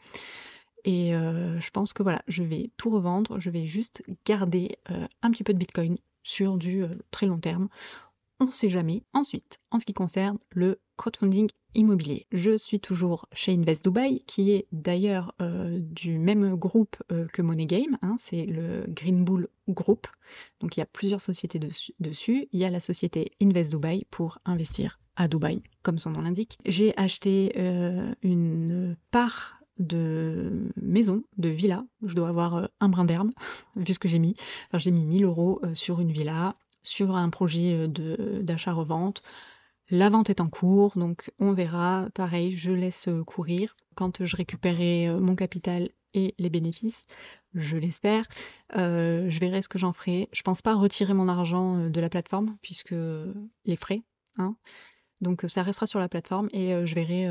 Et 0.85 1.13
euh, 1.13 1.59
je 1.59 1.69
pense 1.71 1.91
que 1.91 2.01
voilà, 2.01 2.21
je 2.29 2.43
vais 2.43 2.71
tout 2.77 2.89
revendre, 2.89 3.41
je 3.41 3.49
vais 3.49 3.67
juste 3.67 4.01
garder 4.25 4.77
euh, 4.89 5.05
un 5.21 5.31
petit 5.31 5.43
peu 5.43 5.51
de 5.51 5.57
Bitcoin 5.57 5.97
sur 6.23 6.57
du 6.57 6.85
très 7.11 7.25
long 7.25 7.39
terme 7.39 7.67
on 8.39 8.49
sait 8.49 8.69
jamais. 8.69 9.03
Ensuite, 9.13 9.59
en 9.71 9.79
ce 9.79 9.85
qui 9.85 9.93
concerne 9.93 10.37
le 10.51 10.79
crowdfunding 10.97 11.49
immobilier, 11.75 12.25
je 12.31 12.57
suis 12.57 12.79
toujours 12.79 13.27
chez 13.31 13.53
Invest 13.53 13.83
Dubai, 13.83 14.23
qui 14.25 14.51
est 14.51 14.67
d'ailleurs 14.71 15.35
euh, 15.41 15.79
du 15.79 16.17
même 16.17 16.55
groupe 16.55 16.95
euh, 17.11 17.27
que 17.27 17.41
Money 17.41 17.65
Game, 17.65 17.97
hein, 18.01 18.15
c'est 18.19 18.45
le 18.45 18.85
Green 18.87 19.23
Bull 19.23 19.47
Group. 19.67 20.07
Donc 20.61 20.77
il 20.77 20.79
y 20.79 20.83
a 20.83 20.87
plusieurs 20.87 21.21
sociétés 21.21 21.59
dessus. 21.59 22.47
Il 22.51 22.59
y 22.59 22.65
a 22.65 22.69
la 22.69 22.79
société 22.79 23.31
Invest 23.41 23.71
Dubai 23.71 24.05
pour 24.09 24.39
investir 24.45 24.99
à 25.15 25.27
Dubaï, 25.27 25.61
comme 25.83 25.99
son 25.99 26.11
nom 26.11 26.21
l'indique. 26.21 26.57
J'ai 26.65 26.97
acheté 26.97 27.53
euh, 27.57 28.13
une 28.23 28.95
part 29.11 29.57
de 29.77 30.71
maison, 30.81 31.23
de 31.37 31.49
villa. 31.49 31.85
Je 32.05 32.13
dois 32.13 32.29
avoir 32.29 32.69
un 32.79 32.89
brin 32.89 33.05
d'herbe, 33.05 33.29
vu 33.75 33.93
ce 33.93 33.99
que 33.99 34.07
j'ai 34.07 34.19
mis. 34.19 34.35
J'ai 34.73 34.91
mis 34.91 35.05
1000 35.05 35.25
euros 35.25 35.61
sur 35.73 36.01
une 36.01 36.11
villa 36.11 36.55
sur 36.83 37.15
un 37.15 37.29
projet 37.29 37.73
euh, 37.75 38.41
d'achat-revente. 38.41 39.23
La 39.89 40.09
vente 40.09 40.29
est 40.29 40.41
en 40.41 40.49
cours, 40.49 40.97
donc 40.97 41.31
on 41.39 41.53
verra. 41.53 42.07
Pareil, 42.13 42.55
je 42.55 42.71
laisse 42.71 43.07
euh, 43.07 43.23
courir. 43.23 43.75
Quand 43.95 44.23
je 44.23 44.35
récupérerai 44.35 45.07
euh, 45.07 45.19
mon 45.19 45.35
capital 45.35 45.89
et 46.13 46.35
les 46.37 46.49
bénéfices, 46.49 47.05
je 47.53 47.77
l'espère, 47.77 48.25
je 48.75 49.39
verrai 49.39 49.61
ce 49.61 49.69
que 49.69 49.77
j'en 49.77 49.93
ferai. 49.93 50.27
Je 50.31 50.41
pense 50.41 50.61
pas 50.63 50.73
retirer 50.73 51.13
mon 51.13 51.27
argent 51.27 51.87
de 51.87 52.01
la 52.01 52.09
plateforme, 52.09 52.57
puisque 52.63 52.95
les 53.65 53.75
frais, 53.75 54.01
hein. 54.37 54.55
Donc 55.21 55.45
ça 55.47 55.61
restera 55.61 55.85
sur 55.85 55.99
la 55.99 56.09
plateforme 56.09 56.47
et 56.51 56.83
je 56.83 56.95
verrai 56.95 57.27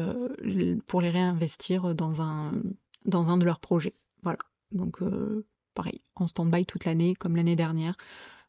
pour 0.87 1.01
les 1.01 1.11
réinvestir 1.11 1.93
dans 1.97 2.23
un, 2.23 2.53
dans 3.05 3.31
un 3.31 3.37
de 3.37 3.45
leurs 3.45 3.59
projets. 3.59 3.95
Voilà. 4.23 4.39
Donc 4.71 5.01
pareil, 5.75 6.01
en 6.15 6.29
stand-by 6.29 6.67
toute 6.67 6.85
l'année, 6.85 7.17
comme 7.17 7.35
l'année 7.35 7.57
dernière 7.57 7.97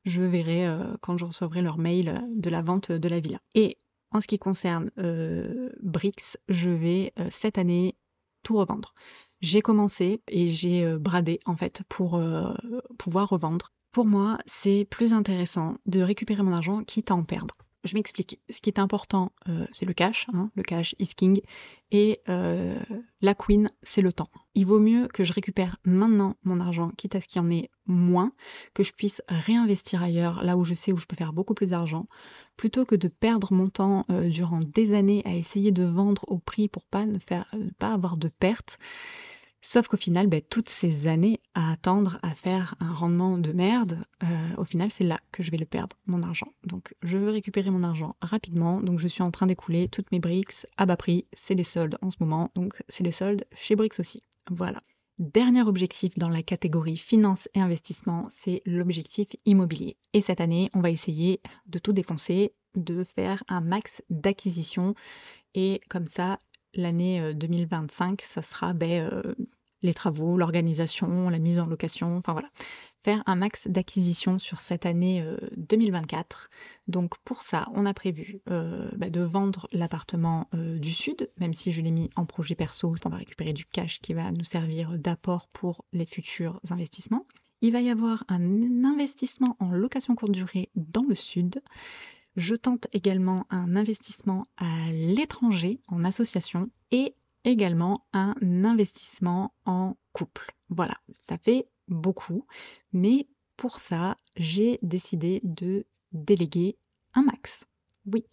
je 0.10 0.24
verrai 0.24 0.68
euh, 0.68 0.98
quand 1.02 1.18
je 1.18 1.26
recevrai 1.26 1.62
leur 1.62 1.78
mail 1.78 2.22
de 2.36 2.50
la 2.50 2.62
vente 2.62 2.92
de 2.92 3.08
la 3.08 3.20
villa. 3.20 3.40
Et 3.56 3.78
en 4.12 4.20
ce 4.20 4.28
qui 4.28 4.40
concerne 4.40 4.92
euh, 4.98 5.70
Brix, 5.82 6.38
je 6.50 6.70
vais 6.70 7.14
euh, 7.20 7.28
cette 7.30 7.58
année 7.58 7.96
tout 8.44 8.58
revendre. 8.58 8.94
J'ai 9.42 9.62
commencé 9.62 10.22
et 10.28 10.48
j'ai 10.48 10.98
bradé 10.98 11.40
en 11.46 11.56
fait 11.56 11.82
pour 11.88 12.22
pouvoir 12.98 13.30
revendre. 13.30 13.72
Pour 13.94 14.06
moi, 14.06 14.38
c'est 14.46 14.86
plus 14.90 15.14
intéressant 15.14 15.78
de 15.86 16.02
récupérer 16.02 16.44
mon 16.44 16.52
argent 16.52 16.84
quitte 16.84 17.10
à 17.10 17.16
en 17.16 17.24
perdre. 17.24 17.56
Je 17.86 17.96
m'explique. 17.96 18.40
Ce 18.50 18.60
qui 18.60 18.70
est 18.70 18.80
important, 18.80 19.32
euh, 19.48 19.66
c'est 19.72 19.86
le 19.86 19.94
cash. 19.94 20.28
Hein. 20.34 20.52
le 20.56 20.64
cash 20.64 20.96
is 21.00 21.16
king. 21.16 21.42
Et 21.92 22.20
euh, 22.28 22.78
la 23.22 23.34
queen, 23.34 23.70
c'est 23.84 24.02
le 24.02 24.12
temps. 24.12 24.30
Il 24.54 24.66
vaut 24.66 24.80
mieux 24.80 25.08
que 25.08 25.24
je 25.24 25.32
récupère 25.32 25.78
maintenant 25.86 26.36
mon 26.44 26.60
argent, 26.60 26.90
quitte 26.98 27.16
à 27.16 27.22
ce 27.22 27.28
qu'il 27.28 27.42
y 27.42 27.46
en 27.46 27.50
ait 27.50 27.70
moins, 27.88 28.34
que 28.74 28.84
je 28.84 28.92
puisse 28.92 29.22
réinvestir 29.30 30.04
ailleurs, 30.04 30.44
là 30.44 30.58
où 30.58 30.66
je 30.66 30.74
sais 30.74 30.92
où 30.92 30.98
je 30.98 31.06
peux 31.06 31.16
faire 31.16 31.34
beaucoup 31.34 31.54
plus 31.54 31.70
d'argent, 31.70 32.08
plutôt 32.58 32.86
que 32.86 32.96
de 32.96 33.08
perdre 33.08 33.54
mon 33.54 33.70
temps 33.70 34.06
euh, 34.12 34.30
durant 34.30 34.60
des 34.60 34.94
années 34.94 35.24
à 35.26 35.34
essayer 35.34 35.72
de 35.72 35.86
vendre 35.86 36.26
au 36.28 36.38
prix 36.38 36.68
pour 36.68 36.84
pas 36.86 37.06
ne 37.06 37.18
pas 37.18 37.94
avoir 37.94 38.18
de 38.18 38.28
pertes. 38.28 38.78
Sauf 39.62 39.88
qu'au 39.88 39.98
final, 39.98 40.28
ben, 40.28 40.42
toutes 40.42 40.70
ces 40.70 41.08
années 41.08 41.42
à 41.54 41.72
attendre 41.72 42.18
à 42.22 42.34
faire 42.34 42.76
un 42.80 42.94
rendement 42.94 43.38
de 43.38 43.52
merde, 43.52 44.06
euh, 44.24 44.56
au 44.58 44.64
final, 44.64 44.90
c'est 44.92 45.04
là 45.04 45.20
que 45.32 45.44
je 45.44 45.52
vais 45.52 45.58
le 45.58 45.66
perdre, 45.66 45.98
mon 46.06 46.24
argent. 46.24 46.54
Donc, 46.64 46.96
je 47.04 47.18
veux 47.18 47.30
récupérer 47.30 47.70
mon 47.70 47.84
argent 47.84 48.16
rapidement. 48.22 48.82
Donc, 48.82 49.00
je 49.00 49.08
suis 49.08 49.22
en 49.22 49.32
train 49.32 49.48
d'écouler 49.48 49.90
toutes 49.90 50.12
mes 50.12 50.20
briques 50.20 50.54
à 50.78 50.86
bas 50.86 50.96
prix. 50.96 51.26
C'est 51.34 51.56
les 51.56 51.66
soldes 51.66 51.98
en 52.02 52.10
ce 52.10 52.18
moment. 52.22 52.52
Donc, 52.56 52.82
c'est 52.88 53.04
les 53.04 53.12
soldes 53.12 53.46
chez 53.54 53.76
Brix 53.76 54.00
aussi. 54.00 54.24
Voilà. 54.50 54.82
Dernier 55.20 55.64
objectif 55.64 56.18
dans 56.18 56.30
la 56.30 56.42
catégorie 56.42 56.96
finance 56.96 57.50
et 57.54 57.60
investissement, 57.60 58.28
c'est 58.30 58.62
l'objectif 58.66 59.28
immobilier. 59.46 59.98
Et 60.14 60.22
cette 60.22 60.40
année, 60.40 60.70
on 60.74 60.80
va 60.80 60.92
essayer 60.92 61.42
de 61.66 61.80
tout 61.80 61.92
défoncer, 61.92 62.54
de 62.76 63.04
faire 63.04 63.44
un 63.50 63.60
max 63.60 64.02
d'acquisition. 64.10 64.96
Et 65.56 65.82
comme 65.90 66.08
ça, 66.08 66.40
l'année 66.74 67.34
2025, 67.34 68.22
ça 68.22 68.42
sera 68.42 68.74
ben, 68.74 69.24
les 69.82 69.94
travaux, 69.94 70.38
l'organisation, 70.38 71.30
la 71.30 71.40
mise 71.40 71.60
en 71.60 71.66
location, 71.66 72.18
enfin 72.18 72.34
voilà. 72.34 72.50
Faire 73.02 73.24
un 73.28 73.38
max 73.38 73.66
d'acquisition 73.68 74.40
sur 74.40 74.60
cette 74.60 74.86
année 74.86 75.26
2024. 75.56 76.50
Donc 76.90 77.18
pour 77.24 77.44
ça, 77.44 77.66
on 77.74 77.86
a 77.86 77.94
prévu 77.94 78.42
ben, 78.46 79.10
de 79.10 79.22
vendre 79.22 79.68
l'appartement 79.72 80.50
du 80.54 80.92
sud, 80.92 81.32
même 81.38 81.54
si 81.54 81.72
je 81.72 81.82
l'ai 81.82 81.92
mis 81.92 82.10
en 82.18 82.26
projet 82.26 82.56
perso, 82.56 82.94
on 83.06 83.10
va 83.10 83.16
récupérer 83.16 83.54
du 83.54 83.64
cash 83.64 84.00
qui 84.02 84.14
va 84.14 84.32
nous 84.32 84.44
servir 84.44 85.00
d'apport 85.00 85.48
pour 85.54 85.86
les 85.94 86.06
futurs 86.06 86.60
investissements. 86.70 87.26
Il 87.62 87.74
va 87.74 87.82
y 87.82 87.90
avoir 87.90 88.24
un 88.30 88.86
investissement 88.86 89.58
en 89.60 89.72
location 89.72 90.16
courte 90.16 90.32
durée 90.32 90.70
dans 90.76 91.04
le 91.04 91.16
sud. 91.16 91.62
Je 92.36 92.56
tente 92.56 92.88
également 92.94 93.46
un 93.50 93.76
investissement 93.76 94.48
à 94.58 94.92
l'étranger 94.92 95.82
en 95.88 96.04
association 96.04 96.70
et 96.92 97.16
également 97.44 98.06
un 98.14 98.36
investissement 98.64 99.54
en 99.66 99.96
couple. 100.14 100.54
Voilà, 100.70 100.98
ça 101.28 101.38
fait 101.38 101.68
beaucoup, 101.88 102.46
mais 102.94 103.28
pour 103.58 103.80
ça, 103.80 104.16
j'ai 104.36 104.80
décidé 104.82 105.42
de 105.44 105.86
déléguer 106.12 106.78
un 107.14 107.24
max. 107.24 107.66
Oui, 108.06 108.26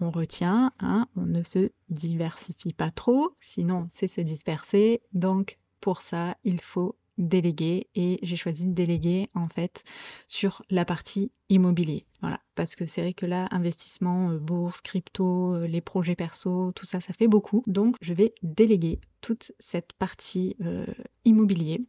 on 0.00 0.10
retient, 0.10 0.72
hein, 0.80 1.08
on 1.16 1.26
ne 1.26 1.42
se 1.42 1.70
diversifie 1.88 2.72
pas 2.72 2.90
trop, 2.90 3.34
sinon 3.40 3.86
c'est 3.90 4.06
se 4.08 4.20
disperser. 4.20 5.02
Donc 5.12 5.58
pour 5.80 6.02
ça, 6.02 6.36
il 6.44 6.60
faut 6.60 6.96
déléguer 7.18 7.88
et 7.94 8.18
j'ai 8.22 8.36
choisi 8.36 8.64
de 8.64 8.72
déléguer 8.72 9.28
en 9.34 9.48
fait 9.48 9.84
sur 10.26 10.62
la 10.70 10.84
partie 10.84 11.30
immobilier. 11.48 12.06
Voilà, 12.20 12.40
parce 12.54 12.76
que 12.76 12.86
c'est 12.86 13.00
vrai 13.00 13.12
que 13.12 13.26
là, 13.26 13.48
investissement, 13.50 14.30
euh, 14.30 14.38
bourse, 14.38 14.80
crypto, 14.80 15.54
euh, 15.54 15.66
les 15.66 15.80
projets 15.80 16.16
perso, 16.16 16.72
tout 16.72 16.86
ça, 16.86 17.00
ça 17.00 17.12
fait 17.12 17.28
beaucoup. 17.28 17.62
Donc 17.66 17.96
je 18.00 18.14
vais 18.14 18.34
déléguer 18.42 19.00
toute 19.20 19.52
cette 19.58 19.92
partie 19.92 20.56
euh, 20.62 20.86
immobilier 21.24 21.82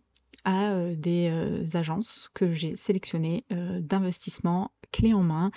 à 0.46 0.94
des 0.96 1.30
agences 1.74 2.30
que 2.34 2.50
j'ai 2.54 2.78
sélectionnées 2.78 3.44
d'investissement 3.52 4.72
clé 4.94 5.14
en 5.14 5.22
main 5.22 5.52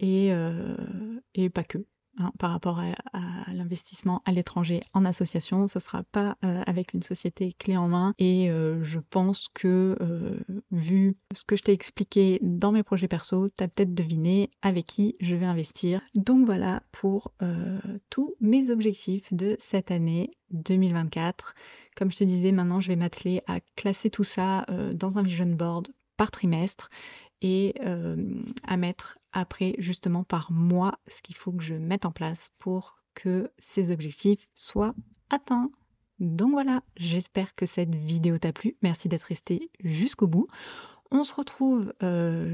et, 0.00 0.32
et 1.34 1.50
pas 1.50 1.62
que. 1.62 1.86
Hein, 2.16 2.30
par 2.38 2.52
rapport 2.52 2.78
à, 2.78 3.52
l'investissement 3.52 4.22
à 4.24 4.30
l'étranger 4.30 4.80
en 4.92 5.04
association. 5.04 5.66
Ce 5.66 5.80
sera 5.80 6.04
pas 6.04 6.36
euh, 6.44 6.62
avec 6.64 6.94
une 6.94 7.02
société 7.02 7.54
clé 7.58 7.76
en 7.76 7.88
main. 7.88 8.14
Et 8.18 8.50
euh, 8.50 8.84
je 8.84 9.00
pense 9.00 9.48
que 9.52 9.96
euh, 10.00 10.38
vu 10.70 11.16
ce 11.32 11.44
que 11.44 11.56
je 11.56 11.62
t'ai 11.62 11.72
expliqué 11.72 12.38
dans 12.42 12.70
mes 12.70 12.84
projets 12.84 13.08
perso, 13.08 13.48
tu 13.48 13.64
as 13.64 13.68
peut-être 13.68 13.94
deviné 13.94 14.50
avec 14.62 14.86
qui 14.86 15.16
je 15.20 15.34
vais 15.34 15.46
investir. 15.46 16.00
Donc 16.14 16.46
voilà 16.46 16.82
pour 16.92 17.32
tous 18.10 18.34
mes 18.40 18.70
objectifs 18.70 19.32
de 19.32 19.56
cette 19.58 19.90
année 19.90 20.30
2024. 20.50 21.54
Comme 21.96 22.12
je 22.12 22.18
te 22.18 22.24
disais, 22.24 22.52
maintenant 22.52 22.80
je 22.80 22.88
vais 22.88 22.96
m'atteler 22.96 23.42
à 23.46 23.58
classer 23.76 24.10
tout 24.10 24.24
ça 24.24 24.66
dans 24.94 25.18
un 25.18 25.22
vision 25.22 25.46
board 25.46 25.88
par 26.16 26.30
trimestre 26.30 26.90
et 27.42 27.74
à 28.66 28.76
mettre 28.76 29.18
après 29.32 29.74
justement 29.78 30.24
par 30.24 30.52
mois 30.52 30.98
ce 31.08 31.22
qu'il 31.22 31.36
faut 31.36 31.52
que 31.52 31.62
je 31.62 31.74
mette 31.74 32.04
en 32.04 32.12
place 32.12 32.50
pour 32.58 32.98
que 33.14 33.50
ces 33.58 33.90
objectifs 33.90 34.48
soient 34.54 34.94
atteints. 35.30 35.70
Donc 36.20 36.52
voilà, 36.52 36.82
j'espère 36.96 37.54
que 37.54 37.66
cette 37.66 37.94
vidéo 37.94 38.38
t'a 38.38 38.52
plu. 38.52 38.76
Merci 38.82 39.08
d'être 39.08 39.24
resté 39.24 39.70
jusqu'au 39.82 40.26
bout. 40.26 40.46
On 41.10 41.22
se 41.22 41.34
retrouve 41.34 41.92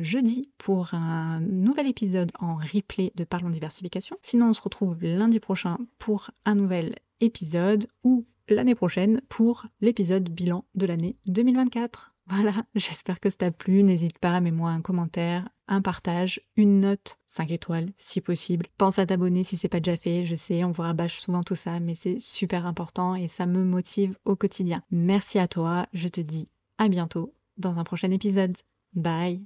jeudi 0.02 0.50
pour 0.58 0.92
un 0.94 1.40
nouvel 1.40 1.86
épisode 1.86 2.32
en 2.38 2.56
replay 2.56 3.12
de 3.14 3.24
Parlons 3.24 3.50
Diversification. 3.50 4.16
Sinon, 4.22 4.48
on 4.48 4.54
se 4.54 4.62
retrouve 4.62 4.96
lundi 5.00 5.40
prochain 5.40 5.78
pour 5.98 6.30
un 6.44 6.54
nouvel 6.54 6.96
épisode 7.20 7.86
ou 8.02 8.26
l'année 8.48 8.74
prochaine 8.74 9.20
pour 9.28 9.66
l'épisode 9.80 10.28
bilan 10.28 10.64
de 10.74 10.86
l'année 10.86 11.16
2024. 11.26 12.14
Voilà, 12.30 12.52
j'espère 12.74 13.20
que 13.20 13.28
ça 13.30 13.36
t'a 13.36 13.50
plu. 13.50 13.82
N'hésite 13.82 14.18
pas, 14.18 14.40
mets-moi 14.40 14.70
un 14.70 14.80
commentaire, 14.80 15.48
un 15.68 15.82
partage, 15.82 16.40
une 16.56 16.78
note, 16.78 17.18
5 17.26 17.50
étoiles 17.50 17.90
si 17.96 18.20
possible. 18.20 18.66
Pense 18.78 18.98
à 18.98 19.06
t'abonner 19.06 19.44
si 19.44 19.56
c'est 19.56 19.68
pas 19.68 19.80
déjà 19.80 19.96
fait. 19.96 20.24
Je 20.26 20.34
sais, 20.34 20.64
on 20.64 20.70
vous 20.72 20.82
rabâche 20.82 21.20
souvent 21.20 21.42
tout 21.42 21.56
ça, 21.56 21.80
mais 21.80 21.94
c'est 21.94 22.18
super 22.20 22.66
important 22.66 23.14
et 23.14 23.28
ça 23.28 23.46
me 23.46 23.64
motive 23.64 24.16
au 24.24 24.36
quotidien. 24.36 24.82
Merci 24.90 25.38
à 25.38 25.48
toi. 25.48 25.86
Je 25.92 26.08
te 26.08 26.20
dis 26.20 26.48
à 26.78 26.88
bientôt 26.88 27.34
dans 27.58 27.78
un 27.78 27.84
prochain 27.84 28.10
épisode. 28.10 28.56
Bye 28.94 29.42